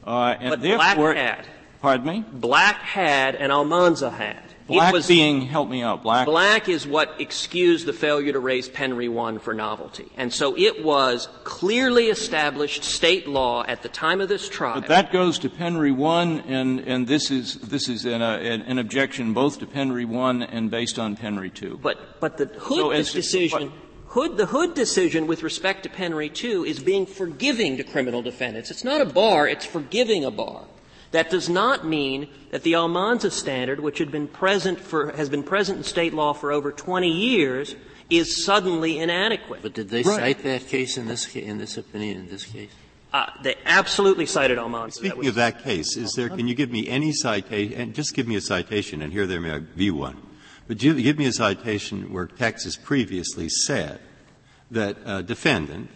Uh, 0.06 0.36
and 0.40 0.50
but 0.52 0.62
therefore, 0.62 1.14
Black 1.14 1.18
had. 1.18 1.48
Pardon 1.82 2.08
me? 2.08 2.26
Black 2.32 2.78
had 2.78 3.36
and 3.36 3.52
Almanza 3.52 4.10
had. 4.10 4.42
Black 4.68 4.94
was, 4.94 5.08
being, 5.08 5.42
help 5.42 5.70
me 5.70 5.84
out, 5.84 6.02
black. 6.02 6.26
Black 6.26 6.68
is 6.68 6.88
what 6.88 7.22
excused 7.22 7.86
the 7.86 7.94
failure 7.94 8.34
to 8.34 8.40
raise 8.40 8.68
Penry 8.68 9.08
1 9.08 9.38
for 9.38 9.54
novelty. 9.54 10.12
And 10.18 10.34
so 10.34 10.58
it 10.58 10.84
was 10.84 11.28
clearly 11.44 12.08
established 12.08 12.84
state 12.84 13.28
law 13.28 13.64
at 13.68 13.84
the 13.84 13.90
time 13.90 14.22
of 14.22 14.30
this 14.30 14.50
trial. 14.50 14.82
But 14.82 14.88
that 14.88 15.12
goes 15.12 15.38
to 15.40 15.50
Penry 15.50 15.96
1 15.96 16.40
and, 16.42 16.80
and 16.80 17.08
this 17.08 17.30
is, 17.30 17.56
this 17.60 17.88
is 17.88 18.06
an, 18.06 18.24
uh, 18.24 18.38
an, 18.38 18.64
an 18.64 18.80
objection 18.80 19.34
both 19.34 19.60
to 19.60 19.68
Penry 19.68 20.06
1 20.06 20.42
and 20.42 20.72
based 20.72 20.98
on 20.98 21.16
Penry 21.16 21.54
2. 21.54 21.80
But, 21.84 22.20
but 22.20 22.38
the 22.38 22.46
Hood 22.46 23.06
so 23.06 23.14
decision, 23.14 23.72
Hood, 24.08 24.36
the 24.36 24.48
Hood 24.48 24.74
decision 24.74 25.28
with 25.28 25.44
respect 25.44 25.84
to 25.84 25.90
Penry 25.90 26.34
2 26.34 26.66
is 26.66 26.80
being 26.80 27.06
forgiving 27.06 27.78
to 27.78 27.84
criminal 27.84 28.24
defendants. 28.24 28.72
It's 28.72 28.84
not 28.84 29.00
a 29.00 29.06
bar, 29.06 29.48
it's 29.48 29.66
forgiving 29.66 30.26
a 30.26 30.32
bar. 30.32 30.64
That 31.16 31.30
does 31.30 31.48
not 31.48 31.88
mean 31.88 32.28
that 32.52 32.64
the 32.64 32.76
Almanza 32.76 33.32
standard, 33.32 33.80
which 33.80 34.00
had 34.00 34.12
been 34.12 34.28
present 34.28 34.82
for, 34.82 35.14
has 35.14 35.30
been 35.30 35.44
present 35.44 35.78
in 35.78 35.84
state 35.86 36.14
law 36.14 36.34
for 36.34 36.52
over 36.52 36.74
20 36.74 37.10
years, 37.10 37.74
is 38.10 38.44
suddenly 38.44 39.00
inadequate. 39.00 39.62
But 39.62 39.74
did 39.74 39.88
they 39.88 40.04
right. 40.04 40.36
cite 40.36 40.44
that 40.44 40.68
case 40.68 40.98
in 40.98 41.08
this, 41.08 41.34
in 41.34 41.58
this 41.58 41.78
opinion, 41.78 42.18
in 42.18 42.28
this 42.28 42.44
case? 42.44 42.70
Uh, 43.14 43.28
they 43.44 43.56
absolutely 43.64 44.26
cited 44.26 44.58
Almanza. 44.58 44.98
Speaking 44.98 45.22
that 45.22 45.30
of 45.30 45.36
that 45.36 45.64
case, 45.64 45.96
is 45.96 46.12
there, 46.18 46.28
can 46.28 46.50
you 46.50 46.54
give 46.54 46.70
me 46.70 46.86
any 46.90 47.14
citation, 47.14 47.80
and 47.80 47.96
just 47.96 48.14
give 48.14 48.28
me 48.28 48.36
a 48.36 48.42
citation, 48.42 49.02
and 49.02 49.14
here 49.14 49.26
there 49.26 49.40
may 49.40 49.60
be 49.60 49.92
one, 49.92 50.22
but 50.68 50.80
give, 50.80 50.98
give 50.98 51.18
me 51.18 51.28
a 51.28 51.32
citation 51.32 52.12
where 52.12 52.28
Texas 52.28 52.76
previously 52.76 53.48
said 53.48 54.02
that 54.70 54.98
a 55.06 55.24
defendant 55.24 55.92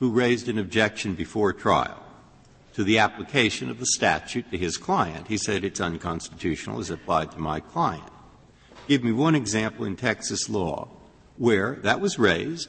who 0.00 0.10
raised 0.10 0.48
an 0.48 0.58
objection 0.58 1.14
before 1.14 1.52
trial 1.52 2.02
to 2.76 2.84
the 2.84 2.98
application 2.98 3.70
of 3.70 3.78
the 3.78 3.86
statute 3.86 4.50
to 4.50 4.58
his 4.58 4.76
client. 4.76 5.28
He 5.28 5.38
said 5.38 5.64
it's 5.64 5.80
unconstitutional 5.80 6.78
as 6.78 6.90
applied 6.90 7.32
to 7.32 7.38
my 7.38 7.58
client. 7.58 8.04
Give 8.86 9.02
me 9.02 9.12
one 9.12 9.34
example 9.34 9.86
in 9.86 9.96
Texas 9.96 10.50
law 10.50 10.88
where 11.38 11.76
that 11.76 12.02
was 12.02 12.18
raised 12.18 12.68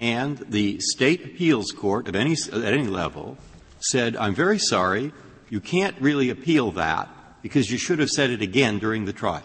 and 0.00 0.38
the 0.38 0.80
state 0.80 1.24
appeals 1.24 1.70
court 1.70 2.08
at 2.08 2.16
any, 2.16 2.32
at 2.32 2.64
any 2.74 2.88
level 2.88 3.38
said, 3.78 4.16
I'm 4.16 4.34
very 4.34 4.58
sorry, 4.58 5.12
you 5.48 5.60
can't 5.60 5.94
really 6.00 6.30
appeal 6.30 6.72
that 6.72 7.08
because 7.40 7.70
you 7.70 7.78
should 7.78 8.00
have 8.00 8.10
said 8.10 8.30
it 8.30 8.42
again 8.42 8.80
during 8.80 9.04
the 9.04 9.12
trial 9.12 9.44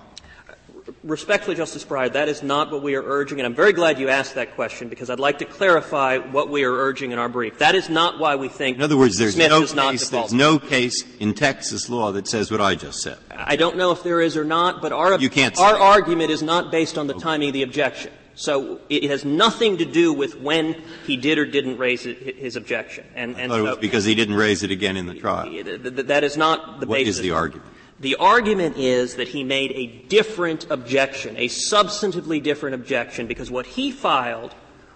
respectfully, 1.04 1.56
Justice 1.56 1.84
Breyer, 1.84 2.12
that 2.14 2.30
is 2.30 2.44
not 2.44 2.72
what 2.72 2.82
we 2.82 2.96
are 2.96 3.04
urging, 3.04 3.40
and 3.40 3.46
I'm 3.46 3.56
very 3.56 3.74
glad 3.74 4.00
you 4.00 4.10
asked 4.10 4.36
that 4.36 4.56
question 4.56 4.90
because 4.90 5.10
I'd 5.10 5.20
like 5.20 5.40
to 5.40 5.46
clarify 5.46 6.18
what 6.18 6.50
we 6.50 6.64
are 6.64 6.74
urging 6.74 7.12
in 7.12 7.20
our 7.20 7.30
brief. 7.30 7.60
That 7.60 7.76
is 7.76 7.90
not 7.90 8.20
why 8.20 8.36
we 8.36 8.48
think 8.48 8.78
in 8.78 8.84
other 8.84 8.98
words, 8.98 9.18
there's 9.18 9.36
Smith 9.36 9.50
no 9.50 9.62
does 9.62 9.76
not 9.76 9.92
case, 9.92 10.10
default. 10.10 10.30
There's 10.30 10.34
no 10.34 10.60
case 10.60 11.04
in 11.20 11.34
Texas 11.34 11.90
law 11.90 12.12
that 12.12 12.28
says 12.28 12.52
what 12.52 12.62
I 12.62 12.76
just 12.76 13.02
said. 13.02 13.18
I 13.32 13.56
don't 13.56 13.78
know 13.78 13.92
if 13.92 14.04
there 14.04 14.22
is 14.22 14.38
or 14.38 14.46
not, 14.46 14.82
but 14.82 14.92
our, 14.92 15.20
you 15.20 15.30
can't 15.30 15.58
our 15.60 15.78
argument 15.78 16.32
is 16.32 16.44
not 16.44 16.72
based 16.72 16.98
on 16.98 17.08
the 17.08 17.14
timing 17.14 17.50
of 17.50 17.54
the 17.54 17.64
objection. 17.64 18.12
So 18.38 18.82
it 18.90 19.06
has 19.06 19.24
nothing 19.24 19.78
to 19.78 19.86
do 19.86 20.12
with 20.12 20.38
when 20.42 20.76
he 21.08 21.16
did 21.16 21.38
or 21.38 21.46
didn't 21.46 21.78
raise 21.78 22.04
his 22.04 22.58
objection. 22.58 23.06
And, 23.16 23.40
and 23.40 23.50
so 23.50 23.60
it 23.60 23.62
was 23.62 23.78
because 23.78 24.04
he 24.04 24.14
didn't 24.14 24.36
raise 24.36 24.62
it 24.62 24.72
again 24.72 24.98
in 24.98 25.06
the 25.06 25.14
trial. 25.14 25.50
That 25.64 26.24
is 26.26 26.36
not 26.36 26.82
the 26.82 26.86
what 26.86 26.98
basis. 26.98 27.16
What 27.16 27.20
is 27.20 27.22
the 27.22 27.32
argument? 27.32 27.72
The 28.00 28.16
argument 28.18 28.78
is 28.78 29.16
that 29.16 29.30
he 29.30 29.44
made 29.44 29.72
a 29.72 29.88
different 30.08 30.70
objection, 30.70 31.38
a 31.38 31.48
substantively 31.48 32.44
different 32.44 32.76
objection, 32.76 33.26
because 33.26 33.50
what 33.50 33.66
he 33.66 33.92
filed 33.92 34.54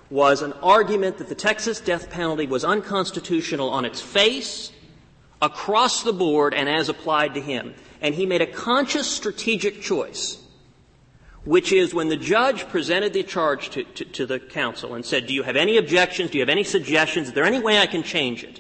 was 0.10 0.42
an 0.42 0.54
argument 0.54 1.18
that 1.20 1.30
the 1.30 1.36
Texas 1.36 1.80
death 1.80 2.10
penalty 2.10 2.46
was 2.46 2.66
unconstitutional 2.66 3.70
on 3.70 3.86
its 3.86 4.02
face, 4.02 4.72
across 5.42 6.04
the 6.04 6.12
board, 6.12 6.54
and 6.54 6.68
as 6.68 6.90
applied 6.90 7.34
to 7.36 7.42
him. 7.42 7.74
And 8.02 8.16
he 8.16 8.26
made 8.26 8.42
a 8.42 8.48
conscious 8.48 9.10
strategic 9.10 9.82
choice, 9.82 10.42
which 11.46 11.72
is 11.72 11.94
when 11.94 12.10
the 12.10 12.18
judge 12.18 12.68
presented 12.68 13.14
the 13.14 13.24
charge 13.24 13.70
to, 13.70 13.84
to, 13.84 14.06
to 14.06 14.26
the 14.26 14.40
counsel 14.40 14.96
and 14.96 15.06
said, 15.06 15.28
do 15.28 15.34
you 15.34 15.44
have 15.44 15.56
any 15.56 15.78
objections? 15.78 16.32
Do 16.32 16.38
you 16.38 16.42
have 16.42 16.50
any 16.50 16.66
suggestions? 16.66 17.30
Is 17.30 17.34
there 17.34 17.46
any 17.46 17.60
way 17.60 17.78
I 17.78 17.88
can 17.88 18.04
change 18.04 18.44
it? 18.44 18.60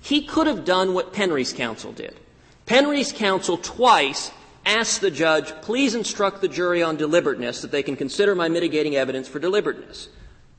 He 0.00 0.26
could 0.26 0.46
have 0.48 0.64
done 0.64 0.94
what 0.94 1.12
Penry's 1.12 1.52
counsel 1.52 1.92
did. 1.92 2.18
Penry's 2.66 3.12
counsel 3.12 3.56
twice 3.56 4.32
asked 4.64 5.00
the 5.00 5.10
judge, 5.10 5.52
please 5.62 5.94
instruct 5.94 6.40
the 6.40 6.48
jury 6.48 6.82
on 6.82 6.96
deliberateness 6.96 7.62
that 7.62 7.70
they 7.70 7.82
can 7.82 7.96
consider 7.96 8.34
my 8.34 8.48
mitigating 8.48 8.96
evidence 8.96 9.28
for 9.28 9.38
deliberateness. 9.38 10.08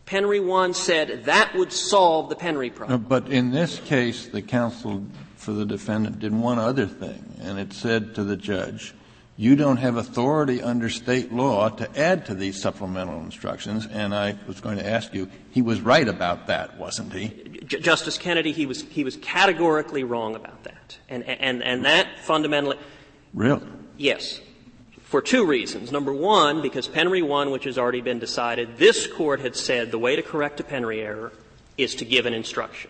Penry 0.05 0.43
1 0.43 0.73
said 0.73 1.25
that 1.25 1.53
would 1.53 1.73
solve 1.73 2.29
the 2.29 2.35
Penry 2.35 2.73
problem. 2.73 3.01
Uh, 3.01 3.09
but 3.09 3.27
in 3.27 3.51
this 3.51 3.79
case, 3.81 4.27
the 4.27 4.41
counsel 4.41 5.03
for 5.35 5.51
the 5.51 5.65
defendant 5.65 6.19
did 6.19 6.33
one 6.33 6.57
other 6.57 6.85
thing, 6.85 7.23
and 7.41 7.59
it 7.59 7.73
said 7.73 8.15
to 8.15 8.23
the 8.23 8.37
judge, 8.37 8.93
you 9.39 9.55
don't 9.55 9.77
have 9.77 9.97
authority 9.97 10.63
under 10.63 10.89
state 10.89 11.31
law 11.31 11.69
to 11.69 11.99
add 11.99 12.25
to 12.25 12.33
these 12.33 12.59
supplemental 12.59 13.19
instructions. 13.21 13.85
And 13.85 14.13
I 14.13 14.35
was 14.47 14.59
going 14.59 14.77
to 14.79 14.85
ask 14.85 15.13
you, 15.13 15.29
he 15.51 15.61
was 15.61 15.79
right 15.79 16.07
about 16.07 16.47
that, 16.47 16.77
wasn't 16.77 17.13
he? 17.13 17.29
Justice 17.63 18.17
Kennedy, 18.17 18.51
he 18.51 18.65
was, 18.65 18.81
he 18.81 19.03
was 19.03 19.15
categorically 19.17 20.03
wrong 20.03 20.35
about 20.35 20.63
that. 20.63 20.97
And, 21.07 21.23
and, 21.23 21.63
and 21.63 21.85
that 21.85 22.19
fundamentally. 22.19 22.77
Really? 23.33 23.67
Yes. 23.95 24.41
For 25.03 25.21
two 25.21 25.45
reasons. 25.45 25.91
Number 25.91 26.13
one, 26.13 26.63
because 26.63 26.87
Penry 26.87 27.25
1, 27.25 27.51
which 27.51 27.65
has 27.65 27.77
already 27.77 28.01
been 28.01 28.17
decided, 28.17 28.77
this 28.77 29.05
court 29.05 29.39
had 29.39 29.55
said 29.55 29.91
the 29.91 29.99
way 29.99 30.15
to 30.15 30.23
correct 30.23 30.59
a 30.59 30.63
Penry 30.63 30.99
error 31.03 31.31
is 31.77 31.93
to 31.95 32.05
give 32.05 32.25
an 32.25 32.33
instruction. 32.33 32.89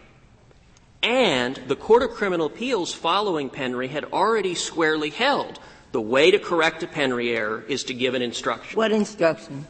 And 1.03 1.57
the 1.67 1.75
Court 1.75 2.03
of 2.03 2.11
Criminal 2.11 2.47
Appeals 2.47 2.93
following 2.93 3.49
Penry 3.49 3.89
had 3.89 4.05
already 4.05 4.55
squarely 4.55 5.09
held 5.09 5.59
the 5.91 6.01
way 6.01 6.31
to 6.31 6.39
correct 6.39 6.83
a 6.83 6.87
Penry 6.87 7.35
error 7.35 7.63
is 7.67 7.83
to 7.85 7.93
give 7.93 8.13
an 8.13 8.21
instruction. 8.21 8.77
What 8.77 8.91
instruction? 8.91 9.65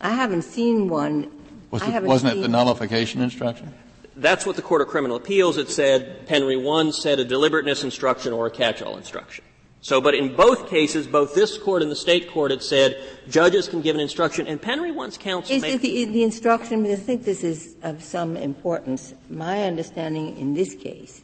I 0.00 0.10
haven't 0.10 0.42
seen 0.42 0.88
one. 0.88 1.30
Was 1.70 1.82
I 1.82 1.86
it, 1.86 1.92
haven't 1.92 2.08
wasn't 2.08 2.32
seen 2.34 2.40
it 2.40 2.42
the 2.42 2.48
nullification 2.48 3.22
instruction? 3.22 3.72
That's 4.16 4.44
what 4.44 4.56
the 4.56 4.62
Court 4.62 4.82
of 4.82 4.88
Criminal 4.88 5.16
Appeals 5.16 5.56
had 5.56 5.68
said. 5.68 6.26
Penry 6.26 6.62
1 6.62 6.92
said 6.92 7.18
a 7.18 7.24
deliberateness 7.24 7.82
instruction 7.82 8.32
or 8.32 8.46
a 8.46 8.50
catch-all 8.50 8.96
instruction. 8.98 9.44
So, 9.80 10.00
but 10.00 10.14
in 10.14 10.36
both 10.36 10.68
cases, 10.68 11.08
both 11.08 11.34
this 11.34 11.58
court 11.58 11.82
and 11.82 11.90
the 11.90 11.96
state 11.96 12.30
court 12.30 12.52
had 12.52 12.62
said 12.62 13.02
judges 13.28 13.68
can 13.68 13.80
give 13.80 13.96
an 13.96 14.00
instruction, 14.00 14.46
and 14.46 14.62
Penry 14.62 14.94
1's 14.94 15.18
counsel 15.18 15.56
is 15.56 15.62
made 15.62 15.80
the, 15.80 16.04
the 16.04 16.22
instruction, 16.22 16.86
I 16.86 16.94
think 16.94 17.24
this 17.24 17.42
is 17.42 17.74
of 17.82 18.02
some 18.02 18.36
importance. 18.36 19.12
My 19.28 19.64
understanding 19.64 20.36
in 20.36 20.54
this 20.54 20.76
case 20.76 21.22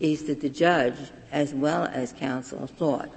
is 0.00 0.24
that 0.24 0.40
the 0.40 0.48
judge, 0.48 0.96
as 1.30 1.54
well 1.54 1.84
as 1.92 2.12
counsel, 2.12 2.66
thought 2.66 3.10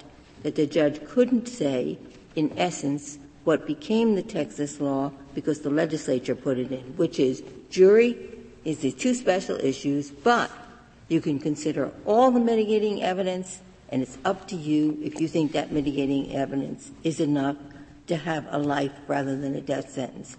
that 0.43 0.55
the 0.55 0.67
judge 0.67 1.03
couldn't 1.07 1.47
say, 1.47 1.97
in 2.36 2.53
essence, 2.57 3.17
what 3.45 3.65
became 3.65 4.15
the 4.15 4.21
Texas 4.21 4.79
law 4.79 5.11
because 5.34 5.61
the 5.61 5.69
legislature 5.69 6.36
put 6.36 6.57
it 6.57 6.71
in, 6.71 6.95
which 6.97 7.19
is 7.19 7.43
jury 7.69 8.17
is 8.63 8.79
the 8.79 8.91
two 8.91 9.13
special 9.13 9.57
issues, 9.57 10.11
but 10.11 10.51
you 11.09 11.19
can 11.19 11.39
consider 11.39 11.91
all 12.05 12.31
the 12.31 12.39
mitigating 12.39 13.03
evidence, 13.03 13.61
and 13.89 14.01
it's 14.01 14.17
up 14.23 14.47
to 14.47 14.55
you 14.55 14.97
if 15.03 15.19
you 15.19 15.27
think 15.27 15.51
that 15.51 15.71
mitigating 15.71 16.34
evidence 16.36 16.91
is 17.03 17.19
enough 17.19 17.57
to 18.07 18.15
have 18.15 18.45
a 18.49 18.57
life 18.57 18.93
rather 19.07 19.36
than 19.36 19.55
a 19.55 19.61
death 19.61 19.89
sentence. 19.91 20.38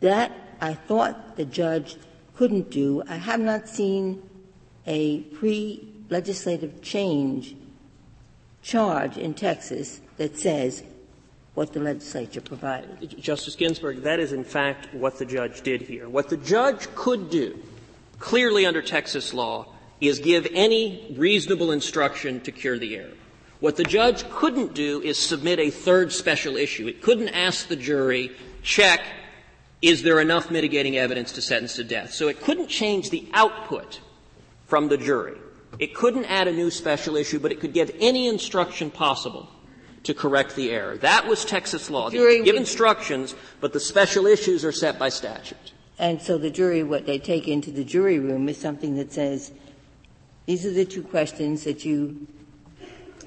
That 0.00 0.32
I 0.60 0.74
thought 0.74 1.36
the 1.36 1.44
judge 1.44 1.96
couldn't 2.34 2.70
do. 2.70 3.02
I 3.08 3.16
have 3.16 3.40
not 3.40 3.68
seen 3.68 4.22
a 4.86 5.20
pre-legislative 5.20 6.80
change 6.82 7.56
charge 8.62 9.16
in 9.16 9.34
Texas 9.34 10.00
that 10.16 10.36
says 10.38 10.82
what 11.54 11.72
the 11.72 11.80
legislature 11.80 12.40
provided. 12.40 13.18
Justice 13.20 13.56
Ginsburg, 13.56 14.02
that 14.02 14.20
is 14.20 14.32
in 14.32 14.44
fact 14.44 14.92
what 14.92 15.18
the 15.18 15.24
judge 15.24 15.62
did 15.62 15.80
here. 15.80 16.08
What 16.08 16.28
the 16.28 16.36
judge 16.36 16.94
could 16.94 17.30
do, 17.30 17.58
clearly 18.18 18.66
under 18.66 18.82
Texas 18.82 19.32
law, 19.32 19.66
is 20.00 20.18
give 20.18 20.46
any 20.52 21.14
reasonable 21.16 21.72
instruction 21.72 22.40
to 22.40 22.52
cure 22.52 22.78
the 22.78 22.96
error. 22.96 23.14
What 23.60 23.76
the 23.76 23.84
judge 23.84 24.28
couldn't 24.28 24.74
do 24.74 25.00
is 25.00 25.18
submit 25.18 25.58
a 25.58 25.70
third 25.70 26.12
special 26.12 26.56
issue. 26.56 26.86
It 26.88 27.00
couldn't 27.00 27.30
ask 27.30 27.68
the 27.68 27.76
jury, 27.76 28.32
check, 28.62 29.00
is 29.80 30.02
there 30.02 30.20
enough 30.20 30.50
mitigating 30.50 30.98
evidence 30.98 31.32
to 31.32 31.42
sentence 31.42 31.76
to 31.76 31.84
death? 31.84 32.12
So 32.12 32.28
it 32.28 32.42
couldn't 32.42 32.68
change 32.68 33.08
the 33.08 33.26
output 33.32 34.00
from 34.66 34.88
the 34.88 34.96
jury. 34.96 35.36
It 35.78 35.94
couldn't 35.94 36.24
add 36.26 36.48
a 36.48 36.52
new 36.52 36.70
special 36.70 37.16
issue, 37.16 37.38
but 37.38 37.52
it 37.52 37.60
could 37.60 37.72
give 37.72 37.90
any 38.00 38.28
instruction 38.28 38.90
possible 38.90 39.48
to 40.04 40.14
correct 40.14 40.54
the 40.54 40.70
error. 40.70 40.96
That 40.98 41.26
was 41.26 41.44
Texas 41.44 41.90
law. 41.90 42.10
They 42.10 42.42
give 42.42 42.56
instructions, 42.56 43.34
but 43.60 43.72
the 43.72 43.80
special 43.80 44.26
issues 44.26 44.64
are 44.64 44.72
set 44.72 44.98
by 44.98 45.08
statute. 45.08 45.72
And 45.98 46.20
so 46.20 46.38
the 46.38 46.50
jury, 46.50 46.82
what 46.82 47.06
they 47.06 47.18
take 47.18 47.48
into 47.48 47.70
the 47.70 47.84
jury 47.84 48.18
room 48.18 48.48
is 48.48 48.58
something 48.58 48.96
that 48.96 49.12
says, 49.12 49.52
these 50.46 50.64
are 50.64 50.70
the 50.70 50.84
two 50.84 51.02
questions 51.02 51.64
that 51.64 51.84
you 51.84 52.26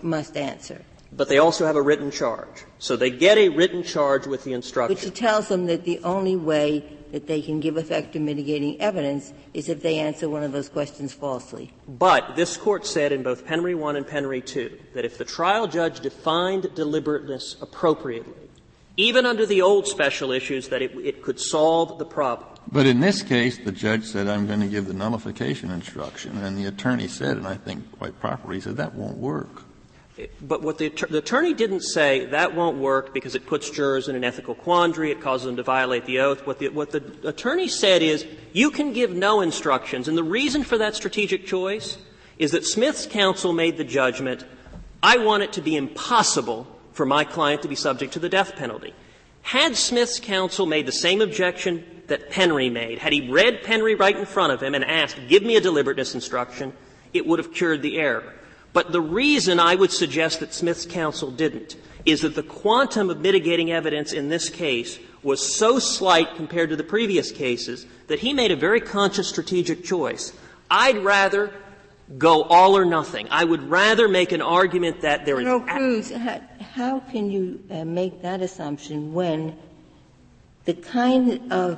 must 0.01 0.37
answer. 0.37 0.81
But 1.11 1.27
they 1.27 1.39
also 1.39 1.65
have 1.65 1.75
a 1.75 1.81
written 1.81 2.11
charge. 2.11 2.63
So 2.77 2.95
they 2.95 3.09
get 3.09 3.37
a 3.37 3.49
written 3.49 3.83
charge 3.83 4.27
with 4.27 4.43
the 4.43 4.53
instruction. 4.53 4.95
Which 4.95 5.17
tells 5.17 5.47
them 5.47 5.65
that 5.65 5.83
the 5.83 5.99
only 6.03 6.35
way 6.35 6.85
that 7.11 7.27
they 7.27 7.41
can 7.41 7.59
give 7.59 7.77
effect 7.77 8.13
to 8.13 8.19
mitigating 8.19 8.79
evidence 8.81 9.33
is 9.53 9.69
if 9.69 9.81
they 9.81 9.99
answer 9.99 10.29
one 10.29 10.43
of 10.43 10.51
those 10.51 10.69
questions 10.69 11.13
falsely. 11.13 11.73
But 11.87 12.35
this 12.35 12.57
court 12.57 12.85
said 12.85 13.11
in 13.11 13.23
both 13.23 13.45
Penry 13.45 13.75
1 13.75 13.95
and 13.95 14.05
Penry 14.05 14.45
2 14.45 14.79
that 14.93 15.05
if 15.05 15.17
the 15.17 15.25
trial 15.25 15.67
judge 15.67 15.99
defined 15.99 16.73
deliberateness 16.75 17.55
appropriately, 17.61 18.49
even 18.97 19.25
under 19.25 19.45
the 19.45 19.61
old 19.61 19.87
special 19.87 20.31
issues, 20.31 20.67
that 20.69 20.81
it, 20.81 20.91
it 20.95 21.21
could 21.23 21.39
solve 21.39 21.99
the 21.99 22.05
problem. 22.05 22.49
But 22.71 22.85
in 22.85 22.99
this 22.99 23.21
case, 23.23 23.57
the 23.57 23.71
judge 23.71 24.03
said, 24.03 24.27
I'm 24.27 24.45
going 24.45 24.59
to 24.59 24.67
give 24.67 24.87
the 24.87 24.93
nullification 24.93 25.71
instruction, 25.71 26.37
and 26.37 26.57
the 26.57 26.65
attorney 26.65 27.07
said, 27.07 27.37
and 27.37 27.47
I 27.47 27.55
think 27.55 27.91
quite 27.97 28.19
properly, 28.19 28.57
he 28.57 28.61
said, 28.61 28.77
that 28.77 28.93
won't 28.93 29.17
work. 29.17 29.63
But 30.41 30.61
what 30.61 30.77
the, 30.77 30.89
the, 30.89 31.19
attorney 31.19 31.53
didn't 31.53 31.81
say 31.81 32.25
that 32.25 32.55
won't 32.55 32.77
work 32.77 33.13
because 33.13 33.35
it 33.35 33.45
puts 33.45 33.69
jurors 33.69 34.07
in 34.07 34.15
an 34.15 34.23
ethical 34.23 34.55
quandary, 34.55 35.11
it 35.11 35.21
causes 35.21 35.45
them 35.45 35.55
to 35.55 35.63
violate 35.63 36.05
the 36.05 36.19
oath. 36.19 36.45
What 36.45 36.59
the, 36.59 36.69
what 36.69 36.91
the 36.91 37.03
attorney 37.23 37.67
said 37.67 38.01
is 38.01 38.25
you 38.51 38.71
can 38.71 38.91
give 38.91 39.11
no 39.11 39.41
instructions, 39.41 40.07
and 40.07 40.17
the 40.17 40.23
reason 40.23 40.63
for 40.63 40.77
that 40.77 40.95
strategic 40.95 41.45
choice 41.45 41.97
is 42.37 42.51
that 42.51 42.65
Smith's 42.65 43.05
counsel 43.05 43.53
made 43.53 43.77
the 43.77 43.83
judgment, 43.83 44.45
I 45.01 45.17
want 45.17 45.43
it 45.43 45.53
to 45.53 45.61
be 45.61 45.75
impossible 45.75 46.67
for 46.91 47.05
my 47.05 47.23
client 47.23 47.61
to 47.61 47.67
be 47.67 47.75
subject 47.75 48.13
to 48.13 48.19
the 48.19 48.29
death 48.29 48.55
penalty. 48.55 48.93
Had 49.41 49.75
Smith's 49.75 50.19
counsel 50.19 50.65
made 50.65 50.85
the 50.85 50.91
same 50.91 51.21
objection 51.21 51.85
that 52.07 52.29
Penry 52.31 52.71
made, 52.71 52.97
had 52.97 53.13
he 53.13 53.29
read 53.29 53.63
Penry 53.63 53.97
right 53.97 54.17
in 54.17 54.25
front 54.25 54.51
of 54.51 54.61
him 54.61 54.75
and 54.75 54.83
asked, 54.83 55.17
give 55.27 55.43
me 55.43 55.55
a 55.55 55.61
deliberateness 55.61 56.15
instruction, 56.15 56.73
it 57.13 57.25
would 57.25 57.39
have 57.39 57.53
cured 57.53 57.81
the 57.81 57.99
error. 57.99 58.33
But 58.73 58.91
the 58.91 59.01
reason 59.01 59.59
I 59.59 59.75
would 59.75 59.91
suggest 59.91 60.39
that 60.39 60.53
Smith's 60.53 60.85
counsel 60.85 61.31
didn't 61.31 61.75
is 62.05 62.21
that 62.21 62.35
the 62.35 62.43
quantum 62.43 63.09
of 63.09 63.19
mitigating 63.19 63.71
evidence 63.71 64.13
in 64.13 64.29
this 64.29 64.49
case 64.49 64.99
was 65.21 65.45
so 65.45 65.79
slight 65.79 66.35
compared 66.35 66.69
to 66.69 66.75
the 66.75 66.83
previous 66.83 67.31
cases 67.31 67.85
that 68.07 68.19
he 68.19 68.33
made 68.33 68.51
a 68.51 68.55
very 68.55 68.79
conscious 68.79 69.27
strategic 69.27 69.83
choice. 69.83 70.33
I'd 70.71 70.97
rather 71.03 71.53
go 72.17 72.43
all 72.43 72.77
or 72.77 72.85
nothing. 72.85 73.27
I 73.29 73.43
would 73.43 73.63
rather 73.63 74.07
make 74.07 74.31
an 74.31 74.41
argument 74.41 75.01
that 75.01 75.25
there 75.25 75.39
is. 75.39 75.43
General 75.43 75.61
Cruz, 75.61 76.11
how, 76.11 76.41
how 76.73 76.99
can 77.01 77.29
you 77.29 77.63
uh, 77.69 77.85
make 77.85 78.21
that 78.21 78.41
assumption 78.41 79.13
when 79.13 79.57
the 80.65 80.73
kind 80.73 81.51
of 81.51 81.77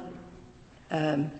um, 0.89 1.31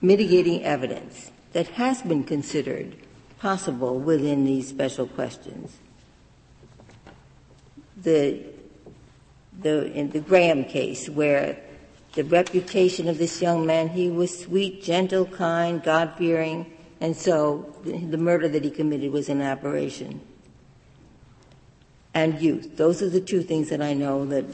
mitigating 0.00 0.64
evidence 0.64 1.32
that 1.52 1.68
has 1.68 2.02
been 2.02 2.24
considered 2.24 2.96
possible 3.38 3.98
within 3.98 4.44
these 4.44 4.68
special 4.68 5.06
questions. 5.06 5.76
The, 7.96 8.44
the, 9.60 9.92
in 9.92 10.10
the 10.10 10.20
Graham 10.20 10.64
case, 10.64 11.08
where 11.08 11.58
the 12.14 12.24
reputation 12.24 13.08
of 13.08 13.18
this 13.18 13.40
young 13.42 13.66
man, 13.66 13.88
he 13.88 14.08
was 14.08 14.36
sweet, 14.40 14.82
gentle, 14.82 15.26
kind, 15.26 15.82
God 15.82 16.14
fearing, 16.16 16.72
and 17.00 17.16
so 17.16 17.74
the 17.84 18.16
murder 18.16 18.48
that 18.48 18.64
he 18.64 18.70
committed 18.70 19.12
was 19.12 19.28
an 19.28 19.40
aberration. 19.40 20.20
And 22.14 22.40
youth. 22.40 22.76
Those 22.76 23.02
are 23.02 23.08
the 23.08 23.20
two 23.20 23.42
things 23.42 23.68
that 23.68 23.80
I 23.80 23.94
know 23.94 24.24
that 24.26 24.44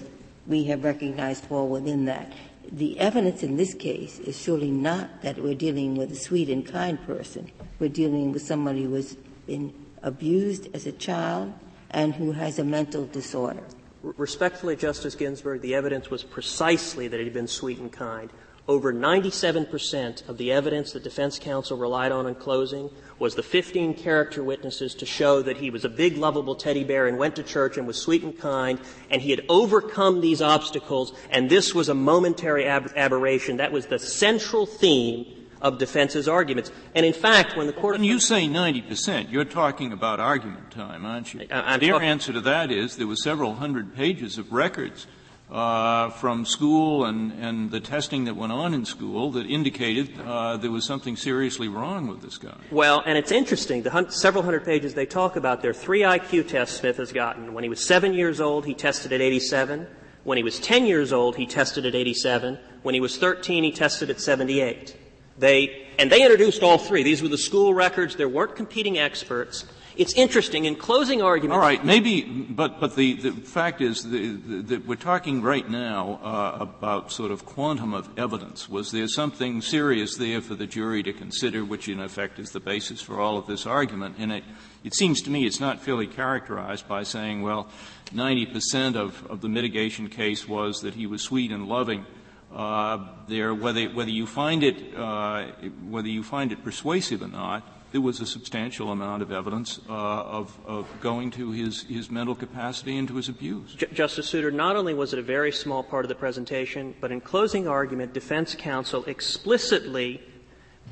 we 0.46 0.64
have 0.64 0.84
recognized 0.84 1.44
fall 1.44 1.68
within 1.68 2.04
that. 2.04 2.30
The 2.74 2.98
evidence 2.98 3.44
in 3.44 3.56
this 3.56 3.72
case 3.72 4.18
is 4.18 4.36
surely 4.36 4.72
not 4.72 5.22
that 5.22 5.38
we're 5.38 5.54
dealing 5.54 5.94
with 5.94 6.10
a 6.10 6.16
sweet 6.16 6.48
and 6.48 6.66
kind 6.66 7.00
person. 7.06 7.52
We're 7.78 7.88
dealing 7.88 8.32
with 8.32 8.42
somebody 8.42 8.82
who 8.82 8.94
has 8.94 9.16
been 9.46 9.72
abused 10.02 10.66
as 10.74 10.84
a 10.84 10.90
child 10.90 11.52
and 11.90 12.16
who 12.16 12.32
has 12.32 12.58
a 12.58 12.64
mental 12.64 13.06
disorder. 13.06 13.62
Respectfully, 14.02 14.74
Justice 14.74 15.14
Ginsburg, 15.14 15.60
the 15.60 15.76
evidence 15.76 16.10
was 16.10 16.24
precisely 16.24 17.06
that 17.06 17.18
he 17.18 17.22
had 17.22 17.32
been 17.32 17.46
sweet 17.46 17.78
and 17.78 17.92
kind. 17.92 18.28
Over 18.66 18.94
97% 18.94 20.26
of 20.26 20.38
the 20.38 20.50
evidence 20.50 20.92
that 20.92 21.02
defense 21.02 21.38
counsel 21.38 21.76
relied 21.76 22.12
on 22.12 22.26
in 22.26 22.34
closing 22.34 22.88
was 23.18 23.34
the 23.34 23.42
15 23.42 23.92
character 23.92 24.42
witnesses 24.42 24.94
to 24.94 25.06
show 25.06 25.42
that 25.42 25.58
he 25.58 25.68
was 25.68 25.84
a 25.84 25.90
big, 25.90 26.16
lovable 26.16 26.54
teddy 26.54 26.82
bear 26.82 27.06
and 27.06 27.18
went 27.18 27.36
to 27.36 27.42
church 27.42 27.76
and 27.76 27.86
was 27.86 28.00
sweet 28.00 28.22
and 28.22 28.38
kind, 28.38 28.80
and 29.10 29.20
he 29.20 29.30
had 29.30 29.42
overcome 29.50 30.22
these 30.22 30.40
obstacles, 30.40 31.12
and 31.30 31.50
this 31.50 31.74
was 31.74 31.90
a 31.90 31.94
momentary 31.94 32.64
ab- 32.64 32.90
aberration. 32.96 33.58
That 33.58 33.70
was 33.70 33.86
the 33.86 33.98
central 33.98 34.64
theme 34.64 35.26
of 35.60 35.76
defense's 35.76 36.26
arguments. 36.26 36.70
And 36.94 37.04
in 37.04 37.12
fact, 37.12 37.58
when 37.58 37.66
the 37.66 37.72
court. 37.74 37.96
When 37.96 38.04
you 38.04 38.18
say 38.18 38.48
90 38.48 38.82
percent, 38.82 39.28
you're 39.28 39.44
talking 39.44 39.92
about 39.92 40.20
argument 40.20 40.70
time, 40.70 41.04
aren't 41.04 41.34
you? 41.34 41.46
I, 41.50 41.76
Their 41.76 42.00
answer 42.00 42.32
to 42.32 42.40
that 42.42 42.70
is 42.70 42.96
there 42.96 43.06
were 43.06 43.16
several 43.16 43.54
hundred 43.54 43.94
pages 43.94 44.38
of 44.38 44.52
records 44.52 45.06
uh, 45.50 46.10
from 46.10 46.44
school 46.44 47.04
and, 47.04 47.32
and 47.32 47.70
the 47.70 47.80
testing 47.80 48.24
that 48.24 48.34
went 48.34 48.52
on 48.52 48.74
in 48.74 48.84
school 48.84 49.30
that 49.32 49.46
indicated 49.46 50.18
uh, 50.20 50.56
there 50.56 50.70
was 50.70 50.84
something 50.84 51.16
seriously 51.16 51.68
wrong 51.68 52.06
with 52.08 52.22
this 52.22 52.38
guy. 52.38 52.56
Well, 52.70 53.02
and 53.04 53.18
it's 53.18 53.30
interesting. 53.30 53.82
The 53.82 53.90
hun- 53.90 54.10
several 54.10 54.42
hundred 54.42 54.64
pages 54.64 54.94
they 54.94 55.06
talk 55.06 55.36
about, 55.36 55.60
there 55.62 55.70
are 55.70 55.74
three 55.74 56.00
IQ 56.00 56.48
tests 56.48 56.78
Smith 56.78 56.96
has 56.96 57.12
gotten. 57.12 57.54
When 57.54 57.62
he 57.62 57.70
was 57.70 57.84
seven 57.84 58.14
years 58.14 58.40
old, 58.40 58.64
he 58.64 58.74
tested 58.74 59.12
at 59.12 59.20
87. 59.20 59.86
When 60.24 60.38
he 60.38 60.42
was 60.42 60.58
10 60.58 60.86
years 60.86 61.12
old, 61.12 61.36
he 61.36 61.46
tested 61.46 61.84
at 61.84 61.94
87. 61.94 62.58
When 62.82 62.94
he 62.94 63.00
was 63.00 63.18
13, 63.18 63.62
he 63.64 63.72
tested 63.72 64.08
at 64.08 64.20
78. 64.20 64.96
They, 65.36 65.88
and 65.98 66.10
they 66.10 66.22
introduced 66.22 66.62
all 66.62 66.78
three. 66.78 67.02
These 67.02 67.22
were 67.22 67.28
the 67.28 67.38
school 67.38 67.74
records. 67.74 68.16
There 68.16 68.28
weren't 68.28 68.56
competing 68.56 68.98
experts. 68.98 69.66
It's 69.96 70.12
interesting. 70.14 70.64
In 70.64 70.74
closing 70.74 71.22
arguments. 71.22 71.54
All 71.54 71.60
right, 71.60 71.84
maybe, 71.84 72.22
but, 72.22 72.80
but 72.80 72.96
the, 72.96 73.14
the 73.14 73.30
fact 73.30 73.80
is 73.80 74.02
that 74.02 74.82
we're 74.86 74.96
talking 74.96 75.40
right 75.40 75.68
now 75.68 76.20
uh, 76.22 76.56
about 76.60 77.12
sort 77.12 77.30
of 77.30 77.44
quantum 77.44 77.94
of 77.94 78.08
evidence. 78.18 78.68
Was 78.68 78.90
there 78.90 79.06
something 79.06 79.62
serious 79.62 80.16
there 80.16 80.40
for 80.40 80.56
the 80.56 80.66
jury 80.66 81.02
to 81.04 81.12
consider, 81.12 81.64
which 81.64 81.88
in 81.88 82.00
effect 82.00 82.38
is 82.40 82.50
the 82.50 82.60
basis 82.60 83.00
for 83.00 83.20
all 83.20 83.38
of 83.38 83.46
this 83.46 83.66
argument? 83.66 84.16
And 84.18 84.32
it, 84.32 84.44
it 84.82 84.94
seems 84.94 85.22
to 85.22 85.30
me 85.30 85.46
it's 85.46 85.60
not 85.60 85.80
fairly 85.80 86.08
characterized 86.08 86.88
by 86.88 87.04
saying, 87.04 87.42
well, 87.42 87.68
90% 88.12 88.96
of, 88.96 89.24
of 89.30 89.40
the 89.42 89.48
mitigation 89.48 90.08
case 90.08 90.48
was 90.48 90.80
that 90.80 90.94
he 90.94 91.06
was 91.06 91.22
sweet 91.22 91.52
and 91.52 91.66
loving. 91.68 92.04
Uh, 92.52 93.08
there, 93.28 93.54
whether, 93.54 93.86
whether 93.86 94.10
you 94.10 94.26
find 94.26 94.62
it, 94.62 94.96
uh, 94.96 95.46
whether 95.88 96.08
you 96.08 96.22
find 96.22 96.52
it 96.52 96.62
persuasive 96.62 97.22
or 97.22 97.28
not, 97.28 97.68
there 97.94 98.00
was 98.00 98.18
a 98.18 98.26
substantial 98.26 98.90
amount 98.90 99.22
of 99.22 99.30
evidence 99.30 99.78
uh, 99.88 99.92
of, 99.92 100.58
of, 100.66 100.88
going 101.00 101.30
to 101.30 101.52
his, 101.52 101.84
his 101.84 102.10
mental 102.10 102.34
capacity 102.34 102.98
and 102.98 103.06
to 103.06 103.14
his 103.14 103.28
abuse. 103.28 103.72
J- 103.76 103.86
Justice 103.92 104.28
Souter, 104.28 104.50
not 104.50 104.74
only 104.74 104.92
was 104.94 105.12
it 105.12 105.20
a 105.20 105.22
very 105.22 105.52
small 105.52 105.84
part 105.84 106.04
of 106.04 106.08
the 106.08 106.16
presentation, 106.16 106.96
but 107.00 107.12
in 107.12 107.20
closing 107.20 107.68
argument, 107.68 108.12
defense 108.12 108.56
counsel 108.56 109.04
explicitly 109.04 110.20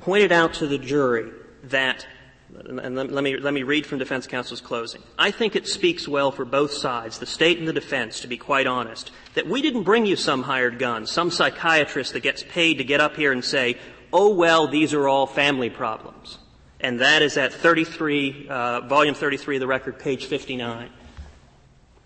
pointed 0.00 0.30
out 0.30 0.54
to 0.54 0.68
the 0.68 0.78
jury 0.78 1.32
that 1.64 2.06
and 2.54 2.94
let, 2.94 3.10
let, 3.10 3.24
me, 3.24 3.36
let 3.36 3.52
me 3.52 3.64
read 3.64 3.84
from 3.84 3.98
defense 3.98 4.28
counsel's 4.28 4.60
closing. 4.60 5.02
I 5.18 5.32
think 5.32 5.56
it 5.56 5.66
speaks 5.66 6.06
well 6.06 6.30
for 6.30 6.44
both 6.44 6.72
sides, 6.72 7.18
the 7.18 7.26
state 7.26 7.58
and 7.58 7.66
the 7.66 7.72
defense, 7.72 8.20
to 8.20 8.28
be 8.28 8.36
quite 8.36 8.68
honest, 8.68 9.10
that 9.34 9.48
we 9.48 9.60
didn't 9.60 9.82
bring 9.82 10.06
you 10.06 10.14
some 10.14 10.44
hired 10.44 10.78
gun, 10.78 11.08
some 11.08 11.32
psychiatrist 11.32 12.12
that 12.12 12.20
gets 12.20 12.44
paid 12.44 12.78
to 12.78 12.84
get 12.84 13.00
up 13.00 13.16
here 13.16 13.32
and 13.32 13.44
say, 13.44 13.76
oh 14.12 14.32
well, 14.32 14.68
these 14.68 14.94
are 14.94 15.08
all 15.08 15.26
family 15.26 15.68
problems 15.68 16.38
and 16.82 17.00
that 17.00 17.22
is 17.22 17.36
at 17.36 17.52
33, 17.52 18.48
uh, 18.48 18.80
volume 18.82 19.14
33 19.14 19.56
of 19.56 19.60
the 19.60 19.66
record, 19.66 19.98
page 19.98 20.26
59. 20.26 20.90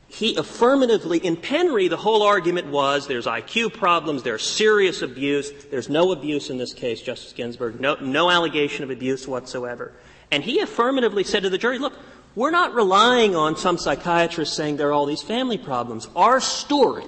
He 0.08 0.36
affirmatively, 0.36 1.18
in 1.18 1.36
Penry, 1.36 1.90
the 1.90 1.96
whole 1.96 2.22
argument 2.22 2.68
was 2.68 3.06
there's 3.06 3.26
IQ 3.26 3.72
problems, 3.72 4.22
there's 4.22 4.42
serious 4.42 5.02
abuse, 5.02 5.50
there's 5.70 5.88
no 5.88 6.12
abuse 6.12 6.50
in 6.50 6.58
this 6.58 6.74
case, 6.74 7.02
Justice 7.02 7.32
Ginsburg, 7.32 7.80
no, 7.80 7.96
no 7.96 8.30
allegation 8.30 8.84
of 8.84 8.90
abuse 8.90 9.26
whatsoever. 9.26 9.92
And 10.30 10.44
he 10.44 10.60
affirmatively 10.60 11.24
said 11.24 11.42
to 11.42 11.50
the 11.50 11.58
jury, 11.58 11.78
look, 11.78 11.94
we're 12.34 12.50
not 12.50 12.74
relying 12.74 13.34
on 13.34 13.56
some 13.56 13.78
psychiatrist 13.78 14.54
saying 14.54 14.76
there 14.76 14.90
are 14.90 14.92
all 14.92 15.06
these 15.06 15.22
family 15.22 15.58
problems. 15.58 16.06
Our 16.14 16.40
story 16.40 17.06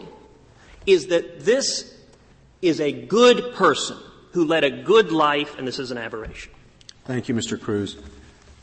is 0.86 1.08
that 1.08 1.44
this 1.44 1.94
is 2.62 2.80
a 2.80 2.90
good 2.90 3.54
person 3.54 3.98
who 4.32 4.44
led 4.44 4.64
a 4.64 4.70
good 4.70 5.12
life, 5.12 5.56
and 5.58 5.68
this 5.68 5.78
is 5.78 5.90
an 5.90 5.98
aberration. 5.98 6.52
Thank 7.08 7.26
you, 7.26 7.34
Mr. 7.34 7.58
Cruz. 7.58 7.96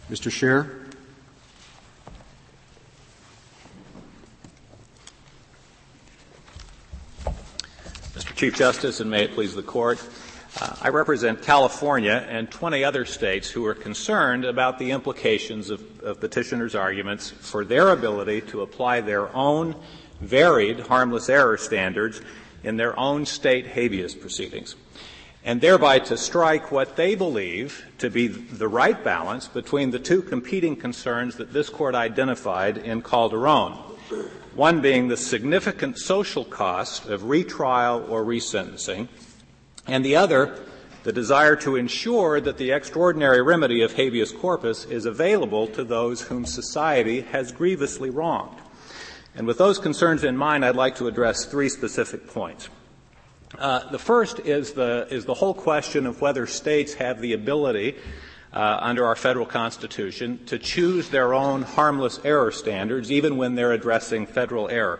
Mr. 0.07 0.29
Scher? 0.29 0.85
Mr. 8.13 8.35
Chief 8.35 8.55
Justice, 8.55 8.99
and 8.99 9.09
may 9.09 9.23
it 9.23 9.33
please 9.33 9.55
the 9.55 9.63
Court, 9.63 9.99
uh, 10.61 10.75
I 10.79 10.89
represent 10.89 11.41
California 11.41 12.23
and 12.29 12.51
20 12.51 12.83
other 12.83 13.03
states 13.03 13.49
who 13.49 13.65
are 13.65 13.73
concerned 13.73 14.45
about 14.45 14.77
the 14.77 14.91
implications 14.91 15.71
of, 15.71 15.81
of 16.01 16.19
petitioners' 16.19 16.75
arguments 16.75 17.31
for 17.31 17.65
their 17.65 17.89
ability 17.89 18.41
to 18.41 18.61
apply 18.61 19.01
their 19.01 19.35
own 19.35 19.75
varied 20.21 20.81
harmless 20.81 21.29
error 21.29 21.57
standards 21.57 22.21
in 22.63 22.77
their 22.77 22.97
own 22.99 23.25
state 23.25 23.65
habeas 23.65 24.13
proceedings 24.13 24.75
and 25.45 25.61
thereby 25.61 25.99
to 25.99 26.17
strike 26.17 26.71
what 26.71 26.95
they 26.95 27.13
believe 27.13 27.85
to 27.99 28.09
be 28.09 28.27
the 28.27 28.67
right 28.67 29.03
balance 29.03 29.47
between 29.47 29.91
the 29.91 29.99
two 29.99 30.23
competing 30.23 30.75
concerns 30.75 31.35
that 31.35 31.53
this 31.53 31.69
court 31.69 31.93
identified 31.93 32.79
in 32.79 33.03
Calderon. 33.03 33.73
One 34.55 34.81
being 34.81 35.07
the 35.07 35.17
significant 35.17 35.99
social 35.99 36.43
cost 36.43 37.05
of 37.05 37.25
retrial 37.25 38.05
or 38.09 38.25
resentencing, 38.25 39.07
and 39.85 40.03
the 40.03 40.15
other, 40.15 40.59
the 41.03 41.13
desire 41.13 41.55
to 41.57 41.75
ensure 41.75 42.41
that 42.41 42.57
the 42.57 42.71
extraordinary 42.71 43.43
remedy 43.43 43.83
of 43.83 43.93
habeas 43.93 44.31
corpus 44.31 44.85
is 44.85 45.05
available 45.05 45.67
to 45.67 45.83
those 45.83 46.21
whom 46.21 46.45
society 46.45 47.21
has 47.21 47.51
grievously 47.51 48.09
wronged. 48.09 48.57
And 49.35 49.45
with 49.45 49.59
those 49.59 49.77
concerns 49.77 50.23
in 50.23 50.37
mind, 50.37 50.65
I'd 50.65 50.75
like 50.75 50.95
to 50.95 51.07
address 51.07 51.45
three 51.45 51.69
specific 51.69 52.27
points. 52.27 52.69
Uh, 53.57 53.89
the 53.89 53.99
first 53.99 54.39
is 54.39 54.73
the, 54.73 55.07
is 55.09 55.25
the 55.25 55.33
whole 55.33 55.53
question 55.53 56.05
of 56.05 56.21
whether 56.21 56.45
states 56.45 56.93
have 56.95 57.21
the 57.21 57.33
ability 57.33 57.95
uh, 58.53 58.77
under 58.81 59.05
our 59.05 59.15
federal 59.15 59.45
constitution 59.45 60.43
to 60.45 60.57
choose 60.57 61.09
their 61.09 61.33
own 61.33 61.61
harmless 61.61 62.19
error 62.23 62.51
standards 62.51 63.11
even 63.11 63.37
when 63.37 63.55
they're 63.55 63.73
addressing 63.73 64.25
federal 64.25 64.69
error. 64.69 64.99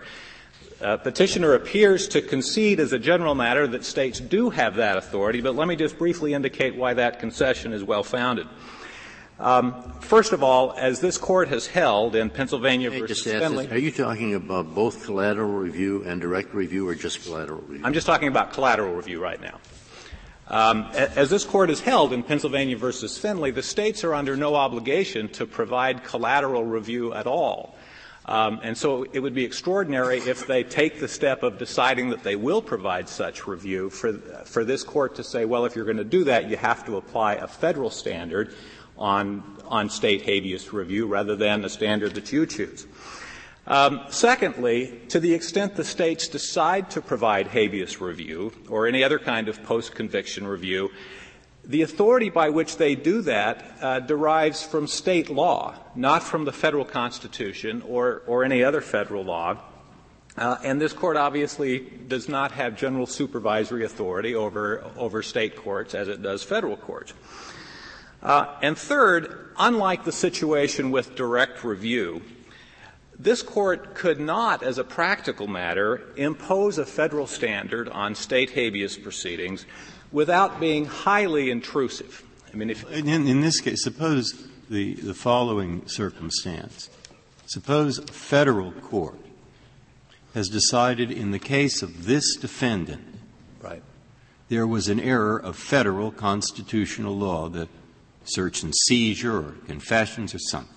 Uh, 0.82 0.98
petitioner 0.98 1.54
appears 1.54 2.08
to 2.10 2.22
concede 2.22 2.80
as 2.80 2.92
a 2.92 3.00
general 3.00 3.34
matter 3.34 3.66
that 3.66 3.86
states 3.86 4.20
do 4.20 4.50
have 4.50 4.76
that 4.76 4.98
authority, 4.98 5.40
but 5.40 5.56
let 5.56 5.68
me 5.68 5.76
just 5.76 5.98
briefly 5.98 6.34
indicate 6.34 6.76
why 6.76 6.94
that 6.94 7.20
concession 7.20 7.72
is 7.72 7.84
well 7.84 8.04
founded. 8.04 8.46
Um, 9.38 9.92
first 10.00 10.32
of 10.32 10.44
all, 10.44 10.74
as 10.78 11.02
this 11.02 11.18
court 11.18 11.50
has 11.50 11.68
held 11.68 12.16
in 12.16 12.30
Pennsylvania 12.30 12.90
hey, 12.90 13.02
versus 13.02 13.24
Finley, 13.24 13.70
are 13.70 13.78
you 13.78 13.92
talking 13.92 14.34
about 14.34 14.74
both 14.74 15.04
collateral 15.04 15.52
review 15.52 16.04
and 16.06 16.22
direct 16.22 16.54
review, 16.54 16.88
or 16.88 16.96
just 16.96 17.24
collateral 17.24 17.62
review? 17.68 17.86
I'm 17.86 17.94
just 17.94 18.08
talking 18.08 18.30
about 18.30 18.54
collateral 18.54 18.94
review 18.94 19.22
right 19.22 19.42
now. 19.42 19.60
Um, 20.48 20.84
as 20.94 21.30
this 21.30 21.44
court 21.44 21.70
has 21.70 21.82
held 21.82 22.14
in 22.14 22.24
Pennsylvania 22.24 22.78
versus 22.78 23.18
Finley, 23.18 23.52
the 23.52 23.64
states 23.64 24.04
are 24.04 24.14
under 24.14 24.38
no 24.38 24.56
obligation 24.56 25.28
to 25.30 25.46
provide 25.46 26.04
collateral 26.04 26.64
review 26.64 27.14
at 27.14 27.28
all. 27.28 27.76
Um, 28.28 28.60
and 28.64 28.78
so 28.78 29.06
it 29.12 29.20
would 29.20 29.36
be 29.36 29.44
extraordinary 29.44 30.18
if 30.20 30.48
they 30.48 30.64
take 30.64 31.00
the 31.00 31.08
step 31.08 31.44
of 31.44 31.60
deciding 31.60 32.10
that 32.10 32.24
they 32.24 32.36
will 32.36 32.62
provide 32.62 33.08
such 33.08 33.46
review 33.48 33.90
for, 33.90 34.14
for 34.46 34.64
this 34.64 34.84
court 34.84 35.16
to 35.16 35.24
say, 35.24 35.46
well, 35.46 35.66
if 35.66 35.76
you're 35.76 35.86
going 35.86 35.98
to 35.98 36.04
do 36.04 36.24
that, 36.24 36.50
you 36.50 36.58
have 36.58 36.86
to 36.86 36.98
apply 36.98 37.36
a 37.36 37.48
federal 37.48 37.92
standard 37.92 38.56
on, 38.98 39.58
on 39.66 39.90
state 39.90 40.24
habeas 40.24 40.74
review 40.74 41.08
rather 41.08 41.36
than 41.36 41.62
the 41.62 41.70
standard 41.70 42.14
that 42.16 42.32
you 42.32 42.46
choose. 42.46 42.86
Um, 43.68 44.02
secondly, 44.10 45.02
to 45.10 45.20
the 45.20 45.34
extent 45.34 45.76
the 45.76 45.84
states 45.84 46.28
decide 46.28 46.92
to 46.92 47.02
provide 47.02 47.48
habeas 47.48 48.00
review 48.00 48.54
or 48.70 48.86
any 48.86 49.04
other 49.04 49.18
kind 49.18 49.48
of 49.48 49.64
post-conviction 49.64 50.46
review, 50.46 50.92
the 51.64 51.82
authority 51.82 52.30
by 52.30 52.50
which 52.50 52.78
they 52.78 52.94
do 52.94 53.22
that 53.24 53.66
uh, 53.82 54.00
derives 54.00 54.62
from 54.62 54.86
state 54.86 55.32
law, 55.32 55.74
not 55.96 56.22
from 56.22 56.46
the 56.46 56.52
federal 56.52 56.86
constitution 56.86 57.82
or, 57.88 58.22
or 58.28 58.44
any 58.44 58.64
other 58.64 58.82
federal 58.82 59.24
law. 59.24 59.58
Uh, 60.38 60.58
and 60.64 60.80
this 60.80 60.94
court 60.94 61.18
obviously 61.18 61.80
does 61.80 62.30
not 62.30 62.52
have 62.52 62.78
general 62.78 63.08
supervisory 63.08 63.84
authority 63.84 64.36
over, 64.36 64.84
over 64.96 65.24
state 65.24 65.56
courts 65.56 65.96
as 65.96 66.08
it 66.08 66.22
does 66.22 66.44
federal 66.44 66.78
courts. 66.78 67.14
Uh, 68.26 68.58
and 68.64 68.76
third, 68.76 69.52
unlike 69.60 70.04
the 70.04 70.12
situation 70.12 70.90
with 70.90 71.16
direct 71.16 71.64
review, 71.64 72.24
this 73.20 73.44
court 73.44 73.94
could 73.94 74.20
not, 74.20 74.64
as 74.64 74.80
a 74.80 74.84
practical 74.84 75.46
matter, 75.46 76.02
impose 76.18 76.80
a 76.80 76.88
federal 76.88 77.28
standard 77.28 77.88
on 77.88 78.16
state 78.16 78.50
habeas 78.50 78.98
proceedings 78.98 79.68
without 80.12 80.60
being 80.60 80.86
highly 80.86 81.52
intrusive. 81.52 82.24
I 82.52 82.58
mean, 82.58 82.72
if 82.72 82.92
in, 82.92 83.08
in 83.08 83.42
this 83.42 83.62
case, 83.62 83.84
suppose 83.84 84.48
the, 84.72 84.96
the 84.96 85.14
following 85.14 85.88
circumstance: 85.88 86.90
suppose 87.46 88.00
a 88.00 88.08
federal 88.08 88.72
court 88.72 89.20
has 90.34 90.50
decided 90.50 91.12
in 91.12 91.30
the 91.30 91.40
case 91.40 91.84
of 91.84 92.06
this 92.06 92.36
defendant, 92.38 93.06
right, 93.62 93.84
there 94.50 94.66
was 94.66 94.90
an 94.90 95.00
error 95.00 95.38
of 95.38 95.56
federal 95.56 96.12
constitutional 96.12 97.16
law 97.16 97.50
that 97.50 97.70
search 98.26 98.64
and 98.64 98.74
seizure 98.76 99.38
or 99.38 99.52
confessions 99.68 100.36
or 100.36 100.40
something. 100.40 100.70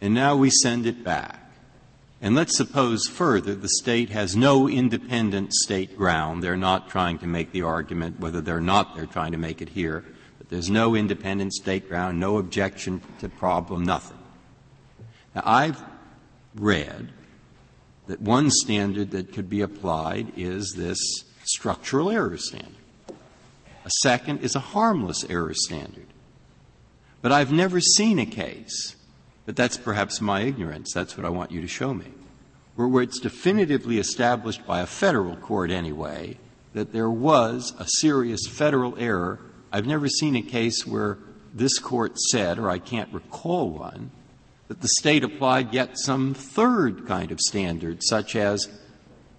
And 0.00 0.14
now 0.14 0.36
we 0.36 0.50
send 0.50 0.86
it 0.86 1.02
back. 1.02 1.40
And 2.20 2.34
let's 2.34 2.56
suppose 2.56 3.06
further 3.06 3.54
the 3.54 3.68
State 3.68 4.10
has 4.10 4.36
no 4.36 4.68
independent 4.68 5.52
State 5.52 5.96
ground. 5.96 6.42
They're 6.42 6.56
not 6.56 6.88
trying 6.88 7.18
to 7.18 7.26
make 7.26 7.52
the 7.52 7.62
argument, 7.62 8.20
whether 8.20 8.40
they're 8.40 8.60
not, 8.60 8.96
they're 8.96 9.06
trying 9.06 9.32
to 9.32 9.38
make 9.38 9.60
it 9.60 9.68
here. 9.70 10.04
But 10.38 10.48
there's 10.48 10.70
no 10.70 10.94
independent 10.94 11.52
State 11.52 11.88
ground, 11.88 12.18
no 12.18 12.38
objection 12.38 13.02
to 13.20 13.28
problem, 13.28 13.84
nothing. 13.84 14.18
Now, 15.34 15.42
I've 15.44 15.82
read 16.54 17.10
that 18.06 18.20
one 18.20 18.50
standard 18.50 19.10
that 19.10 19.32
could 19.32 19.50
be 19.50 19.60
applied 19.60 20.32
is 20.36 20.74
this 20.76 20.98
structural 21.44 22.10
error 22.10 22.38
standard. 22.38 22.72
A 23.84 23.90
second 24.02 24.40
is 24.40 24.56
a 24.56 24.60
harmless 24.60 25.24
error 25.28 25.54
standard. 25.54 26.06
But 27.26 27.32
I've 27.32 27.50
never 27.50 27.80
seen 27.80 28.20
a 28.20 28.24
case, 28.24 28.94
but 29.46 29.56
that's 29.56 29.76
perhaps 29.76 30.20
my 30.20 30.42
ignorance, 30.42 30.92
that's 30.94 31.16
what 31.16 31.26
I 31.26 31.28
want 31.28 31.50
you 31.50 31.60
to 31.60 31.66
show 31.66 31.92
me, 31.92 32.06
where, 32.76 32.86
where 32.86 33.02
it's 33.02 33.18
definitively 33.18 33.98
established 33.98 34.64
by 34.64 34.78
a 34.78 34.86
Federal 34.86 35.34
court 35.34 35.72
anyway 35.72 36.38
that 36.72 36.92
there 36.92 37.10
was 37.10 37.74
a 37.80 37.86
serious 37.98 38.46
Federal 38.46 38.96
error. 38.96 39.40
I've 39.72 39.88
never 39.88 40.08
seen 40.08 40.36
a 40.36 40.40
case 40.40 40.86
where 40.86 41.18
this 41.52 41.80
Court 41.80 42.16
said, 42.16 42.60
or 42.60 42.70
I 42.70 42.78
can't 42.78 43.12
recall 43.12 43.70
one, 43.70 44.12
that 44.68 44.80
the 44.80 44.86
State 45.00 45.24
applied 45.24 45.74
yet 45.74 45.98
some 45.98 46.32
third 46.32 47.08
kind 47.08 47.32
of 47.32 47.40
standard, 47.40 48.04
such 48.04 48.36
as, 48.36 48.68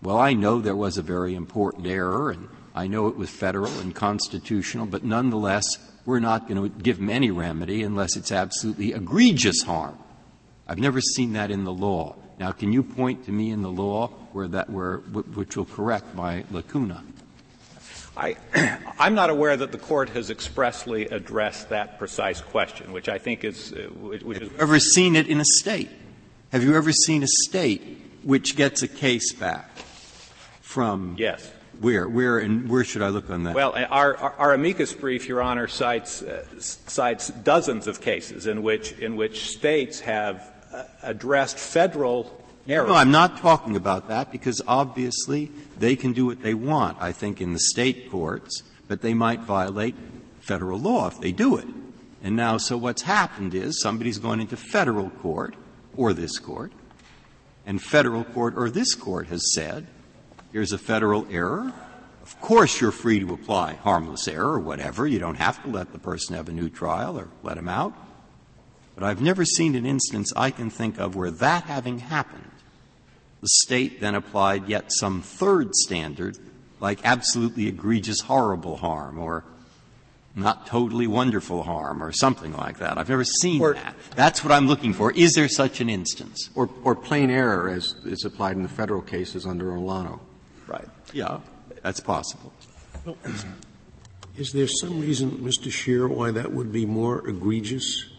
well, 0.01 0.17
I 0.17 0.33
know 0.33 0.59
there 0.59 0.75
was 0.75 0.97
a 0.97 1.01
very 1.01 1.35
important 1.35 1.87
error 1.87 2.31
and 2.31 2.49
I 2.75 2.87
know 2.87 3.07
it 3.07 3.15
was 3.15 3.29
Federal 3.29 3.71
and 3.79 3.95
constitutional, 3.95 4.87
but 4.87 5.05
nonetheless, 5.05 5.63
we're 6.07 6.19
not 6.19 6.47
going 6.47 6.63
to 6.63 6.69
give 6.81 6.97
them 6.97 7.09
any 7.09 7.29
remedy 7.29 7.83
unless 7.83 8.15
it's 8.15 8.31
absolutely 8.31 8.93
egregious 8.93 9.61
harm. 9.61 9.99
I've 10.65 10.79
never 10.79 11.01
seen 11.01 11.33
that 11.33 11.51
in 11.51 11.65
the 11.65 11.71
law. 11.71 12.15
Now, 12.39 12.53
can 12.53 12.71
you 12.71 12.81
point 12.81 13.25
to 13.25 13.31
me 13.31 13.51
in 13.51 13.61
the 13.61 13.69
law 13.69 14.07
where 14.31 14.47
that 14.47 14.69
where 14.69 14.97
which 14.97 15.57
will 15.57 15.65
correct 15.65 16.15
my 16.15 16.45
lacuna? 16.49 17.03
I, 18.15 18.37
I'm 18.99 19.15
not 19.15 19.29
aware 19.29 19.57
that 19.57 19.71
the 19.71 19.77
Court 19.77 20.09
has 20.09 20.29
expressly 20.29 21.07
addressed 21.07 21.69
that 21.69 21.99
precise 21.99 22.39
question, 22.41 22.93
which 22.93 23.09
I 23.09 23.17
think 23.17 23.43
is. 23.43 23.73
Uh, 23.73 23.89
which 23.99 24.23
Have 24.39 24.51
you 24.51 24.59
ever 24.59 24.79
seen 24.79 25.15
it 25.15 25.27
in 25.27 25.41
a 25.41 25.45
State? 25.45 25.89
Have 26.53 26.63
you 26.63 26.75
ever 26.77 26.93
seen 26.93 27.21
a 27.21 27.27
State 27.27 27.97
which 28.23 28.55
gets 28.55 28.81
a 28.81 28.87
case 28.87 29.33
back 29.33 29.69
from. 30.61 31.15
Yes. 31.17 31.51
Where? 31.79 32.07
Where 32.07 32.39
and 32.39 32.69
where 32.69 32.83
should 32.83 33.01
I 33.01 33.09
look 33.09 33.29
on 33.29 33.43
that? 33.43 33.55
Well, 33.55 33.73
our, 33.89 34.17
our, 34.17 34.53
amicus 34.53 34.93
brief, 34.93 35.27
Your 35.27 35.41
Honor, 35.41 35.67
cites, 35.67 36.23
uh, 36.23 36.43
cites 36.59 37.29
dozens 37.29 37.87
of 37.87 38.01
cases 38.01 38.47
in 38.47 38.63
which, 38.63 38.93
in 38.93 39.15
which 39.15 39.49
states 39.49 39.99
have 39.99 40.51
uh, 40.73 40.83
addressed 41.03 41.57
federal 41.57 42.43
errors. 42.67 42.89
No, 42.89 42.95
I'm 42.95 43.11
not 43.11 43.37
talking 43.37 43.75
about 43.75 44.07
that 44.07 44.31
because 44.31 44.61
obviously 44.67 45.51
they 45.77 45.95
can 45.95 46.13
do 46.13 46.25
what 46.25 46.41
they 46.41 46.53
want, 46.53 46.97
I 46.99 47.11
think, 47.11 47.41
in 47.41 47.53
the 47.53 47.59
state 47.59 48.09
courts, 48.09 48.63
but 48.87 49.01
they 49.01 49.13
might 49.13 49.41
violate 49.41 49.95
federal 50.39 50.79
law 50.79 51.07
if 51.07 51.19
they 51.19 51.31
do 51.31 51.57
it. 51.57 51.67
And 52.23 52.35
now, 52.35 52.57
so 52.57 52.75
what's 52.77 53.03
happened 53.03 53.53
is 53.53 53.81
somebody's 53.81 54.17
gone 54.17 54.39
into 54.39 54.57
federal 54.57 55.11
court 55.11 55.55
or 55.95 56.13
this 56.13 56.39
court, 56.39 56.71
and 57.65 57.81
federal 57.81 58.23
court 58.23 58.55
or 58.57 58.69
this 58.69 58.95
court 58.95 59.27
has 59.27 59.53
said, 59.53 59.87
here's 60.51 60.71
a 60.71 60.77
federal 60.77 61.27
error. 61.31 61.73
Of 62.23 62.41
course, 62.41 62.81
you're 62.81 62.91
free 62.91 63.19
to 63.19 63.33
apply 63.33 63.75
harmless 63.75 64.27
error 64.27 64.53
or 64.53 64.59
whatever. 64.59 65.07
You 65.07 65.19
don't 65.19 65.35
have 65.35 65.61
to 65.63 65.69
let 65.69 65.93
the 65.93 65.99
person 65.99 66.35
have 66.35 66.49
a 66.49 66.51
new 66.51 66.69
trial 66.69 67.17
or 67.17 67.29
let 67.43 67.57
him 67.57 67.69
out. 67.69 67.93
But 68.95 69.03
I've 69.03 69.21
never 69.21 69.45
seen 69.45 69.75
an 69.75 69.85
instance 69.85 70.33
I 70.35 70.51
can 70.51 70.69
think 70.69 70.99
of 70.99 71.15
where 71.15 71.31
that 71.31 71.63
having 71.65 71.99
happened, 71.99 72.51
the 73.41 73.47
State 73.47 74.01
then 74.01 74.15
applied 74.15 74.67
yet 74.67 74.91
some 74.91 75.21
third 75.21 75.75
standard, 75.75 76.37
like 76.79 76.99
absolutely 77.03 77.67
egregious, 77.67 78.21
horrible 78.21 78.77
harm 78.77 79.19
or 79.19 79.43
not 80.35 80.67
totally 80.67 81.07
wonderful 81.07 81.63
harm 81.63 82.03
or 82.03 82.11
something 82.11 82.53
like 82.53 82.77
that. 82.77 82.97
I've 82.97 83.09
never 83.09 83.23
seen 83.23 83.61
or, 83.61 83.73
that. 83.73 83.95
That's 84.15 84.43
what 84.43 84.51
I'm 84.51 84.67
looking 84.67 84.93
for. 84.93 85.11
Is 85.11 85.33
there 85.33 85.47
such 85.47 85.81
an 85.81 85.89
instance? 85.89 86.49
Or, 86.55 86.69
or 86.83 86.95
plain 86.95 87.29
error 87.29 87.69
as 87.69 87.95
is 88.05 88.23
applied 88.23 88.55
in 88.55 88.63
the 88.63 88.69
federal 88.69 89.01
cases 89.01 89.45
under 89.45 89.71
Olano. 89.71 90.19
Right. 90.67 90.87
Yeah, 91.13 91.39
that's 91.81 91.99
possible. 91.99 92.51
Is 94.37 94.51
there 94.51 94.67
some 94.67 95.01
reason, 95.01 95.31
Mr. 95.39 95.71
Scheer, 95.71 96.07
why 96.07 96.31
that 96.31 96.51
would 96.51 96.71
be 96.71 96.85
more 96.85 97.27
egregious 97.27 98.09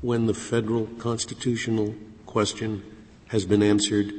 when 0.00 0.26
the 0.26 0.34
federal 0.34 0.86
constitutional 0.98 1.94
question 2.24 2.82
has 3.28 3.44
been 3.44 3.62
answered 3.62 4.12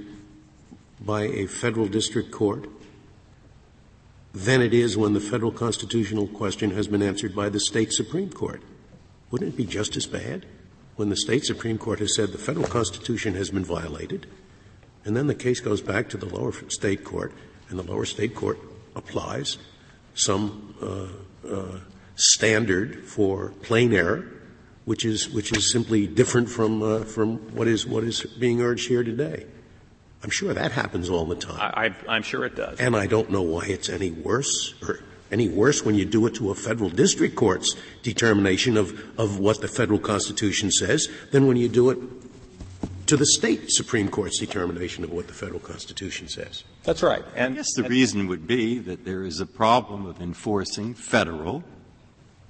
by 0.99 1.23
a 1.23 1.47
federal 1.47 1.87
district 1.87 2.31
court 2.31 2.69
than 4.33 4.61
it 4.61 4.73
is 4.73 4.97
when 4.97 5.13
the 5.13 5.19
federal 5.19 5.51
constitutional 5.51 6.27
question 6.27 6.71
has 6.71 6.87
been 6.87 7.01
answered 7.01 7.35
by 7.35 7.49
the 7.49 7.59
state 7.59 7.91
Supreme 7.91 8.31
Court? 8.31 8.61
Wouldn't 9.31 9.53
it 9.53 9.57
be 9.57 9.65
just 9.65 9.97
as 9.97 10.05
bad 10.05 10.45
when 10.95 11.09
the 11.09 11.15
state 11.15 11.45
Supreme 11.45 11.77
Court 11.77 11.99
has 11.99 12.15
said 12.15 12.31
the 12.31 12.37
federal 12.37 12.67
constitution 12.67 13.35
has 13.35 13.49
been 13.49 13.65
violated, 13.65 14.27
and 15.05 15.15
then 15.15 15.27
the 15.27 15.35
case 15.35 15.59
goes 15.59 15.81
back 15.81 16.09
to 16.09 16.17
the 16.17 16.25
lower 16.25 16.53
state 16.69 17.03
court, 17.03 17.33
and 17.69 17.79
the 17.79 17.83
lower 17.83 18.05
state 18.05 18.35
court 18.35 18.59
applies 18.95 19.57
some 20.13 20.73
uh, 20.81 21.53
uh, 21.53 21.79
standard 22.15 23.05
for 23.05 23.49
plain 23.61 23.93
error, 23.93 24.27
which 24.85 25.05
is 25.05 25.29
which 25.29 25.55
is 25.55 25.71
simply 25.71 26.07
different 26.07 26.49
from 26.49 26.81
uh, 26.81 27.03
from 27.03 27.37
what 27.55 27.67
is 27.67 27.85
what 27.85 28.03
is 28.03 28.23
being 28.39 28.61
urged 28.61 28.87
here 28.87 29.03
today. 29.03 29.45
I'm 30.23 30.31
sure 30.31 30.53
that 30.53 30.71
happens 30.71 31.09
all 31.09 31.25
the 31.25 31.35
time. 31.35 31.59
I, 31.59 32.15
am 32.15 32.23
sure 32.23 32.43
it 32.43 32.55
does. 32.55 32.79
And 32.79 32.95
I 32.95 33.05
don't 33.05 33.29
know 33.29 33.43
why 33.43 33.65
it's 33.67 33.87
any 33.87 34.09
worse 34.09 34.73
or 34.81 34.99
any 35.31 35.47
worse 35.47 35.85
when 35.85 35.95
you 35.95 36.05
do 36.05 36.25
it 36.25 36.35
to 36.35 36.49
a 36.49 36.55
federal 36.55 36.89
district 36.89 37.35
court's 37.35 37.75
determination 38.01 38.77
of, 38.77 38.99
of 39.19 39.39
what 39.39 39.61
the 39.61 39.67
federal 39.67 39.99
constitution 39.99 40.71
says 40.71 41.07
than 41.31 41.47
when 41.47 41.57
you 41.57 41.69
do 41.69 41.91
it 41.91 41.99
to 43.07 43.15
the 43.15 43.25
state 43.25 43.71
Supreme 43.71 44.09
Court's 44.09 44.39
determination 44.39 45.03
of 45.03 45.11
what 45.11 45.27
the 45.27 45.33
federal 45.33 45.59
Constitution 45.59 46.27
says. 46.27 46.63
That's 46.87 47.03
right. 47.03 47.25
And 47.35 47.53
I 47.53 47.57
guess 47.57 47.73
the 47.75 47.83
reason 47.83 48.27
would 48.27 48.47
be 48.47 48.79
that 48.79 49.03
there 49.03 49.23
is 49.23 49.41
a 49.41 49.45
problem 49.45 50.05
of 50.05 50.21
enforcing 50.21 50.93
federal 50.93 51.65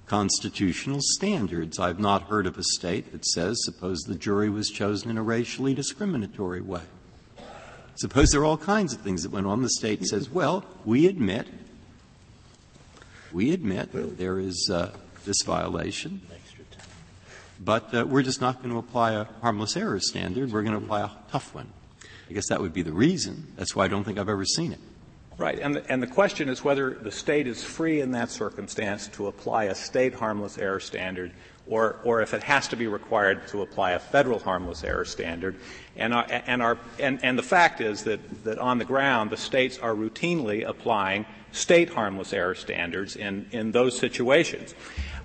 constitutional 0.05 0.99
standards. 1.01 1.79
I've 1.79 1.99
not 1.99 2.29
heard 2.29 2.45
of 2.45 2.55
a 2.55 2.61
state 2.61 3.11
that 3.13 3.25
says, 3.25 3.57
suppose 3.65 4.01
the 4.01 4.13
jury 4.13 4.47
was 4.47 4.69
chosen 4.69 5.09
in 5.09 5.17
a 5.17 5.23
racially 5.23 5.73
discriminatory 5.73 6.61
way. 6.61 6.83
Suppose 7.95 8.29
there 8.29 8.41
are 8.41 8.45
all 8.45 8.59
kinds 8.59 8.93
of 8.93 9.01
things 9.01 9.23
that 9.23 9.31
went 9.31 9.47
on. 9.47 9.63
The 9.63 9.69
state 9.69 10.05
says, 10.05 10.29
well, 10.29 10.63
we 10.85 11.07
admit, 11.07 11.47
we 13.33 13.51
admit 13.53 13.91
that 13.93 14.19
there 14.19 14.37
is 14.37 14.69
uh, 14.71 14.91
this 15.25 15.41
violation 15.41 16.21
but 17.59 17.93
uh, 17.93 18.05
we're 18.05 18.21
just 18.21 18.39
not 18.39 18.59
going 18.59 18.69
to 18.69 18.77
apply 18.77 19.13
a 19.13 19.25
harmless 19.41 19.75
error 19.75 19.99
standard. 19.99 20.51
We're 20.51 20.61
going 20.61 20.79
to 20.79 20.83
apply 20.83 21.01
a 21.01 21.09
tough 21.31 21.55
one. 21.55 21.73
I 22.29 22.33
guess 22.33 22.49
that 22.49 22.61
would 22.61 22.73
be 22.73 22.81
the 22.81 22.93
reason. 22.93 23.53
That's 23.55 23.75
why 23.75 23.85
I 23.85 23.87
don't 23.87 24.03
think 24.03 24.19
I've 24.19 24.29
ever 24.29 24.45
seen 24.45 24.73
it. 24.73 24.79
Right. 25.37 25.59
And 25.59 25.75
the, 25.75 25.91
and 25.91 26.01
the 26.01 26.07
question 26.07 26.49
is 26.49 26.63
whether 26.63 26.95
the 26.95 27.11
state 27.11 27.45
is 27.45 27.63
free 27.63 28.01
in 28.01 28.11
that 28.11 28.31
circumstance 28.31 29.07
to 29.09 29.27
apply 29.27 29.65
a 29.65 29.75
state 29.75 30.15
harmless 30.15 30.57
error 30.57 30.79
standard 30.79 31.31
or, 31.67 31.99
or 32.03 32.21
if 32.21 32.33
it 32.33 32.41
has 32.43 32.67
to 32.69 32.75
be 32.75 32.87
required 32.87 33.47
to 33.49 33.61
apply 33.61 33.91
a 33.91 33.99
federal 33.99 34.39
harmless 34.39 34.83
error 34.83 35.05
standard. 35.05 35.55
And, 35.97 36.13
our, 36.13 36.25
and, 36.29 36.61
our, 36.61 36.77
and, 36.99 37.19
and 37.23 37.37
the 37.37 37.43
fact 37.43 37.81
is 37.81 38.03
that, 38.03 38.43
that 38.43 38.59
on 38.59 38.77
the 38.77 38.85
ground, 38.85 39.31
the 39.31 39.37
states 39.37 39.79
are 39.79 39.93
routinely 39.93 40.67
applying 40.67 41.25
state 41.51 41.89
harmless 41.89 42.33
error 42.33 42.55
standards 42.55 43.15
in, 43.15 43.47
in 43.51 43.71
those 43.71 43.97
situations. 43.97 44.75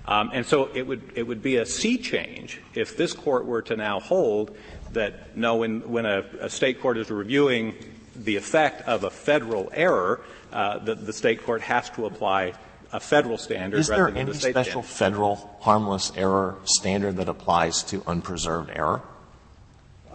Um, 0.07 0.31
and 0.33 0.45
so 0.45 0.69
it 0.73 0.85
would, 0.85 1.13
it 1.15 1.23
would 1.23 1.41
be 1.41 1.57
a 1.57 1.65
sea 1.65 1.97
change 1.97 2.59
if 2.73 2.97
this 2.97 3.13
court 3.13 3.45
were 3.45 3.61
to 3.63 3.77
now 3.77 3.99
hold 3.99 4.55
that 4.91 5.35
no, 5.37 5.57
when, 5.57 5.89
when 5.89 6.05
a, 6.05 6.25
a 6.39 6.49
state 6.49 6.81
court 6.81 6.97
is 6.97 7.09
reviewing 7.09 7.73
the 8.15 8.35
effect 8.35 8.87
of 8.87 9.03
a 9.03 9.09
federal 9.09 9.69
error, 9.73 10.21
uh, 10.51 10.79
the, 10.79 10.95
the 10.95 11.13
state 11.13 11.43
court 11.43 11.61
has 11.61 11.89
to 11.91 12.05
apply 12.05 12.53
a 12.91 12.99
federal 12.99 13.37
standard 13.37 13.79
is 13.79 13.89
rather 13.89 14.05
than 14.05 14.17
any 14.17 14.31
the 14.31 14.37
special 14.37 14.83
standard. 14.83 15.15
federal 15.15 15.57
harmless 15.61 16.11
error 16.15 16.57
standard 16.63 17.17
that 17.17 17.27
applies 17.27 17.81
to 17.83 18.03
unpreserved 18.05 18.69
error? 18.73 19.01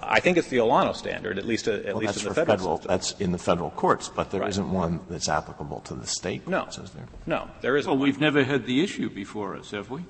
I 0.00 0.20
think 0.20 0.36
it's 0.36 0.48
the 0.48 0.58
Olano 0.58 0.94
standard, 0.94 1.38
at 1.38 1.46
least, 1.46 1.68
uh, 1.68 1.72
at 1.72 1.86
well, 1.86 1.96
least 1.96 2.22
in 2.22 2.28
the 2.28 2.34
federal. 2.34 2.56
federal 2.56 2.78
that's 2.78 3.12
in 3.12 3.32
the 3.32 3.38
federal 3.38 3.70
courts, 3.70 4.08
but 4.08 4.30
there 4.30 4.40
right. 4.40 4.56
not 4.56 4.68
one 4.68 5.00
that's 5.08 5.28
applicable 5.28 5.80
to 5.80 5.94
the 5.94 6.06
state. 6.06 6.46
No, 6.46 6.62
courts, 6.62 6.78
is 6.78 6.90
there? 6.90 7.06
No, 7.26 7.48
there 7.60 7.76
isn't. 7.76 7.90
Well, 7.90 8.00
we've 8.00 8.20
never 8.20 8.44
had 8.44 8.66
the 8.66 8.82
issue 8.82 9.10
before 9.10 9.56
us, 9.56 9.70
have 9.72 9.90
we? 9.90 10.02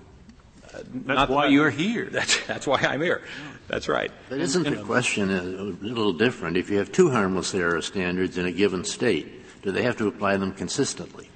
Uh, 0.74 0.80
that's 1.06 1.30
why 1.30 1.46
you're 1.46 1.70
here. 1.70 2.04
That's, 2.10 2.44
that's 2.46 2.66
why 2.66 2.78
I'm 2.80 3.00
here. 3.00 3.22
That's 3.68 3.88
right. 3.88 4.10
But 4.28 4.40
isn't 4.40 4.64
the 4.64 4.76
question 4.82 5.30
a, 5.30 5.40
a 5.40 5.72
little 5.80 6.12
different? 6.12 6.58
If 6.58 6.68
you 6.68 6.76
have 6.76 6.92
two 6.92 7.10
harmless 7.10 7.54
error 7.54 7.80
standards 7.80 8.36
in 8.36 8.44
a 8.44 8.52
given 8.52 8.84
state, 8.84 9.62
do 9.62 9.72
they 9.72 9.82
have 9.82 9.96
to 9.96 10.08
apply 10.08 10.36
them 10.36 10.52
consistently? 10.52 11.27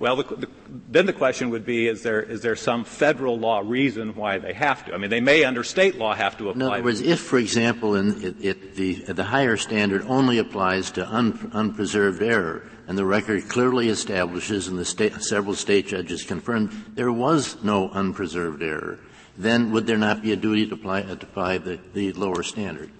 Well, 0.00 0.16
the, 0.16 0.24
the, 0.24 0.48
then 0.88 1.06
the 1.06 1.12
question 1.12 1.50
would 1.50 1.64
be: 1.64 1.86
Is 1.86 2.02
there 2.02 2.20
is 2.20 2.40
there 2.42 2.56
some 2.56 2.84
federal 2.84 3.38
law 3.38 3.62
reason 3.64 4.14
why 4.16 4.38
they 4.38 4.52
have 4.52 4.84
to? 4.86 4.94
I 4.94 4.98
mean, 4.98 5.10
they 5.10 5.20
may 5.20 5.44
under 5.44 5.62
state 5.62 5.96
law 5.96 6.14
have 6.14 6.36
to 6.38 6.50
apply. 6.50 6.66
In 6.66 6.72
other 6.72 6.82
words, 6.82 7.00
if, 7.00 7.20
for 7.20 7.38
example, 7.38 7.94
in 7.94 8.22
it, 8.22 8.44
it, 8.44 8.74
the 8.74 8.94
the 9.12 9.24
higher 9.24 9.56
standard 9.56 10.04
only 10.08 10.38
applies 10.38 10.90
to 10.92 11.06
un, 11.06 11.50
unpreserved 11.52 12.22
error, 12.22 12.68
and 12.88 12.98
the 12.98 13.04
record 13.04 13.48
clearly 13.48 13.88
establishes, 13.88 14.66
and 14.66 14.78
the 14.78 14.84
state, 14.84 15.14
several 15.22 15.54
state 15.54 15.86
judges 15.86 16.24
confirmed 16.24 16.70
there 16.94 17.12
was 17.12 17.62
no 17.62 17.88
unpreserved 17.90 18.62
error, 18.62 18.98
then 19.36 19.70
would 19.72 19.86
there 19.86 19.98
not 19.98 20.22
be 20.22 20.32
a 20.32 20.36
duty 20.36 20.66
to 20.66 20.74
apply, 20.74 21.02
to 21.02 21.12
apply 21.12 21.58
the, 21.58 21.78
the 21.92 22.12
lower 22.14 22.42
standard? 22.42 22.90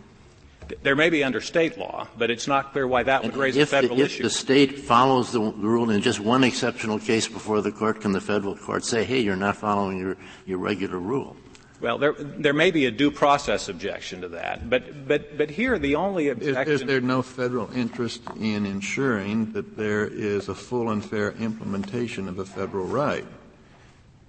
There 0.82 0.96
may 0.96 1.10
be 1.10 1.24
under 1.24 1.40
state 1.40 1.78
law, 1.78 2.08
but 2.16 2.30
it's 2.30 2.46
not 2.46 2.72
clear 2.72 2.86
why 2.86 3.02
that 3.02 3.24
would 3.24 3.36
raise 3.36 3.56
a 3.56 3.66
federal 3.66 3.96
the, 3.96 4.04
issue. 4.04 4.24
If 4.24 4.24
the 4.24 4.30
state 4.30 4.78
follows 4.78 5.32
the 5.32 5.40
rule 5.40 5.90
in 5.90 6.00
just 6.00 6.20
one 6.20 6.44
exceptional 6.44 6.98
case 6.98 7.28
before 7.28 7.60
the 7.60 7.72
court, 7.72 8.00
can 8.00 8.12
the 8.12 8.20
federal 8.20 8.56
court 8.56 8.84
say, 8.84 9.04
hey, 9.04 9.20
you're 9.20 9.36
not 9.36 9.56
following 9.56 9.98
your, 9.98 10.16
your 10.46 10.58
regular 10.58 10.98
rule? 10.98 11.36
Well, 11.80 11.98
there, 11.98 12.14
there 12.14 12.54
may 12.54 12.70
be 12.70 12.86
a 12.86 12.90
due 12.90 13.10
process 13.10 13.68
objection 13.68 14.22
to 14.22 14.28
that, 14.28 14.70
but, 14.70 15.06
but, 15.06 15.36
but 15.36 15.50
here 15.50 15.78
the 15.78 15.96
only 15.96 16.28
objection. 16.28 16.72
Is, 16.72 16.80
is 16.80 16.86
there 16.86 17.00
no 17.00 17.20
federal 17.20 17.70
interest 17.72 18.22
in 18.40 18.64
ensuring 18.64 19.52
that 19.52 19.76
there 19.76 20.06
is 20.06 20.48
a 20.48 20.54
full 20.54 20.90
and 20.90 21.04
fair 21.04 21.32
implementation 21.32 22.28
of 22.28 22.38
a 22.38 22.44
federal 22.46 22.86
right? 22.86 23.26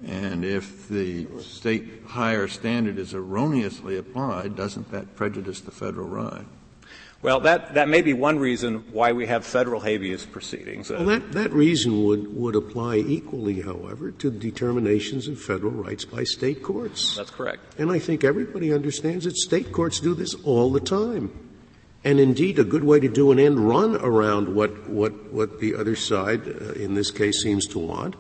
And 0.05 0.45
if 0.45 0.87
the 0.87 1.27
state 1.41 2.03
higher 2.05 2.47
standard 2.47 2.99
is 2.99 3.13
erroneously 3.13 3.97
applied, 3.97 4.55
doesn't 4.55 4.91
that 4.91 5.15
prejudice 5.15 5.61
the 5.61 5.71
federal 5.71 6.07
right? 6.07 6.45
Well, 7.23 7.39
that, 7.39 7.73
that 7.73 7.89
may 7.89 8.03
be 8.03 8.13
one 8.13 8.37
reason 8.37 8.83
why 8.91 9.13
we 9.13 9.25
have 9.25 9.43
federal 9.43 9.79
habeas 9.79 10.27
proceedings. 10.27 10.91
Well, 10.91 11.05
that, 11.05 11.31
that 11.31 11.51
reason 11.53 12.03
would, 12.03 12.35
would 12.35 12.55
apply 12.55 12.97
equally, 12.97 13.61
however, 13.61 14.11
to 14.11 14.29
determinations 14.29 15.27
of 15.27 15.41
federal 15.41 15.71
rights 15.71 16.05
by 16.05 16.23
state 16.23 16.61
courts. 16.61 17.15
That's 17.15 17.31
correct. 17.31 17.79
And 17.79 17.91
I 17.91 17.97
think 17.97 18.23
everybody 18.23 18.71
understands 18.71 19.25
that 19.25 19.37
state 19.37 19.71
courts 19.71 19.99
do 19.99 20.13
this 20.13 20.35
all 20.43 20.71
the 20.71 20.79
time. 20.79 21.31
And 22.03 22.19
indeed, 22.19 22.59
a 22.59 22.63
good 22.63 22.83
way 22.83 22.99
to 22.99 23.09
do 23.09 23.31
an 23.31 23.39
end 23.39 23.57
run 23.59 23.95
around 23.95 24.53
what, 24.53 24.87
what, 24.87 25.33
what 25.33 25.59
the 25.59 25.73
other 25.73 25.95
side, 25.95 26.47
uh, 26.47 26.73
in 26.73 26.93
this 26.93 27.09
case, 27.09 27.41
seems 27.41 27.65
to 27.67 27.79
want 27.79 28.15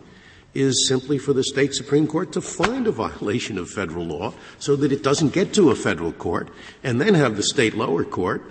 is 0.55 0.87
simply 0.87 1.17
for 1.17 1.33
the 1.33 1.43
state 1.43 1.75
Supreme 1.75 2.07
Court 2.07 2.31
to 2.31 2.41
find 2.41 2.87
a 2.87 2.91
violation 2.91 3.57
of 3.57 3.69
federal 3.69 4.05
law 4.05 4.33
so 4.57 4.75
that 4.77 4.91
it 4.91 5.03
doesn't 5.03 5.33
get 5.33 5.53
to 5.53 5.69
a 5.69 5.75
federal 5.75 6.13
court 6.13 6.49
and 6.83 6.99
then 6.99 7.13
have 7.13 7.35
the 7.35 7.43
state 7.43 7.75
lower 7.75 8.05
court 8.05 8.41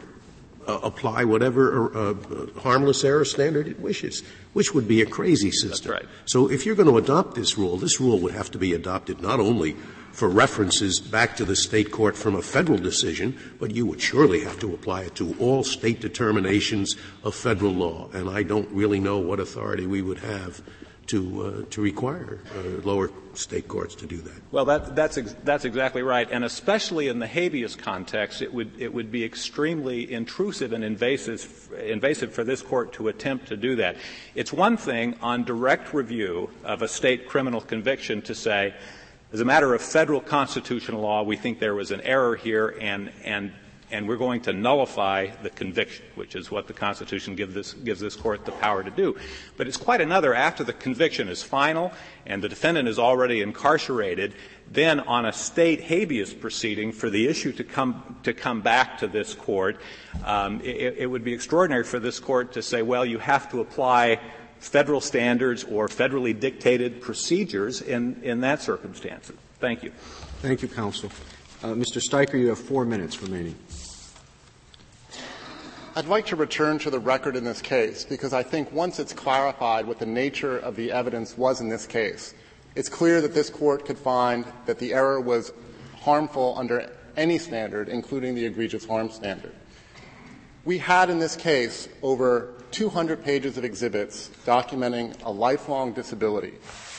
uh, 0.66 0.78
apply 0.82 1.24
whatever 1.24 1.94
uh, 1.94 2.10
uh, 2.12 2.60
harmless 2.60 3.04
error 3.04 3.24
standard 3.24 3.66
it 3.66 3.80
wishes, 3.80 4.22
which 4.52 4.74
would 4.74 4.88
be 4.88 5.02
a 5.02 5.06
crazy 5.06 5.50
system. 5.50 5.92
Right. 5.92 6.06
So 6.26 6.50
if 6.50 6.64
you're 6.64 6.74
going 6.74 6.88
to 6.88 6.98
adopt 6.98 7.34
this 7.34 7.58
rule, 7.58 7.76
this 7.76 8.00
rule 8.00 8.18
would 8.20 8.34
have 8.34 8.50
to 8.52 8.58
be 8.58 8.72
adopted 8.72 9.20
not 9.20 9.40
only 9.40 9.76
for 10.12 10.28
references 10.28 11.00
back 11.00 11.36
to 11.36 11.44
the 11.44 11.56
state 11.56 11.90
court 11.90 12.16
from 12.16 12.36
a 12.36 12.42
federal 12.42 12.78
decision, 12.78 13.36
but 13.58 13.72
you 13.72 13.84
would 13.84 14.00
surely 14.00 14.44
have 14.44 14.58
to 14.60 14.72
apply 14.72 15.02
it 15.02 15.14
to 15.16 15.34
all 15.40 15.64
state 15.64 16.00
determinations 16.00 16.96
of 17.24 17.34
federal 17.34 17.72
law. 17.72 18.08
And 18.12 18.30
I 18.30 18.44
don't 18.44 18.70
really 18.70 19.00
know 19.00 19.18
what 19.18 19.40
authority 19.40 19.86
we 19.86 20.02
would 20.02 20.20
have 20.20 20.62
to, 21.06 21.64
uh, 21.66 21.70
to 21.70 21.80
require 21.82 22.40
uh, 22.56 22.80
lower 22.82 23.10
state 23.34 23.68
courts 23.68 23.94
to 23.96 24.06
do 24.06 24.16
that. 24.18 24.34
Well, 24.50 24.64
that, 24.66 24.94
that's, 24.94 25.18
ex- 25.18 25.34
that's 25.44 25.64
exactly 25.64 26.02
right. 26.02 26.28
And 26.30 26.44
especially 26.44 27.08
in 27.08 27.18
the 27.18 27.26
habeas 27.26 27.76
context, 27.76 28.42
it 28.42 28.52
would, 28.52 28.70
it 28.78 28.92
would 28.92 29.10
be 29.10 29.24
extremely 29.24 30.12
intrusive 30.12 30.72
and 30.72 30.84
invasive, 30.84 31.70
invasive 31.84 32.32
for 32.32 32.44
this 32.44 32.62
court 32.62 32.92
to 32.94 33.08
attempt 33.08 33.48
to 33.48 33.56
do 33.56 33.76
that. 33.76 33.96
It's 34.34 34.52
one 34.52 34.76
thing 34.76 35.16
on 35.20 35.44
direct 35.44 35.92
review 35.92 36.50
of 36.64 36.82
a 36.82 36.88
state 36.88 37.28
criminal 37.28 37.60
conviction 37.60 38.22
to 38.22 38.34
say, 38.34 38.74
as 39.32 39.40
a 39.40 39.44
matter 39.44 39.74
of 39.74 39.82
federal 39.82 40.20
constitutional 40.20 41.00
law, 41.00 41.24
we 41.24 41.36
think 41.36 41.58
there 41.58 41.74
was 41.74 41.90
an 41.90 42.00
error 42.02 42.36
here 42.36 42.76
and, 42.80 43.10
and 43.24 43.52
and 43.94 44.08
we're 44.08 44.16
going 44.16 44.40
to 44.40 44.52
nullify 44.52 45.28
the 45.44 45.50
conviction, 45.50 46.04
which 46.16 46.34
is 46.34 46.50
what 46.50 46.66
the 46.66 46.72
Constitution 46.72 47.36
give 47.36 47.54
this, 47.54 47.74
gives 47.74 48.00
this 48.00 48.16
court 48.16 48.44
the 48.44 48.50
power 48.50 48.82
to 48.82 48.90
do. 48.90 49.16
But 49.56 49.68
it's 49.68 49.76
quite 49.76 50.00
another 50.00 50.34
after 50.34 50.64
the 50.64 50.72
conviction 50.72 51.28
is 51.28 51.44
final 51.44 51.92
and 52.26 52.42
the 52.42 52.48
defendant 52.48 52.88
is 52.88 52.98
already 52.98 53.40
incarcerated, 53.40 54.34
then 54.68 54.98
on 54.98 55.26
a 55.26 55.32
state 55.32 55.80
habeas 55.80 56.34
proceeding 56.34 56.90
for 56.90 57.08
the 57.08 57.28
issue 57.28 57.52
to 57.52 57.62
come 57.62 58.16
to 58.24 58.34
come 58.34 58.62
back 58.62 58.98
to 58.98 59.06
this 59.06 59.32
court, 59.32 59.80
um, 60.24 60.60
it, 60.62 60.96
it 60.98 61.06
would 61.06 61.22
be 61.22 61.32
extraordinary 61.32 61.84
for 61.84 62.00
this 62.00 62.18
court 62.18 62.52
to 62.54 62.62
say, 62.62 62.82
well, 62.82 63.06
you 63.06 63.18
have 63.18 63.48
to 63.52 63.60
apply 63.60 64.18
federal 64.58 65.00
standards 65.00 65.62
or 65.62 65.86
federally 65.86 66.38
dictated 66.38 67.00
procedures 67.00 67.80
in, 67.80 68.20
in 68.24 68.40
that 68.40 68.60
circumstance. 68.60 69.30
Thank 69.60 69.84
you. 69.84 69.92
Thank 70.42 70.62
you, 70.62 70.68
counsel. 70.68 71.12
Uh, 71.62 71.68
Mr. 71.68 72.02
Steiker, 72.02 72.38
you 72.38 72.48
have 72.48 72.58
four 72.58 72.84
minutes 72.84 73.22
remaining. 73.22 73.54
I'd 75.96 76.06
like 76.06 76.26
to 76.26 76.36
return 76.36 76.80
to 76.80 76.90
the 76.90 76.98
record 76.98 77.36
in 77.36 77.44
this 77.44 77.62
case 77.62 78.04
because 78.04 78.32
I 78.32 78.42
think 78.42 78.72
once 78.72 78.98
it's 78.98 79.12
clarified 79.12 79.86
what 79.86 80.00
the 80.00 80.06
nature 80.06 80.58
of 80.58 80.74
the 80.74 80.90
evidence 80.90 81.38
was 81.38 81.60
in 81.60 81.68
this 81.68 81.86
case, 81.86 82.34
it's 82.74 82.88
clear 82.88 83.20
that 83.20 83.32
this 83.32 83.48
court 83.48 83.86
could 83.86 83.96
find 83.96 84.44
that 84.66 84.80
the 84.80 84.92
error 84.92 85.20
was 85.20 85.52
harmful 86.00 86.56
under 86.58 86.90
any 87.16 87.38
standard, 87.38 87.88
including 87.88 88.34
the 88.34 88.44
egregious 88.44 88.84
harm 88.84 89.08
standard. 89.08 89.54
We 90.64 90.78
had 90.78 91.10
in 91.10 91.20
this 91.20 91.36
case 91.36 91.88
over 92.02 92.54
200 92.72 93.22
pages 93.22 93.56
of 93.56 93.64
exhibits 93.64 94.30
documenting 94.44 95.14
a 95.22 95.30
lifelong 95.30 95.92
disability. 95.92 96.54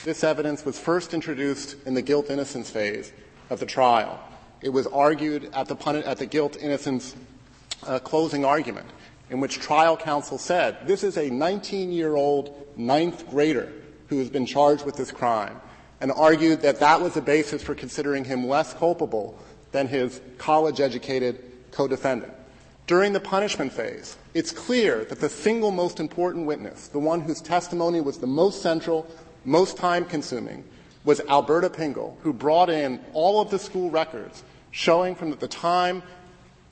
This 0.06 0.24
evidence 0.24 0.64
was 0.64 0.80
first 0.80 1.14
introduced 1.14 1.76
in 1.86 1.96
the 1.96 2.02
guilt 2.02 2.30
innocence 2.30 2.70
phase 2.70 3.12
of 3.50 3.60
the 3.60 3.66
trial. 3.66 4.24
It 4.62 4.70
was 4.70 4.88
argued 4.88 5.50
at 5.54 5.68
the, 5.68 6.04
at 6.08 6.18
the 6.18 6.26
guilt 6.26 6.56
innocence 6.62 7.14
uh, 7.84 8.00
closing 8.00 8.46
argument 8.46 8.88
in 9.30 9.40
which 9.40 9.60
trial 9.60 9.98
counsel 9.98 10.38
said, 10.38 10.78
this 10.86 11.04
is 11.04 11.18
a 11.18 11.30
19 11.30 11.92
year 11.92 12.16
old 12.16 12.56
ninth 12.78 13.30
grader 13.30 13.72
who 14.08 14.20
has 14.20 14.30
been 14.30 14.46
charged 14.46 14.86
with 14.86 14.96
this 14.96 15.12
crime, 15.12 15.60
and 16.02 16.12
argued 16.12 16.62
that 16.62 16.80
that 16.80 17.02
was 17.02 17.14
the 17.14 17.22
basis 17.22 17.64
for 17.64 17.74
considering 17.74 18.24
him 18.24 18.48
less 18.48 18.74
culpable 18.74 19.38
than 19.72 19.88
his 19.88 20.22
college 20.38 20.80
educated 20.80 21.42
co 21.72 21.88
defendant. 21.88 22.34
During 22.88 23.14
the 23.14 23.20
punishment 23.20 23.74
phase, 23.74 24.16
it's 24.36 24.52
clear 24.52 25.06
that 25.06 25.20
the 25.20 25.30
single 25.30 25.72
most 25.72 26.00
important 26.00 26.46
witness, 26.46 26.88
the 26.88 27.00
one 27.00 27.22
whose 27.22 27.42
testimony 27.42 28.00
was 28.00 28.20
the 28.20 28.28
most 28.28 28.62
central, 28.62 29.08
most 29.44 29.76
time 29.76 30.06
consuming, 30.06 30.64
was 31.04 31.20
Alberta 31.22 31.70
Pingle, 31.70 32.18
who 32.22 32.32
brought 32.32 32.70
in 32.70 33.00
all 33.14 33.42
of 33.42 33.50
the 33.50 33.58
school 33.58 33.90
records 33.90 34.44
showing 34.70 35.16
from 35.16 35.32
the 35.32 35.48
time 35.48 36.04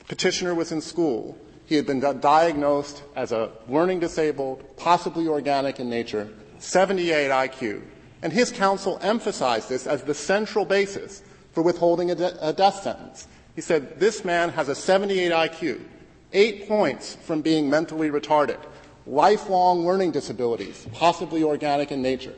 petitioner 0.08 0.54
was 0.54 0.72
in 0.72 0.80
school, 0.80 1.38
he 1.66 1.76
had 1.76 1.86
been 1.86 2.00
diagnosed 2.00 3.02
as 3.16 3.32
a 3.32 3.50
learning 3.68 4.00
disabled, 4.00 4.76
possibly 4.76 5.26
organic 5.28 5.80
in 5.80 5.88
nature, 5.88 6.28
78 6.58 7.30
IQ. 7.30 7.82
And 8.22 8.32
his 8.32 8.50
counsel 8.50 8.98
emphasized 9.02 9.68
this 9.68 9.86
as 9.86 10.02
the 10.02 10.14
central 10.14 10.64
basis 10.64 11.22
for 11.52 11.62
withholding 11.62 12.10
a, 12.10 12.14
de- 12.14 12.48
a 12.48 12.52
death 12.52 12.82
sentence. 12.82 13.28
He 13.54 13.60
said, 13.60 13.98
this 14.00 14.24
man 14.24 14.50
has 14.50 14.68
a 14.68 14.74
78 14.74 15.30
IQ, 15.30 15.80
eight 16.32 16.68
points 16.68 17.16
from 17.22 17.40
being 17.40 17.70
mentally 17.70 18.10
retarded, 18.10 18.58
lifelong 19.06 19.86
learning 19.86 20.10
disabilities, 20.10 20.86
possibly 20.92 21.42
organic 21.42 21.92
in 21.92 22.02
nature. 22.02 22.34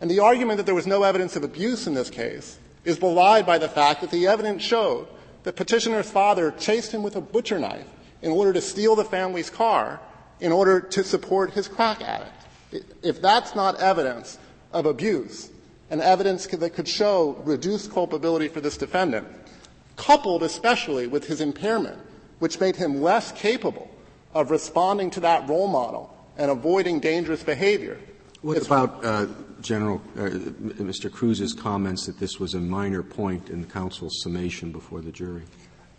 And 0.00 0.10
the 0.10 0.20
argument 0.20 0.58
that 0.58 0.66
there 0.66 0.74
was 0.74 0.86
no 0.86 1.02
evidence 1.02 1.36
of 1.36 1.42
abuse 1.42 1.86
in 1.86 1.94
this 1.94 2.10
case 2.10 2.58
is 2.84 2.98
belied 2.98 3.46
by 3.46 3.58
the 3.58 3.68
fact 3.68 4.02
that 4.02 4.10
the 4.10 4.26
evidence 4.26 4.62
showed 4.62 5.08
the 5.46 5.52
petitioner's 5.52 6.10
father 6.10 6.50
chased 6.58 6.90
him 6.90 7.04
with 7.04 7.14
a 7.14 7.20
butcher 7.20 7.60
knife 7.60 7.86
in 8.20 8.32
order 8.32 8.52
to 8.52 8.60
steal 8.60 8.96
the 8.96 9.04
family's 9.04 9.48
car 9.48 10.00
in 10.40 10.50
order 10.50 10.80
to 10.80 11.04
support 11.04 11.52
his 11.52 11.68
crack 11.68 12.02
addict. 12.02 12.84
If 13.04 13.22
that's 13.22 13.54
not 13.54 13.78
evidence 13.78 14.38
of 14.72 14.86
abuse 14.86 15.48
and 15.88 16.00
evidence 16.00 16.48
that 16.48 16.70
could 16.70 16.88
show 16.88 17.40
reduced 17.44 17.92
culpability 17.92 18.48
for 18.48 18.60
this 18.60 18.76
defendant, 18.76 19.28
coupled 19.94 20.42
especially 20.42 21.06
with 21.06 21.24
his 21.28 21.40
impairment, 21.40 22.00
which 22.40 22.58
made 22.58 22.74
him 22.74 23.00
less 23.00 23.30
capable 23.30 23.88
of 24.34 24.50
responding 24.50 25.10
to 25.10 25.20
that 25.20 25.48
role 25.48 25.68
model 25.68 26.12
and 26.36 26.50
avoiding 26.50 26.98
dangerous 26.98 27.44
behavior. 27.44 28.00
What 28.42 28.66
about 28.66 29.04
uh, 29.04 29.26
General 29.66 30.00
uh, 30.16 30.30
Mr. 30.78 31.10
Cruz's 31.10 31.52
comments 31.52 32.06
that 32.06 32.18
this 32.18 32.38
was 32.38 32.54
a 32.54 32.60
minor 32.60 33.02
point 33.02 33.50
in 33.50 33.60
the 33.62 33.66
counsel's 33.66 34.22
summation 34.22 34.72
before 34.72 35.00
the 35.00 35.12
jury? 35.12 35.42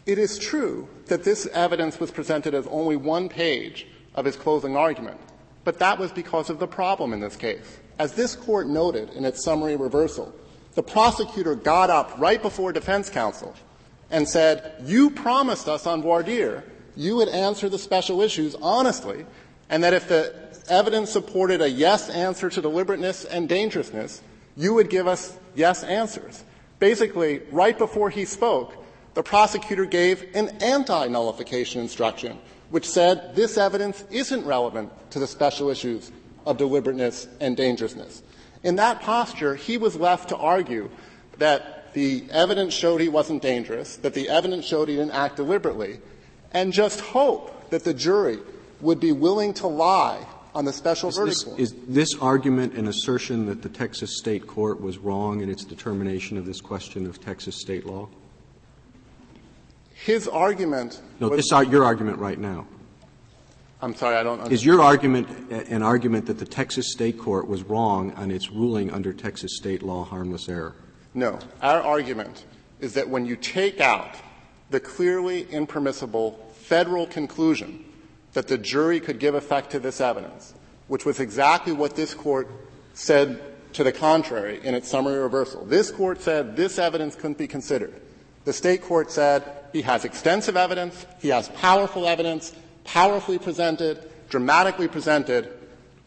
It 0.05 0.17
is 0.17 0.39
true 0.39 0.87
that 1.07 1.23
this 1.23 1.47
evidence 1.47 1.99
was 1.99 2.11
presented 2.11 2.53
as 2.53 2.65
only 2.67 2.95
one 2.95 3.27
page 3.27 3.87
of 4.15 4.25
his 4.25 4.35
closing 4.35 4.77
argument, 4.77 5.19
but 5.63 5.79
that 5.79 5.99
was 5.99 6.11
because 6.11 6.49
of 6.49 6.59
the 6.59 6.67
problem 6.67 7.11
in 7.11 7.19
this 7.19 7.35
case. 7.35 7.79
As 7.99 8.13
this 8.13 8.35
court 8.35 8.67
noted 8.67 9.09
in 9.11 9.25
its 9.25 9.43
summary 9.43 9.75
reversal, 9.75 10.33
the 10.75 10.83
prosecutor 10.83 11.55
got 11.55 11.89
up 11.89 12.17
right 12.17 12.41
before 12.41 12.71
defense 12.71 13.09
counsel 13.09 13.55
and 14.11 14.27
said, 14.27 14.75
You 14.85 15.09
promised 15.09 15.67
us 15.67 15.85
on 15.85 16.01
voir 16.01 16.23
dire 16.23 16.63
you 16.95 17.15
would 17.17 17.29
answer 17.29 17.69
the 17.69 17.77
special 17.77 18.21
issues 18.21 18.55
honestly, 18.55 19.25
and 19.69 19.83
that 19.83 19.93
if 19.93 20.07
the 20.07 20.33
evidence 20.69 21.11
supported 21.11 21.61
a 21.61 21.69
yes 21.69 22.09
answer 22.09 22.49
to 22.49 22.61
deliberateness 22.61 23.25
and 23.25 23.47
dangerousness, 23.47 24.21
you 24.55 24.73
would 24.73 24.89
give 24.89 25.07
us 25.07 25.37
yes 25.55 25.83
answers. 25.83 26.43
Basically, 26.79 27.41
right 27.51 27.77
before 27.77 28.09
he 28.09 28.25
spoke, 28.25 28.73
the 29.13 29.23
prosecutor 29.23 29.85
gave 29.85 30.35
an 30.35 30.49
anti-nullification 30.61 31.81
instruction, 31.81 32.37
which 32.69 32.87
said 32.87 33.35
this 33.35 33.57
evidence 33.57 34.03
isn't 34.11 34.45
relevant 34.45 34.91
to 35.11 35.19
the 35.19 35.27
special 35.27 35.69
issues 35.69 36.11
of 36.45 36.57
deliberateness 36.57 37.27
and 37.39 37.57
dangerousness. 37.57 38.21
In 38.63 38.75
that 38.75 39.01
posture, 39.01 39.55
he 39.55 39.77
was 39.77 39.95
left 39.95 40.29
to 40.29 40.37
argue 40.37 40.89
that 41.37 41.93
the 41.93 42.25
evidence 42.29 42.73
showed 42.73 43.01
he 43.01 43.09
wasn't 43.09 43.41
dangerous, 43.41 43.97
that 43.97 44.13
the 44.13 44.29
evidence 44.29 44.65
showed 44.65 44.87
he 44.87 44.95
didn't 44.95 45.11
act 45.11 45.35
deliberately, 45.35 45.99
and 46.51 46.73
just 46.73 46.99
hope 46.99 47.69
that 47.69 47.83
the 47.83 47.93
jury 47.93 48.39
would 48.81 48.99
be 48.99 49.11
willing 49.11 49.53
to 49.55 49.67
lie 49.67 50.25
on 50.53 50.65
the 50.65 50.73
special 50.73 51.09
is 51.09 51.17
verdict 51.17 51.35
this, 51.35 51.43
form. 51.43 51.59
Is 51.59 51.75
this 51.87 52.15
argument 52.15 52.73
an 52.73 52.87
assertion 52.87 53.45
that 53.47 53.61
the 53.61 53.69
Texas 53.69 54.17
state 54.17 54.47
court 54.47 54.81
was 54.81 54.97
wrong 54.97 55.41
in 55.41 55.49
its 55.49 55.63
determination 55.63 56.37
of 56.37 56.45
this 56.45 56.61
question 56.61 57.05
of 57.05 57.21
Texas 57.21 57.55
state 57.55 57.85
law? 57.85 58.07
His 59.93 60.27
argument. 60.27 61.01
No, 61.19 61.29
was, 61.29 61.37
this 61.37 61.51
is 61.51 61.67
your 61.71 61.83
argument 61.83 62.19
right 62.19 62.39
now. 62.39 62.67
I'm 63.81 63.95
sorry, 63.95 64.15
I 64.15 64.23
don't. 64.23 64.33
Understand. 64.33 64.53
Is 64.53 64.65
your 64.65 64.81
argument 64.81 65.51
an 65.51 65.83
argument 65.83 66.25
that 66.27 66.39
the 66.39 66.45
Texas 66.45 66.91
state 66.91 67.17
court 67.17 67.47
was 67.47 67.63
wrong 67.63 68.11
on 68.13 68.31
its 68.31 68.51
ruling 68.51 68.91
under 68.91 69.13
Texas 69.13 69.57
state 69.57 69.83
law 69.83 70.03
harmless 70.03 70.49
error? 70.49 70.75
No. 71.13 71.39
Our 71.61 71.81
argument 71.81 72.45
is 72.79 72.93
that 72.93 73.09
when 73.09 73.25
you 73.25 73.35
take 73.35 73.79
out 73.79 74.15
the 74.69 74.79
clearly 74.79 75.47
impermissible 75.51 76.31
federal 76.53 77.07
conclusion 77.07 77.83
that 78.37 78.47
the 78.47 78.57
jury 78.59 78.99
could 78.99 79.17
give 79.17 79.33
effect 79.33 79.71
to 79.71 79.79
this 79.79 79.99
evidence, 79.99 80.53
which 80.89 81.05
was 81.05 81.19
exactly 81.19 81.73
what 81.73 81.95
this 81.95 82.13
court 82.13 82.47
said 82.93 83.41
to 83.73 83.83
the 83.83 83.91
contrary 83.91 84.59
in 84.63 84.75
its 84.75 84.87
summary 84.87 85.17
reversal. 85.17 85.65
This 85.65 85.89
court 85.89 86.21
said 86.21 86.55
this 86.55 86.77
evidence 86.77 87.15
couldn't 87.15 87.39
be 87.39 87.47
considered. 87.47 87.99
The 88.45 88.53
state 88.53 88.83
court 88.83 89.09
said 89.11 89.43
he 89.73 89.81
has 89.81 90.05
extensive 90.05 90.55
evidence, 90.55 91.07
he 91.17 91.29
has 91.29 91.49
powerful 91.49 92.05
evidence, 92.05 92.53
powerfully 92.83 93.39
presented, 93.39 94.07
dramatically 94.29 94.87
presented, 94.87 95.51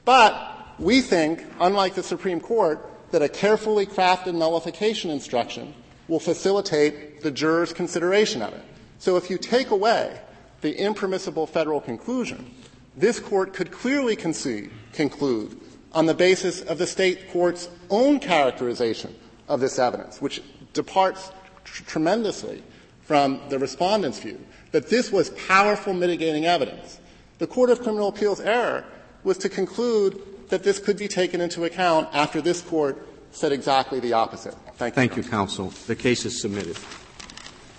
but 0.05 0.57
we 0.79 1.01
think, 1.01 1.45
unlike 1.59 1.97
the 1.97 2.03
Supreme 2.05 2.39
Court, 2.39 2.89
that 3.11 3.23
a 3.23 3.29
carefully 3.29 3.87
crafted 3.87 4.37
nullification 4.37 5.11
instruction 5.11 5.75
will 6.07 6.21
facilitate 6.21 7.23
the 7.23 7.33
juror's 7.33 7.73
consideration 7.73 8.41
of 8.41 8.55
it. 8.55 8.63
So 9.01 9.17
if 9.17 9.31
you 9.31 9.37
take 9.37 9.71
away 9.71 10.17
the 10.61 10.79
impermissible 10.79 11.47
federal 11.47 11.81
conclusion, 11.81 12.55
this 12.97 13.21
court 13.21 13.53
could 13.53 13.71
clearly 13.71 14.17
concede, 14.17 14.71
conclude 14.93 15.59
on 15.93 16.07
the 16.07 16.15
basis 16.15 16.61
of 16.63 16.79
the 16.79 16.87
state 16.87 17.31
court's 17.31 17.69
own 17.89 18.21
characterization 18.21 19.15
of 19.49 19.61
this 19.61 19.79
evidence, 19.79 20.21
which 20.21 20.43
departs 20.73 21.33
tr- 21.65 21.85
tremendously 21.85 22.63
from 23.03 23.41
the 23.49 23.59
respondent's 23.59 24.21
view, 24.21 24.39
that 24.71 24.89
this 24.89 25.11
was 25.11 25.31
powerful 25.31 25.93
mitigating 25.93 26.47
evidence. 26.47 27.01
The 27.39 27.47
Court 27.47 27.71
of 27.71 27.83
Criminal 27.83 28.09
Appeals 28.09 28.41
error 28.41 28.85
was 29.25 29.39
to 29.39 29.49
conclude 29.49 30.21
that 30.49 30.63
this 30.63 30.79
could 30.79 30.97
be 30.97 31.09
taken 31.09 31.41
into 31.41 31.65
account 31.65 32.09
after 32.13 32.41
this 32.41 32.61
court 32.61 33.07
said 33.33 33.53
exactly 33.53 34.01
the 34.01 34.13
opposite. 34.13 34.55
Thank 34.75 34.95
you. 34.95 34.97
Thank 34.97 35.17
you, 35.17 35.23
counsel. 35.23 35.73
The 35.87 35.97
case 35.97 36.25
is 36.25 36.41
submitted. 36.41 36.77